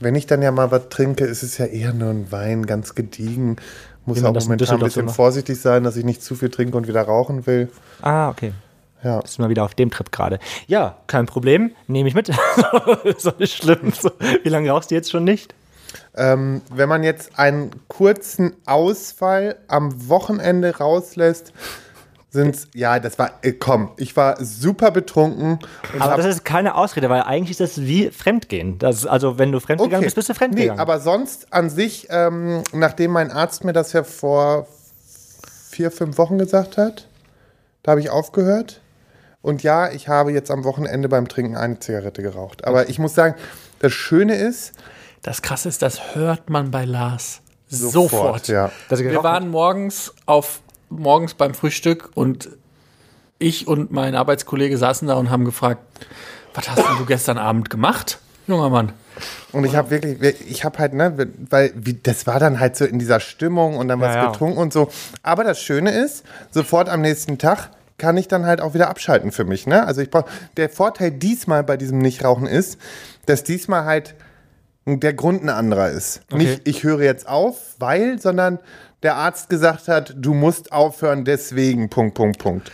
wenn 0.00 0.14
ich 0.14 0.26
dann 0.26 0.40
ja 0.40 0.50
mal 0.50 0.70
was 0.70 0.88
trinke, 0.88 1.24
ist 1.24 1.42
es 1.42 1.58
ja 1.58 1.66
eher 1.66 1.92
nur 1.92 2.08
ein 2.08 2.32
Wein, 2.32 2.64
ganz 2.64 2.94
gediegen. 2.94 3.56
Muss 4.06 4.20
man 4.20 4.30
auch 4.30 4.34
das 4.34 4.44
momentan 4.44 4.76
ein 4.76 4.80
bisschen 4.80 5.08
so 5.08 5.14
vorsichtig 5.14 5.60
sein, 5.60 5.84
dass 5.84 5.96
ich 5.96 6.04
nicht 6.04 6.22
zu 6.22 6.34
viel 6.34 6.50
trinke 6.50 6.76
und 6.76 6.88
wieder 6.88 7.02
rauchen 7.02 7.46
will. 7.46 7.70
Ah, 8.00 8.30
okay. 8.30 8.52
Ja. 9.02 9.20
Ist 9.20 9.38
mal 9.38 9.50
wieder 9.50 9.64
auf 9.64 9.74
dem 9.74 9.90
Trip 9.90 10.10
gerade. 10.10 10.38
Ja, 10.66 10.96
kein 11.06 11.26
Problem. 11.26 11.72
Nehme 11.86 12.08
ich 12.08 12.14
mit. 12.14 12.30
ist 13.04 13.26
doch 13.26 13.38
nicht 13.38 13.54
schlimm. 13.54 13.92
Wie 14.42 14.48
lange 14.48 14.70
rauchst 14.70 14.90
du 14.90 14.94
jetzt 14.94 15.10
schon 15.10 15.24
nicht? 15.24 15.54
Ähm, 16.16 16.62
wenn 16.70 16.88
man 16.88 17.02
jetzt 17.02 17.38
einen 17.38 17.70
kurzen 17.88 18.54
Ausfall 18.66 19.56
am 19.68 20.08
Wochenende 20.08 20.76
rauslässt, 20.76 21.52
sind's, 22.34 22.68
ja, 22.74 22.98
das 22.98 23.18
war, 23.18 23.38
äh, 23.42 23.52
komm, 23.52 23.92
ich 23.96 24.16
war 24.16 24.44
super 24.44 24.90
betrunken. 24.90 25.58
Aber 25.98 26.16
das 26.16 26.26
ist 26.26 26.44
keine 26.44 26.74
Ausrede, 26.74 27.08
weil 27.08 27.22
eigentlich 27.22 27.52
ist 27.52 27.60
das 27.60 27.80
wie 27.80 28.10
Fremdgehen. 28.10 28.78
Das 28.78 29.06
also, 29.06 29.38
wenn 29.38 29.52
du 29.52 29.60
fremdgegangen 29.60 30.04
bist, 30.04 30.16
bist 30.16 30.28
du 30.28 30.34
fremdgegangen. 30.34 30.76
Nee, 30.76 30.80
aber 30.80 31.00
sonst 31.00 31.52
an 31.52 31.70
sich, 31.70 32.08
ähm, 32.10 32.62
nachdem 32.72 33.12
mein 33.12 33.30
Arzt 33.30 33.64
mir 33.64 33.72
das 33.72 33.92
ja 33.92 34.02
vor 34.02 34.66
vier, 35.70 35.90
fünf 35.90 36.18
Wochen 36.18 36.38
gesagt 36.38 36.76
hat, 36.76 37.08
da 37.82 37.92
habe 37.92 38.00
ich 38.00 38.10
aufgehört. 38.10 38.80
Und 39.40 39.62
ja, 39.62 39.90
ich 39.90 40.08
habe 40.08 40.32
jetzt 40.32 40.50
am 40.50 40.64
Wochenende 40.64 41.08
beim 41.08 41.28
Trinken 41.28 41.56
eine 41.56 41.78
Zigarette 41.78 42.22
geraucht. 42.22 42.66
Aber 42.66 42.88
ich 42.88 42.98
muss 42.98 43.14
sagen, 43.14 43.34
das 43.78 43.92
Schöne 43.92 44.36
ist, 44.36 44.72
Das 45.24 45.40
krasse 45.40 45.70
ist, 45.70 45.80
das 45.80 46.14
hört 46.14 46.50
man 46.50 46.70
bei 46.70 46.84
Lars 46.84 47.40
sofort. 47.68 48.46
ja. 48.48 48.70
Dass 48.90 49.00
er 49.00 49.10
Wir 49.10 49.24
waren 49.24 49.48
morgens 49.48 50.12
auf 50.26 50.60
morgens 50.90 51.32
beim 51.32 51.54
Frühstück 51.54 52.10
und 52.14 52.50
ich 53.38 53.66
und 53.66 53.90
mein 53.90 54.14
Arbeitskollege 54.14 54.76
saßen 54.76 55.08
da 55.08 55.14
und 55.14 55.30
haben 55.30 55.46
gefragt, 55.46 55.80
was 56.52 56.68
hast 56.68 56.78
denn 56.78 56.98
du 56.98 57.06
gestern 57.06 57.38
Abend 57.38 57.70
gemacht, 57.70 58.18
junger 58.46 58.68
Mann? 58.68 58.92
Und 59.50 59.64
ich 59.64 59.74
habe 59.76 59.90
wirklich, 59.90 60.20
ich 60.46 60.62
habe 60.62 60.78
halt, 60.78 60.92
ne, 60.92 61.28
weil 61.48 61.72
wie, 61.74 61.94
das 61.94 62.26
war 62.26 62.38
dann 62.38 62.60
halt 62.60 62.76
so 62.76 62.84
in 62.84 62.98
dieser 62.98 63.18
Stimmung 63.18 63.78
und 63.78 63.88
dann 63.88 64.00
was 64.00 64.14
Ja, 64.14 64.24
ja. 64.24 64.30
getrunken 64.30 64.58
und 64.58 64.74
so. 64.74 64.88
Aber 65.22 65.42
das 65.42 65.58
Schöne 65.58 65.90
ist, 65.90 66.22
sofort 66.50 66.90
am 66.90 67.00
nächsten 67.00 67.38
Tag 67.38 67.70
kann 67.96 68.18
ich 68.18 68.28
dann 68.28 68.44
halt 68.44 68.60
auch 68.60 68.74
wieder 68.74 68.90
abschalten 68.90 69.32
für 69.32 69.44
mich. 69.44 69.66
Ne? 69.66 69.86
Also 69.86 70.02
ich 70.02 70.10
brauch, 70.10 70.24
der 70.58 70.68
Vorteil 70.68 71.12
diesmal 71.12 71.64
bei 71.64 71.78
diesem 71.78 71.98
Nichtrauchen 71.98 72.46
ist, 72.46 72.78
dass 73.24 73.42
diesmal 73.42 73.84
halt 73.84 74.14
der 74.86 75.14
Grund 75.14 75.42
ein 75.42 75.48
anderer 75.48 75.90
ist. 75.90 76.20
Nicht, 76.32 76.66
ich 76.68 76.82
höre 76.82 77.02
jetzt 77.02 77.26
auf, 77.28 77.56
weil, 77.78 78.20
sondern 78.20 78.58
der 79.02 79.16
Arzt 79.16 79.48
gesagt 79.50 79.88
hat, 79.88 80.14
du 80.16 80.34
musst 80.34 80.72
aufhören, 80.72 81.24
deswegen, 81.24 81.88
Punkt, 81.90 82.14
Punkt, 82.14 82.38
Punkt. 82.38 82.70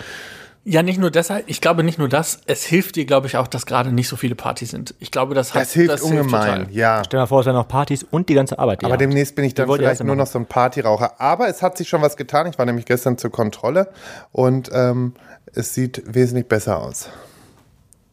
Ja, 0.63 0.83
nicht 0.83 0.99
nur 0.99 1.11
deshalb, 1.11 1.45
ich 1.49 1.61
glaube 1.63 1.83
nicht 1.83 1.99
nur 1.99 2.09
das, 2.09 2.43
es 2.47 2.65
hilft 2.65 2.97
dir, 2.97 3.07
glaube 3.07 3.27
ich, 3.27 3.37
auch, 3.39 3.47
dass 3.49 3.65
gerade 3.65 3.93
nicht 3.93 4.09
so 4.09 4.17
viele 4.17 4.35
Partys 4.35 4.71
sind. 4.71 4.95
Ich 4.99 5.11
glaube, 5.11 5.35
das 5.35 5.55
hat 5.55 5.63
Das 5.63 5.73
hilft 5.73 6.03
ungemein, 6.03 6.61
total. 6.67 6.67
ja. 6.71 7.03
Stell 7.05 7.17
dir 7.19 7.23
mal 7.23 7.27
vor, 7.27 7.41
es 7.41 7.47
wären 7.47 7.57
noch 7.57 7.67
Partys 7.67 8.05
und 8.09 8.29
die 8.29 8.35
ganze 8.35 8.59
Arbeit. 8.59 8.83
die 8.83 8.85
Aber 8.85 8.91
ihr 8.91 8.95
habt. 8.95 9.01
demnächst 9.01 9.35
bin 9.35 9.47
ich 9.47 9.55
dann 9.55 9.69
vielleicht 9.73 10.05
nur 10.05 10.17
noch 10.17 10.27
so 10.27 10.39
ein 10.39 10.47
Partyraucher. 10.47 11.19
Aber 11.21 11.49
es 11.49 11.63
hat 11.63 11.79
sich 11.79 11.89
schon 11.89 12.03
was 12.03 12.17
getan. 12.17 12.47
Ich 12.47 12.59
war 12.59 12.67
nämlich 12.67 12.85
gestern 12.85 13.17
zur 13.17 13.31
Kontrolle 13.33 13.89
und 14.33 14.69
ähm, 14.73 15.15
es 15.55 15.73
sieht 15.75 16.03
wesentlich 16.07 16.47
besser 16.47 16.79
aus. 16.79 17.09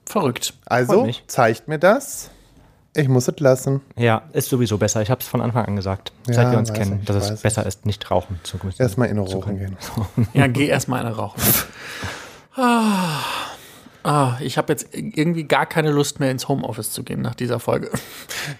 Verrückt. 0.06 0.54
Also 0.66 1.10
zeigt 1.28 1.68
mir 1.68 1.80
das. 1.80 2.30
Ich 2.98 3.08
muss 3.08 3.28
es 3.28 3.39
lassen. 3.39 3.82
Ja, 3.95 4.24
ist 4.34 4.50
sowieso 4.50 4.80
besser. 4.80 5.04
Ich 5.04 5.12
habe 5.12 5.22
es 5.22 5.28
von 5.28 5.39
Anfang 5.39 5.66
an 5.66 5.76
gesagt, 5.76 6.12
Ja, 6.28 6.34
seit 6.34 6.52
wir 6.52 6.58
uns 6.58 6.74
kennen, 6.74 6.98
ich, 7.02 7.06
dass 7.06 7.30
es 7.30 7.41
besser 7.41 7.64
ist, 7.66 7.86
nicht 7.86 8.10
rauchen 8.10 8.39
zu 8.41 8.58
müssen. 8.64 8.82
Erstmal 8.82 9.08
in 9.10 9.20
Rauchen 9.20 9.60
gehen. 9.60 9.78
Ja, 10.34 10.48
geh 10.48 10.66
erstmal 10.68 11.06
eine 11.06 11.16
rauchen. 11.16 11.41
Ah, 12.60 13.20
ah, 14.04 14.38
ich 14.39 14.58
habe 14.58 14.72
jetzt 14.74 14.88
irgendwie 14.93 15.43
gar 15.43 15.66
keine 15.66 15.91
Lust 15.91 16.20
mehr 16.20 16.32
ins 16.32 16.48
Homeoffice 16.48 16.91
zu 16.91 17.04
gehen 17.04 17.22
nach 17.22 17.36
dieser 17.36 17.60
Folge. 17.60 17.89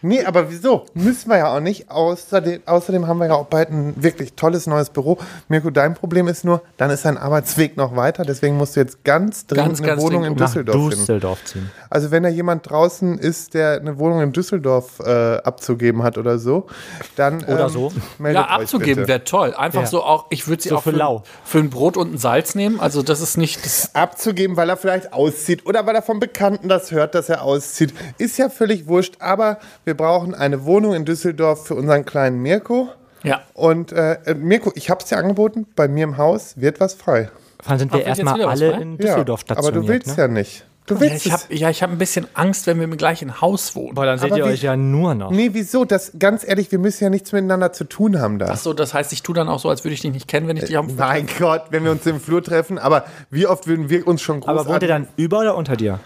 Nee, 0.02 0.24
aber 0.26 0.52
wieso? 0.52 0.86
Müssen 0.94 1.30
wir 1.30 1.38
ja 1.38 1.56
auch 1.56 1.62
nicht. 1.62 1.90
Außerdem, 1.90 2.62
außerdem 2.66 3.08
haben 3.08 3.20
wir 3.20 3.28
ja 3.28 3.34
auch 3.36 3.46
bald 3.46 3.70
ein 3.70 3.94
wirklich 3.96 4.34
tolles 4.34 4.68
neues 4.68 4.90
Büro. 4.90 5.18
Mirko, 5.48 5.70
dein 5.70 5.94
Problem 5.94 6.28
ist 6.28 6.44
nur, 6.44 6.62
dann 6.76 6.90
ist 6.90 7.06
dein 7.06 7.18
Arbeitsweg 7.18 7.78
noch 7.78 7.96
weiter. 7.96 8.24
Deswegen 8.26 8.58
musst 8.58 8.76
du 8.76 8.82
jetzt 8.82 9.04
ganz 9.06 9.48
dringend 9.48 9.68
Ganz, 9.68 9.80
eine 9.80 9.88
ganz 9.88 10.02
Wohnung 10.04 10.26
in 10.26 10.36
Düsseldorf 10.36 10.76
finden. 10.78 10.98
Düsseldorf 11.00 11.44
ziehen. 11.46 11.72
Also 11.90 12.12
wenn 12.12 12.24
da 12.24 12.30
jemand 12.30 12.70
draußen 12.70 13.18
ist, 13.18 13.54
der 13.54 13.80
eine 13.80 13.98
Wohnung 13.98 14.22
in 14.22 14.34
Düsseldorf 14.34 15.00
äh, 15.00 15.38
abzugeben 15.38 16.04
hat 16.04 16.18
oder 16.18 16.38
so, 16.38 16.68
dann 17.16 17.44
Oder 17.46 17.64
ähm, 17.66 17.70
so. 17.70 17.92
meldet 18.20 18.44
Ja, 18.44 18.56
euch 18.58 18.64
abzugeben 18.64 19.08
wäre 19.08 19.24
toll. 19.24 19.54
Einfach 19.56 19.82
Ja. 19.82 19.88
so 19.88 20.04
auch, 20.04 20.26
ich 20.32 20.48
würde 20.50 20.62
sie 20.64 20.70
So 20.70 20.78
auch 20.78 20.84
für 20.84 20.92
für, 20.92 20.98
lau. 20.98 21.24
für 21.46 21.60
ein 21.60 21.70
Brot 21.70 21.96
und 21.96 22.14
ein 22.14 22.18
Salz 22.18 22.56
nehmen. 22.56 22.80
Also 22.82 23.02
das 23.04 23.22
ist 23.22 23.38
nicht, 23.38 23.66
das, 23.66 23.96
abzugeben, 23.96 24.58
weil 24.58 24.70
er 24.70 24.76
vielleicht 24.78 25.14
auszieht 25.38 25.66
oder 25.66 25.86
weil 25.86 25.96
er 25.96 26.02
vom 26.02 26.20
Bekannten 26.20 26.68
das 26.68 26.92
hört, 26.92 27.16
dass 27.16 27.30
er 27.30 27.44
auszieht. 27.44 27.94
Ist 28.18 28.38
ja 28.38 28.50
völlig 28.50 28.88
wurscht, 28.88 29.16
aber 29.20 29.60
wir 29.86 29.96
brauchen 29.96 30.34
eine 30.34 30.66
Wohnung 30.66 30.94
in 30.94 31.06
Düsseldorf 31.06 31.68
für 31.68 31.76
unseren 31.76 32.06
kleinen 32.06 32.42
Mirko. 32.42 32.90
ja. 33.24 33.42
Und 33.54 33.92
äh, 33.92 34.14
äh, 34.26 34.34
Mirko, 34.34 34.72
ich 34.76 34.90
habe 34.90 35.02
es 35.02 35.10
dir 35.10 35.18
angeboten, 35.18 35.68
bei 35.76 35.88
mir 35.88 36.04
im 36.04 36.18
Haus 36.18 36.60
wird 36.60 36.80
was 36.80 36.94
frei. 36.94 37.30
Dann 37.68 37.80
sind 37.80 37.94
wir 37.94 38.06
erstmal 38.06 38.42
alle 38.44 38.82
in 38.82 38.98
Düsseldorf 38.98 39.46
ja, 39.48 39.56
aber 39.56 39.64
stationiert. 39.64 39.76
du 39.76 39.88
willst 39.88 40.18
ne? 40.18 40.24
ja 40.24 40.28
nicht. 40.28 40.66
Du 40.88 40.96
Ja, 40.96 41.02
willst 41.02 41.26
ich 41.26 41.32
habe 41.32 41.44
es. 41.50 41.60
ja, 41.60 41.70
ich 41.70 41.84
hab 41.84 41.92
ein 41.92 41.98
bisschen 41.98 42.28
Angst, 42.34 42.66
wenn 42.66 42.78
wir 42.78 42.86
im 42.86 42.98
gleichen 42.98 43.40
Haus 43.42 43.76
wohnen. 43.76 43.94
Boah, 43.94 44.06
dann 44.06 44.18
seht 44.18 44.32
Aber 44.32 44.40
ihr 44.40 44.46
wie- 44.46 44.50
euch 44.54 44.64
ja 44.64 44.76
nur 44.76 45.14
noch. 45.16 45.30
Nee, 45.32 45.50
wieso? 45.52 45.86
Das, 45.86 46.14
ganz 46.18 46.48
ehrlich, 46.48 46.72
wir 46.72 46.80
müssen 46.80 47.04
ja 47.04 47.10
nichts 47.10 47.34
miteinander 47.34 47.74
zu 47.74 47.84
tun 47.84 48.20
haben 48.20 48.40
da. 48.40 48.48
Ach 48.52 48.58
so, 48.58 48.74
das 48.74 48.94
heißt, 48.94 49.12
ich 49.14 49.22
tue 49.22 49.36
dann 49.36 49.50
auch 49.50 49.60
so, 49.60 49.70
als 49.70 49.84
würde 49.84 49.94
ich 49.94 50.02
dich 50.02 50.12
nicht 50.14 50.28
kennen, 50.28 50.48
wenn 50.48 50.58
ich 50.58 50.64
dich 50.64 50.78
am 50.78 50.96
Mein 50.96 51.28
Gott, 51.38 51.64
wenn 51.72 51.84
wir 51.84 51.92
uns 51.92 52.06
im 52.06 52.20
Flur 52.22 52.42
treffen, 52.42 52.80
aber 52.80 53.06
wie 53.30 53.46
oft 53.46 53.68
würden 53.68 53.90
wir 53.90 54.08
uns 54.08 54.22
schon 54.22 54.40
großartig... 54.40 54.62
Aber 54.62 54.74
wohnt 54.74 54.82
ihr 54.82 54.88
dann 54.90 55.08
über 55.18 55.40
oder 55.42 55.56
unter 55.58 55.76
dir? 55.76 56.00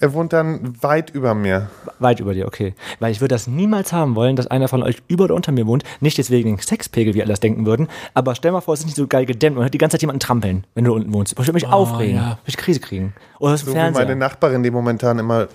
Er 0.00 0.12
wohnt 0.12 0.32
dann 0.32 0.80
weit 0.80 1.10
über 1.10 1.34
mir. 1.34 1.70
Weit 1.98 2.20
über 2.20 2.32
dir, 2.32 2.46
okay. 2.46 2.74
Weil 3.00 3.10
ich 3.10 3.20
würde 3.20 3.34
das 3.34 3.48
niemals 3.48 3.92
haben 3.92 4.14
wollen, 4.14 4.36
dass 4.36 4.46
einer 4.46 4.68
von 4.68 4.84
euch 4.84 5.02
über 5.08 5.24
oder 5.24 5.34
unter 5.34 5.50
mir 5.50 5.66
wohnt. 5.66 5.82
Nicht 6.00 6.18
deswegen 6.18 6.56
den 6.56 6.62
Sexpegel, 6.62 7.14
wie 7.14 7.20
alle 7.22 7.30
das 7.30 7.40
denken 7.40 7.66
würden. 7.66 7.88
Aber 8.14 8.36
stell 8.36 8.52
mal 8.52 8.60
vor, 8.60 8.74
es 8.74 8.80
ist 8.80 8.86
nicht 8.86 8.96
so 8.96 9.08
geil 9.08 9.26
gedämmt. 9.26 9.56
Man 9.56 9.64
hört 9.64 9.74
die 9.74 9.78
ganze 9.78 9.94
Zeit 9.96 10.02
jemanden 10.02 10.20
trampeln, 10.20 10.64
wenn 10.74 10.84
du 10.84 10.94
unten 10.94 11.12
wohnst. 11.12 11.32
Ich 11.32 11.38
würde 11.38 11.52
mich 11.52 11.66
aufregen. 11.66 12.14
ja. 12.14 12.22
Würde 12.30 12.38
ich 12.46 12.56
Krise 12.56 12.78
kriegen. 12.78 13.12
Oder 13.40 13.52
das 13.52 13.62
So 13.62 13.74
wie 13.74 13.90
meine. 13.90 14.14
Nachbarin, 14.14 14.62
die 14.62 14.70
momentan 14.70 15.18
immer 15.18 15.48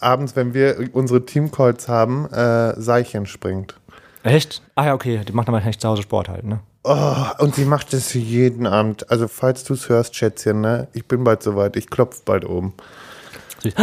abends, 0.00 0.36
wenn 0.36 0.52
wir 0.52 0.90
unsere 0.92 1.24
Teamcalls 1.24 1.88
haben, 1.88 2.26
äh, 2.30 2.78
Seilchen 2.78 3.24
springt. 3.24 3.74
Echt? 4.22 4.60
Ah 4.74 4.86
ja, 4.86 4.94
okay. 4.94 5.22
Die 5.26 5.32
macht 5.32 5.48
dann 5.48 5.54
wahrscheinlich 5.54 5.78
zu 5.78 5.88
Hause 5.88 6.02
Sport 6.02 6.28
halt, 6.28 6.44
ne? 6.44 6.60
Oh, 6.84 7.14
und 7.38 7.54
sie 7.54 7.64
macht 7.64 7.92
das 7.94 8.12
jeden 8.12 8.66
Abend. 8.66 9.10
Also 9.10 9.28
falls 9.28 9.64
du 9.64 9.74
es 9.74 9.88
hörst, 9.88 10.14
Schätzchen, 10.14 10.60
ne? 10.60 10.88
Ich 10.92 11.06
bin 11.06 11.24
bald 11.24 11.42
soweit. 11.42 11.76
Ich 11.76 11.88
klopf 11.88 12.22
bald 12.24 12.44
oben. 12.44 12.74
Süß. 13.62 13.74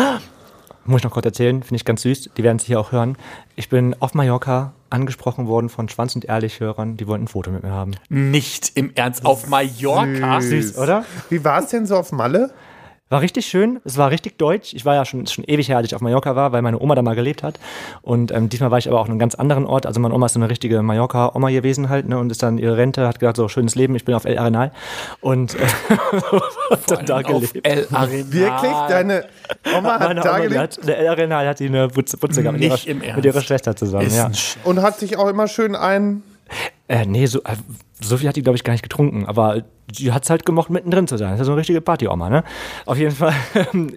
Muss 0.87 0.99
ich 0.99 1.03
noch 1.03 1.11
kurz 1.11 1.25
erzählen, 1.25 1.63
finde 1.63 1.77
ich 1.77 1.85
ganz 1.85 2.03
süß. 2.03 2.29
Die 2.37 2.43
werden 2.43 2.57
es 2.57 2.63
hier 2.63 2.79
auch 2.79 2.91
hören. 2.91 3.17
Ich 3.55 3.69
bin 3.69 3.95
auf 3.99 4.13
Mallorca 4.13 4.73
angesprochen 4.91 5.47
worden 5.47 5.69
von 5.69 5.89
Schwanz 5.89 6.15
und 6.15 6.25
Ehrlich-Hörern, 6.25 6.95
die 6.95 7.07
wollten 7.07 7.25
ein 7.25 7.27
Foto 7.27 7.49
mit 7.49 7.63
mir 7.63 7.71
haben. 7.71 7.95
nicht 8.09 8.71
im 8.75 8.91
Ernst 8.93 9.25
auf 9.25 9.47
Mallorca. 9.47 10.41
Süß, 10.41 10.77
oder? 10.77 11.05
Wie 11.29 11.43
war 11.43 11.63
es 11.63 11.69
denn 11.69 11.85
so 11.87 11.97
auf 11.97 12.11
Malle? 12.11 12.51
War 13.07 13.21
richtig 13.21 13.45
schön, 13.45 13.79
es 13.85 13.97
war 13.97 14.09
richtig 14.09 14.39
deutsch. 14.39 14.73
Ich 14.73 14.83
war 14.83 14.95
ja 14.95 15.05
schon, 15.05 15.27
schon 15.27 15.43
ewig 15.43 15.69
her, 15.69 15.77
als 15.77 15.85
ich 15.85 15.93
auf 15.93 16.01
Mallorca 16.01 16.35
war, 16.35 16.51
weil 16.53 16.63
meine 16.63 16.79
Oma 16.81 16.95
da 16.95 17.03
mal 17.03 17.13
gelebt 17.15 17.43
hat. 17.43 17.59
Und 18.01 18.31
ähm, 18.31 18.49
diesmal 18.49 18.71
war 18.71 18.79
ich 18.79 18.87
aber 18.87 18.99
auch 18.99 19.05
an 19.05 19.11
einem 19.11 19.19
ganz 19.19 19.35
anderen 19.35 19.67
Ort. 19.67 19.85
Also 19.85 19.99
meine 19.99 20.15
Oma 20.15 20.25
ist 20.25 20.33
so 20.33 20.39
eine 20.39 20.49
richtige 20.49 20.81
Mallorca-Oma 20.81 21.51
gewesen 21.51 21.89
halt, 21.89 22.09
ne? 22.09 22.17
Und 22.17 22.31
ist 22.31 22.41
dann 22.41 22.57
ihre 22.57 22.77
Rente, 22.77 23.07
hat 23.07 23.19
gesagt, 23.19 23.37
so 23.37 23.47
schönes 23.47 23.75
Leben, 23.75 23.93
ich 23.93 24.05
bin 24.05 24.15
auf 24.15 24.25
El 24.25 24.39
Arenal. 24.39 24.71
Und 25.21 25.53
äh, 25.53 25.59
hat 26.71 26.89
dann 26.89 27.05
da 27.05 27.21
gelebt. 27.21 27.59
El 27.63 27.87
Arenal. 27.91 28.33
Wirklich? 28.33 28.73
Deine 28.89 29.25
Oma 29.77 29.99
hat 29.99 29.99
Meine 29.99 30.21
da 30.21 30.31
Oma, 30.31 30.39
die 30.39 30.47
gelebt 30.47 30.77
hat, 30.79 30.87
der 30.87 30.97
El 30.97 31.07
Arenal 31.09 31.47
hat 31.47 31.59
sie 31.59 31.67
eine 31.67 31.87
Putze, 31.89 32.17
Putze 32.17 32.41
gehabt 32.41 32.59
mit 32.59 32.87
ihrer, 32.87 33.15
mit 33.17 33.23
ihrer 33.23 33.41
Schwester 33.41 33.75
zusammen. 33.75 34.09
Ja. 34.09 34.31
und 34.63 34.81
hat 34.81 34.97
sich 34.97 35.15
auch 35.17 35.27
immer 35.27 35.47
schön 35.47 35.75
ein. 35.75 36.23
Äh, 36.87 37.05
nee, 37.05 37.27
so, 37.27 37.39
äh, 37.43 37.55
so 38.01 38.17
viel 38.17 38.27
hat 38.27 38.35
die, 38.35 38.41
glaube 38.43 38.57
ich, 38.57 38.63
gar 38.63 38.73
nicht 38.73 38.83
getrunken. 38.83 39.25
Aber 39.25 39.63
die 39.87 40.11
hat 40.11 40.23
es 40.23 40.29
halt 40.29 40.45
gemocht, 40.45 40.69
mittendrin 40.69 41.07
zu 41.07 41.17
sein. 41.17 41.29
Das 41.29 41.35
ist 41.35 41.39
ja 41.39 41.45
so 41.45 41.51
eine 41.51 41.59
richtige 41.59 41.79
Party-Oma, 41.79 42.29
ne? 42.29 42.43
Auf 42.85 42.97
jeden 42.97 43.15
Fall 43.15 43.33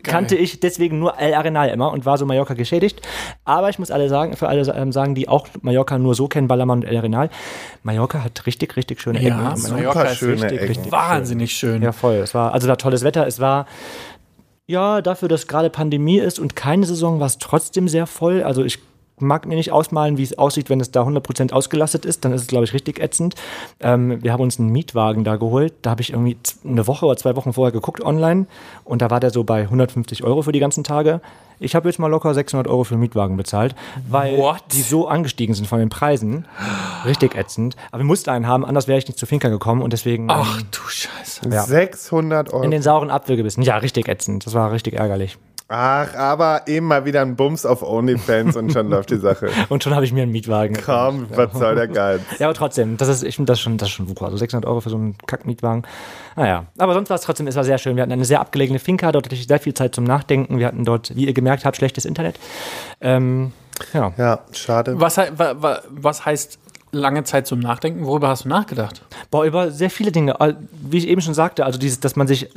kannte 0.03 0.37
ich 0.37 0.61
deswegen 0.61 0.99
nur 0.99 1.19
El 1.19 1.35
Arenal 1.35 1.69
immer 1.71 1.91
und 1.93 2.07
war 2.07 2.17
so 2.19 2.25
Mallorca 2.27 2.55
geschädigt. 2.55 3.01
Aber 3.45 3.71
ich 3.71 3.79
muss 3.79 3.91
alle 3.91 4.09
sagen, 4.09 4.37
für 4.37 4.49
alle 4.49 4.63
ähm, 4.75 4.93
sagen, 4.93 5.15
die 5.15 5.29
auch 5.29 5.49
Mallorca 5.63 5.99
nur 5.99 6.15
so 6.15 6.29
kennen, 6.29 6.47
Ballermann 6.47 6.81
und 6.81 6.85
El 6.85 6.97
Arenal, 6.97 7.31
Mallorca 7.83 8.23
hat 8.23 8.47
richtig, 8.47 8.77
richtig 8.77 9.01
schöne 9.01 9.21
Ja, 9.21 9.49
Ecken. 9.49 9.57
super 9.57 9.75
Mallorca 9.77 10.03
ist 10.05 10.19
schöne 10.19 10.33
richtig, 10.43 10.53
Ecken. 10.53 10.69
richtig 10.69 10.93
wahnsinnig 10.93 11.53
schön. 11.53 11.83
Ja, 11.83 11.93
voll. 11.93 12.17
Es 12.17 12.35
war, 12.35 12.53
also 12.53 12.67
da 12.69 12.77
tolles 12.77 13.03
Wetter. 13.03 13.27
Es 13.27 13.41
war, 13.41 13.67
ja, 14.67 15.01
dafür, 15.01 15.29
dass 15.29 15.47
gerade 15.49 15.71
Pandemie 15.71 16.19
ist 16.19 16.39
und 16.39 16.55
keine 16.55 16.85
Saison, 16.87 17.19
war 17.19 17.27
es 17.27 17.39
trotzdem 17.39 17.89
sehr 17.89 18.07
voll. 18.07 18.43
Also 18.43 18.63
ich 18.65 18.79
mag 19.21 19.47
mir 19.47 19.55
nicht 19.57 19.73
ausmalen, 19.73 20.19
wie 20.19 20.23
es 20.23 20.39
aussieht, 20.39 20.71
wenn 20.71 20.81
es 20.81 20.91
da 20.91 21.03
100% 21.03 21.53
ausgelastet 21.53 22.05
ist. 22.05 22.25
Dann 22.25 22.33
ist 22.33 22.43
es, 22.43 22.47
glaube 22.49 22.65
ich, 22.65 22.73
richtig 22.73 23.01
ätzend. 23.01 23.35
Ähm, 23.81 24.23
wir 24.23 24.33
haben 24.33 24.43
uns 24.43 24.59
einen 24.59 24.71
Mietwagen 24.71 25.25
da 25.25 25.37
geholt. 25.37 25.75
Da 25.83 25.91
habe 25.91 26.03
ich 26.03 26.11
irgendwie 26.11 26.37
eine 26.65 26.87
Woche 26.87 27.07
oder 27.07 27.17
zwei 27.17 27.37
Wochen 27.37 27.53
vorher 27.53 27.73
geguckt 27.73 28.03
online. 28.03 28.47
Und 28.85 29.03
da 29.03 29.11
war 29.11 29.21
der 29.21 29.31
so 29.31 29.45
bei 29.45 29.63
150 29.63 30.25
Euro 30.25 30.43
für 30.43 30.53
die 30.53 30.61
ganzen 30.61 30.85
Tage. 30.85 31.21
Ich 31.61 31.75
habe 31.75 31.89
jetzt 31.89 31.99
mal 31.99 32.07
locker 32.07 32.33
600 32.35 32.69
Euro 32.69 32.85
für 32.85 32.95
einen 32.95 33.01
Mietwagen 33.01 33.37
bezahlt, 33.37 33.75
weil 34.09 34.39
What? 34.39 34.63
die 34.73 34.83
so 34.83 35.09
angestiegen 35.09 35.55
sind 35.55 35.67
von 35.67 35.81
den 35.81 35.89
Preisen. 35.89 36.47
Richtig 37.05 37.35
ätzend. 37.35 37.75
Aber 37.91 38.01
wir 38.01 38.07
mussten 38.07 38.31
einen 38.31 38.47
haben, 38.47 38.65
anders 38.65 38.87
wäre 38.87 38.99
ich 38.99 39.09
nicht 39.09 39.19
zu 39.19 39.27
Finca 39.27 39.49
gekommen. 39.49 39.83
Und 39.83 39.93
deswegen... 39.93 40.31
Ach 40.31 40.61
ähm, 40.61 40.67
du 40.71 40.89
Scheiße. 40.89 41.49
Ja. 41.51 41.65
600 41.65 42.53
Euro. 42.53 42.63
in 42.63 42.71
den 42.71 42.83
sauren 42.83 43.11
Apfel 43.11 43.37
gebissen. 43.37 43.63
Ja, 43.63 43.79
richtig 43.79 44.09
ätzend. 44.09 44.47
Das 44.47 44.55
war 44.55 44.71
richtig 44.71 44.95
ärgerlich. 44.95 45.37
Ach, 45.71 46.15
aber 46.15 46.63
eben 46.67 46.87
mal 46.87 47.05
wieder 47.05 47.21
ein 47.21 47.37
Bums 47.37 47.67
auf 47.67 47.83
OnlyFans 47.83 48.57
und 48.57 48.73
schon 48.73 48.89
läuft 48.89 49.11
die 49.11 49.19
Sache. 49.19 49.51
Und 49.69 49.85
schon 49.85 49.95
habe 49.95 50.05
ich 50.07 50.13
mir 50.15 50.23
einen 50.23 50.33
Mietwagen. 50.33 50.75
Komm, 50.83 51.27
was 51.35 51.53
soll 51.53 51.75
der 51.75 51.89
Geiz? 51.89 52.23
Ja, 52.39 52.47
aber 52.47 52.55
trotzdem, 52.55 52.97
das 52.97 53.09
ist, 53.09 53.23
ich 53.23 53.37
finde 53.37 53.53
das 53.53 53.61
schon, 53.61 53.77
das 53.77 53.89
ist 53.89 53.95
schon 53.95 54.09
Wucher. 54.09 54.25
Also 54.25 54.39
600 54.39 54.67
Euro 54.67 54.81
für 54.81 54.89
so 54.89 54.97
einen 54.97 55.19
Kackmietwagen. 55.27 55.83
Naja, 56.37 56.65
aber 56.79 56.95
sonst 56.95 57.11
war 57.11 57.17
es 57.17 57.21
trotzdem, 57.21 57.47
es 57.49 57.55
war 57.57 57.65
sehr 57.65 57.77
schön. 57.77 57.97
Wir 57.97 58.03
hatten 58.03 58.13
eine 58.13 58.25
sehr 58.25 58.41
abgelegene 58.41 58.79
Finca, 58.79 59.13
dort 59.13 59.27
hatte 59.27 59.35
ich 59.35 59.47
sehr 59.47 59.61
viel 59.61 59.75
Zeit 59.75 59.95
zum 59.95 60.05
Nachdenken. 60.05 60.59
Wir 60.59 60.69
hatten 60.69 60.87
dort, 60.87 61.15
wie 61.15 61.27
ihr 61.27 61.35
gemerkt 61.35 61.67
habt, 61.67 61.77
schlechtes 61.77 62.07
Internet. 62.07 62.39
Ähm, 63.03 63.53
ja. 63.93 64.13
Ja, 64.17 64.39
schade. 64.53 64.99
Was, 64.99 65.19
hei- 65.19 65.33
wa, 65.37 65.55
wa, 65.59 65.81
was 65.91 66.25
heißt 66.25 66.59
lange 66.93 67.25
Zeit 67.25 67.47
zum 67.47 67.59
Nachdenken? 67.59 68.07
Worüber 68.07 68.29
hast 68.29 68.47
du 68.47 68.49
nachgedacht? 68.49 69.03
Boah, 69.31 69.45
über 69.45 69.71
sehr 69.71 69.91
viele 69.91 70.13
Dinge. 70.13 70.35
Wie 70.81 70.97
ich 70.97 71.09
eben 71.09 71.21
schon 71.21 71.35
sagte, 71.35 71.67
also 71.67 71.79
dieses, 71.79 72.01
dass 72.01 72.17
man 72.17 72.27
sich, 72.27 72.49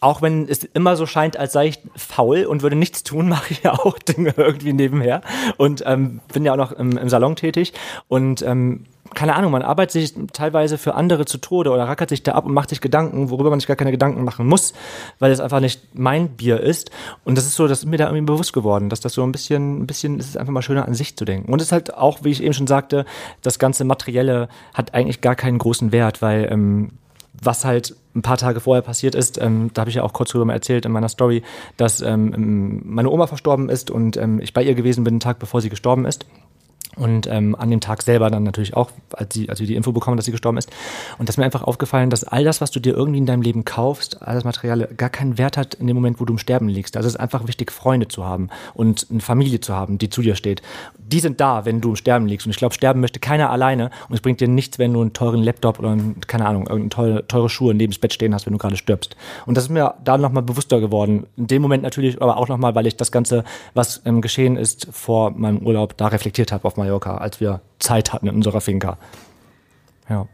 auch 0.00 0.22
wenn 0.22 0.48
es 0.48 0.64
immer 0.64 0.96
so 0.96 1.06
scheint, 1.06 1.36
als 1.36 1.52
sei 1.52 1.68
ich 1.68 1.78
faul 1.94 2.44
und 2.44 2.62
würde 2.62 2.76
nichts 2.76 3.04
tun, 3.04 3.28
mache 3.28 3.52
ich 3.52 3.62
ja 3.62 3.72
auch 3.72 3.98
Dinge 3.98 4.34
irgendwie 4.36 4.72
nebenher 4.72 5.20
und 5.56 5.82
ähm, 5.86 6.20
bin 6.32 6.44
ja 6.44 6.52
auch 6.52 6.56
noch 6.56 6.72
im, 6.72 6.96
im 6.96 7.08
Salon 7.08 7.36
tätig 7.36 7.72
und 8.08 8.42
ähm, 8.42 8.86
keine 9.14 9.34
Ahnung, 9.34 9.50
man 9.50 9.62
arbeitet 9.62 9.92
sich 9.92 10.14
teilweise 10.32 10.78
für 10.78 10.94
andere 10.94 11.24
zu 11.24 11.38
Tode 11.38 11.70
oder 11.70 11.84
rackert 11.84 12.10
sich 12.10 12.22
da 12.22 12.32
ab 12.32 12.46
und 12.46 12.54
macht 12.54 12.68
sich 12.68 12.80
Gedanken, 12.80 13.30
worüber 13.30 13.50
man 13.50 13.58
sich 13.58 13.66
gar 13.66 13.76
keine 13.76 13.90
Gedanken 13.90 14.24
machen 14.24 14.46
muss, 14.46 14.72
weil 15.18 15.32
es 15.32 15.40
einfach 15.40 15.60
nicht 15.60 15.82
mein 15.94 16.28
Bier 16.28 16.60
ist. 16.60 16.90
Und 17.24 17.36
das 17.36 17.46
ist 17.46 17.56
so, 17.56 17.66
das 17.66 17.80
ist 17.80 17.86
mir 17.86 17.96
da 17.96 18.06
irgendwie 18.06 18.24
bewusst 18.24 18.52
geworden, 18.52 18.88
dass 18.88 19.00
das 19.00 19.14
so 19.14 19.22
ein 19.24 19.32
bisschen, 19.32 19.82
ein 19.82 19.86
bisschen, 19.86 20.18
es 20.20 20.28
ist 20.28 20.36
einfach 20.36 20.52
mal 20.52 20.62
schöner 20.62 20.86
an 20.86 20.94
sich 20.94 21.16
zu 21.16 21.24
denken. 21.24 21.52
Und 21.52 21.60
es 21.60 21.68
ist 21.68 21.72
halt 21.72 21.94
auch, 21.94 22.22
wie 22.22 22.30
ich 22.30 22.42
eben 22.42 22.54
schon 22.54 22.66
sagte, 22.66 23.04
das 23.42 23.58
ganze 23.58 23.84
Materielle 23.84 24.48
hat 24.74 24.94
eigentlich 24.94 25.20
gar 25.20 25.34
keinen 25.34 25.58
großen 25.58 25.90
Wert, 25.92 26.22
weil 26.22 26.48
ähm, 26.50 26.92
was 27.32 27.64
halt 27.64 27.96
ein 28.14 28.22
paar 28.22 28.36
Tage 28.36 28.60
vorher 28.60 28.82
passiert 28.82 29.14
ist, 29.14 29.40
ähm, 29.40 29.70
da 29.72 29.82
habe 29.82 29.90
ich 29.90 29.96
ja 29.96 30.02
auch 30.02 30.12
kurz 30.12 30.30
drüber 30.30 30.52
erzählt 30.52 30.84
in 30.84 30.92
meiner 30.92 31.08
Story, 31.08 31.42
dass 31.76 32.00
ähm, 32.00 32.82
meine 32.84 33.10
Oma 33.10 33.26
verstorben 33.26 33.68
ist 33.68 33.90
und 33.90 34.16
ähm, 34.16 34.40
ich 34.40 34.52
bei 34.52 34.62
ihr 34.62 34.74
gewesen 34.74 35.04
bin, 35.04 35.14
einen 35.14 35.20
Tag 35.20 35.38
bevor 35.38 35.60
sie 35.60 35.70
gestorben 35.70 36.06
ist. 36.06 36.26
Und 36.96 37.28
ähm, 37.28 37.54
an 37.54 37.70
dem 37.70 37.80
Tag 37.80 38.02
selber 38.02 38.30
dann 38.30 38.42
natürlich 38.42 38.74
auch, 38.74 38.90
als, 39.12 39.32
sie, 39.34 39.48
als 39.48 39.60
wir 39.60 39.66
die 39.66 39.76
Info 39.76 39.92
bekommen, 39.92 40.16
dass 40.16 40.26
sie 40.26 40.32
gestorben 40.32 40.58
ist. 40.58 40.70
Und 41.18 41.28
das 41.28 41.34
ist 41.34 41.38
mir 41.38 41.44
einfach 41.44 41.62
aufgefallen, 41.62 42.10
dass 42.10 42.24
all 42.24 42.42
das, 42.42 42.60
was 42.60 42.72
du 42.72 42.80
dir 42.80 42.94
irgendwie 42.94 43.18
in 43.18 43.26
deinem 43.26 43.42
Leben 43.42 43.64
kaufst, 43.64 44.22
all 44.22 44.34
das 44.34 44.44
Material, 44.44 44.88
gar 44.96 45.08
keinen 45.08 45.38
Wert 45.38 45.56
hat 45.56 45.74
in 45.74 45.86
dem 45.86 45.94
Moment, 45.94 46.20
wo 46.20 46.24
du 46.24 46.32
im 46.32 46.38
Sterben 46.38 46.68
liegst. 46.68 46.96
Also 46.96 47.06
es 47.06 47.14
ist 47.14 47.20
einfach 47.20 47.46
wichtig, 47.46 47.70
Freunde 47.70 48.08
zu 48.08 48.26
haben 48.26 48.48
und 48.74 49.06
eine 49.10 49.20
Familie 49.20 49.60
zu 49.60 49.74
haben, 49.74 49.98
die 49.98 50.10
zu 50.10 50.20
dir 50.20 50.34
steht. 50.34 50.62
Die 50.98 51.20
sind 51.20 51.40
da, 51.40 51.64
wenn 51.64 51.80
du 51.80 51.90
im 51.90 51.96
Sterben 51.96 52.26
liegst. 52.26 52.46
Und 52.46 52.50
ich 52.50 52.58
glaube, 52.58 52.74
sterben 52.74 53.00
möchte 53.00 53.20
keiner 53.20 53.50
alleine. 53.50 53.90
Und 54.08 54.14
es 54.14 54.20
bringt 54.20 54.40
dir 54.40 54.48
nichts, 54.48 54.78
wenn 54.78 54.92
du 54.92 55.00
einen 55.00 55.12
teuren 55.12 55.42
Laptop 55.42 55.78
oder, 55.78 55.90
einen, 55.90 56.20
keine 56.26 56.46
Ahnung, 56.46 56.66
irgendeine 56.66 56.90
teure, 56.90 57.26
teure 57.28 57.48
Schuhe 57.48 57.72
neben 57.72 57.92
das 57.92 57.98
Bett 57.98 58.12
stehen 58.12 58.34
hast, 58.34 58.46
wenn 58.46 58.52
du 58.52 58.58
gerade 58.58 58.76
stirbst. 58.76 59.16
Und 59.46 59.56
das 59.56 59.64
ist 59.64 59.70
mir 59.70 59.94
da 60.04 60.18
nochmal 60.18 60.42
bewusster 60.42 60.80
geworden. 60.80 61.26
In 61.36 61.46
dem 61.46 61.62
Moment 61.62 61.82
natürlich, 61.82 62.20
aber 62.20 62.36
auch 62.36 62.48
nochmal, 62.48 62.74
weil 62.74 62.86
ich 62.86 62.96
das 62.96 63.12
Ganze, 63.12 63.44
was 63.74 64.02
ähm, 64.04 64.20
geschehen 64.20 64.56
ist 64.56 64.88
vor 64.90 65.30
meinem 65.30 65.58
Urlaub, 65.58 65.96
da 65.96 66.08
reflektiert 66.08 66.52
habe 66.52 66.64
auf 66.64 66.76
Mallorca, 66.80 67.16
als 67.18 67.40
wir 67.40 67.60
Zeit 67.78 68.12
hatten 68.12 68.26
in 68.26 68.34
unserer 68.34 68.60
Finca. 68.60 68.98
Ja. 70.08 70.26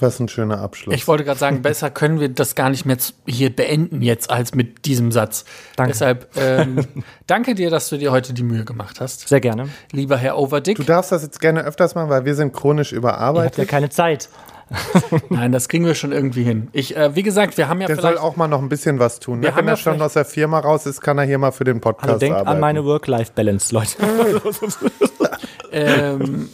Was 0.00 0.18
ein 0.18 0.26
schöner 0.28 0.58
Abschluss. 0.60 0.92
Ich 0.94 1.06
wollte 1.06 1.22
gerade 1.24 1.38
sagen, 1.38 1.62
besser 1.62 1.88
können 1.88 2.18
wir 2.18 2.28
das 2.28 2.56
gar 2.56 2.68
nicht 2.68 2.84
mehr 2.84 2.96
hier 3.26 3.54
beenden 3.54 4.02
jetzt 4.02 4.28
als 4.28 4.52
mit 4.52 4.86
diesem 4.86 5.12
Satz. 5.12 5.44
Danke. 5.76 5.92
Deshalb 5.92 6.28
ähm, 6.36 6.84
danke 7.28 7.54
dir, 7.54 7.70
dass 7.70 7.88
du 7.90 7.96
dir 7.96 8.10
heute 8.10 8.32
die 8.34 8.42
Mühe 8.42 8.64
gemacht 8.64 9.00
hast, 9.00 9.28
Sehr 9.28 9.40
gerne. 9.40 9.68
lieber 9.92 10.16
Herr 10.16 10.36
Overdick. 10.36 10.76
du 10.78 10.82
darfst 10.82 11.12
das 11.12 11.22
jetzt 11.22 11.40
gerne 11.40 11.62
öfters 11.62 11.94
machen, 11.94 12.08
weil 12.10 12.24
wir 12.24 12.34
sind 12.34 12.52
chronisch 12.52 12.92
Ihr 12.92 12.96
habt 12.96 13.04
ja 13.04 13.10
überarbeitet. 13.18 13.68
keine 13.68 13.88
Zeit. 13.88 14.28
Nein, 15.28 15.52
das 15.52 15.68
kriegen 15.68 15.84
wir 15.86 15.94
schon 15.94 16.10
irgendwie 16.10 16.42
hin. 16.42 16.68
Ich, 16.72 16.96
äh, 16.96 17.14
wie 17.14 17.22
gesagt, 17.22 17.56
wir 17.56 17.68
haben 17.68 17.80
ja 17.80 17.86
Der 17.86 18.00
soll 18.00 18.18
auch 18.18 18.34
mal 18.34 18.48
noch 18.48 18.60
ein 18.62 18.68
bisschen 18.70 18.98
was 18.98 19.20
tun. 19.20 19.42
Wir 19.42 19.50
Ne? 19.50 19.54
haben 19.54 19.58
Wenn 19.60 19.66
ja 19.66 19.72
er 19.74 19.76
schon 19.76 19.92
vielleicht- 19.92 20.06
aus 20.06 20.12
der 20.14 20.24
Firma 20.24 20.58
raus 20.58 20.86
ist, 20.86 21.02
kann 21.02 21.18
er 21.18 21.24
hier 21.24 21.38
mal 21.38 21.52
für 21.52 21.64
den 21.64 21.80
Podcast 21.80 22.08
Also 22.14 22.18
denkt 22.18 22.34
arbeiten. 22.38 22.48
an 22.56 22.60
meine 22.60 22.84
Work-Life-Balance, 22.84 23.72
Leute. 23.74 23.96
ähm, 25.74 26.48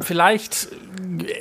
vielleicht 0.00 0.68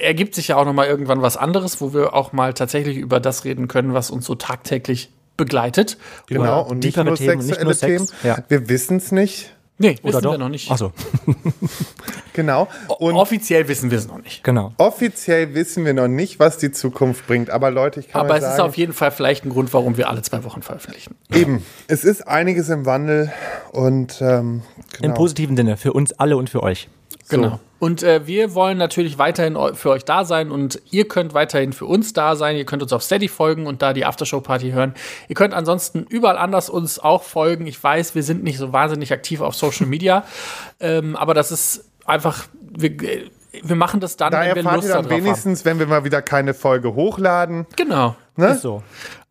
ergibt 0.02 0.36
sich 0.36 0.50
ja 0.50 0.58
auch 0.58 0.66
noch 0.66 0.74
mal 0.74 0.88
irgendwann 0.88 1.22
was 1.22 1.38
anderes, 1.38 1.80
wo 1.82 1.94
wir 1.94 2.14
auch 2.14 2.34
mal 2.34 2.54
tatsächlich 2.54 2.98
über 2.98 3.20
das 3.20 3.46
reden 3.46 3.68
können, 3.68 3.94
was 3.94 4.12
uns 4.12 4.26
so 4.26 4.36
tagtäglich 4.36 5.10
begleitet. 5.38 5.98
Genau, 6.28 6.42
Oder 6.62 6.68
und 6.68 6.84
nicht 6.84 6.98
nur 6.98 7.16
Themen, 7.16 7.38
nicht 7.38 7.48
sexuelle 7.48 7.64
nur 7.66 7.74
Sex. 7.74 8.06
Themen. 8.08 8.20
Ja. 8.24 8.44
Wir 8.48 8.70
wissen 8.70 8.98
es 8.98 9.12
nicht. 9.12 9.56
Nee, 9.82 9.96
Oder 10.02 10.10
wissen 10.10 10.24
doch? 10.24 10.32
wir 10.34 10.38
noch 10.38 10.50
nicht. 10.50 10.70
Achso, 10.70 10.92
Genau. 12.34 12.68
Und 13.00 13.16
Offiziell 13.16 13.68
wissen 13.70 13.92
wir 13.92 13.98
es 13.98 14.08
noch 14.08 14.22
nicht. 14.22 14.44
genau. 14.44 14.74
offiziell 14.78 15.54
wissen 15.56 15.86
wir 15.86 15.94
noch 15.94 16.08
nicht, 16.10 16.40
was 16.40 16.58
die 16.58 16.72
Zukunft 16.72 17.28
bringt. 17.28 17.50
Aber 17.50 17.72
Leute, 17.72 18.02
ich 18.02 18.10
kann 18.10 18.22
Aber 18.22 18.36
es 18.38 18.44
ist 18.44 18.58
sagen, 18.58 18.62
auf 18.70 18.78
jeden 18.78 18.94
Fall 18.94 19.12
vielleicht 19.12 19.46
ein 19.46 19.50
Grund, 19.50 19.74
warum 19.74 19.96
wir 19.98 20.10
alle 20.10 20.22
zwei 20.22 20.44
Wochen 20.44 20.62
veröffentlichen. 20.62 21.16
eben, 21.34 21.66
es 21.88 22.04
ist 22.04 22.28
einiges 22.28 22.70
im 22.70 22.86
Wandel 22.86 23.32
und 23.72 24.22
ähm, 24.22 24.64
Im 24.98 25.02
genau. 25.02 25.14
positiven 25.16 25.56
Sinne, 25.56 25.78
für 25.78 25.94
uns 25.94 26.12
alle 26.14 26.36
und 26.38 26.50
für 26.50 26.62
euch. 26.62 26.90
Genau. 27.30 27.60
Und 27.80 28.04
äh, 28.04 28.28
wir 28.28 28.54
wollen 28.56 28.78
natürlich 28.78 29.18
weiterhin 29.18 29.58
für 29.76 29.92
euch 29.92 30.04
da 30.04 30.26
sein 30.26 30.52
und 30.52 30.82
ihr 30.92 31.08
könnt 31.08 31.34
weiterhin 31.34 31.72
für 31.72 31.86
uns 31.86 32.12
da 32.12 32.36
sein. 32.36 32.58
Ihr 32.58 32.66
könnt 32.66 32.84
uns 32.84 32.92
auf 32.92 33.04
Steady 33.04 33.30
folgen 33.30 33.68
und 33.68 33.82
da 33.82 33.94
die 33.94 34.06
Aftershow-Party 34.06 34.72
hören. 34.72 34.94
Ihr 35.30 35.36
könnt 35.36 35.54
ansonsten 35.54 36.06
überall 36.10 36.38
anders 36.38 36.70
uns 36.70 37.00
auch 37.00 37.24
folgen. 37.24 37.68
Ich 37.68 37.82
weiß, 37.82 38.16
wir 38.16 38.24
sind 38.24 38.44
nicht 38.44 38.58
so 38.58 38.74
wahnsinnig 38.74 39.14
aktiv 39.14 39.40
auf 39.40 39.56
Social 39.56 39.88
Media, 39.88 40.26
ähm, 40.82 41.16
aber 41.16 41.34
das 41.34 41.52
ist 41.52 41.86
einfach, 42.06 42.48
wir, 42.62 42.92
äh, 43.02 43.30
wir 43.64 43.76
machen 43.76 44.02
das 44.02 44.18
dann, 44.18 44.32
da 44.32 44.42
wenn 44.42 44.66
wir 44.66 44.74
Lust 44.74 44.88
ihr 44.88 44.94
dann 44.94 45.04
darauf 45.04 45.12
haben. 45.12 45.24
wenigstens, 45.24 45.64
wenn 45.64 45.80
wir 45.80 45.88
mal 45.88 46.04
wieder 46.04 46.22
keine 46.22 46.54
Folge 46.54 46.94
hochladen. 46.94 47.66
Genau. 47.78 48.16
Ne? 48.36 48.48
Ist 48.52 48.62
so. 48.62 48.84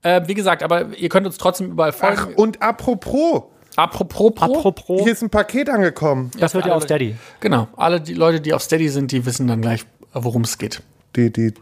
Äh, 0.02 0.22
wie 0.26 0.34
gesagt, 0.34 0.62
aber 0.62 0.96
ihr 0.96 1.08
könnt 1.08 1.26
uns 1.26 1.38
trotzdem 1.38 1.70
überall 1.70 1.92
folgen. 1.92 2.16
Ach, 2.18 2.36
und 2.36 2.62
apropos, 2.62 3.44
apropos, 3.78 4.32
Pro, 4.34 4.44
Apropos, 4.58 5.02
hier 5.02 5.12
ist 5.12 5.22
ein 5.22 5.30
Paket 5.30 5.70
angekommen. 5.70 6.30
das 6.38 6.54
wird 6.54 6.66
ja 6.66 6.74
auf 6.74 6.82
Steady. 6.84 7.16
Genau. 7.40 7.68
Alle 7.76 8.00
die 8.00 8.14
Leute, 8.14 8.40
die 8.40 8.52
auf 8.52 8.62
Steady 8.62 8.88
sind, 8.88 9.12
die 9.12 9.24
wissen 9.24 9.46
dann 9.46 9.62
gleich, 9.62 9.84
worum 10.12 10.42
es 10.42 10.58
geht. 10.58 10.82
Die, 11.16 11.32
die 11.32 11.54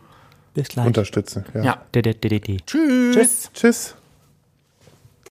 Bis 0.54 0.68
gleich. 0.68 0.86
unterstützen. 0.86 1.44
Ja. 1.54 1.62
Ja. 1.64 1.82
Tschüss. 2.66 3.50
Tschüss. 3.52 3.95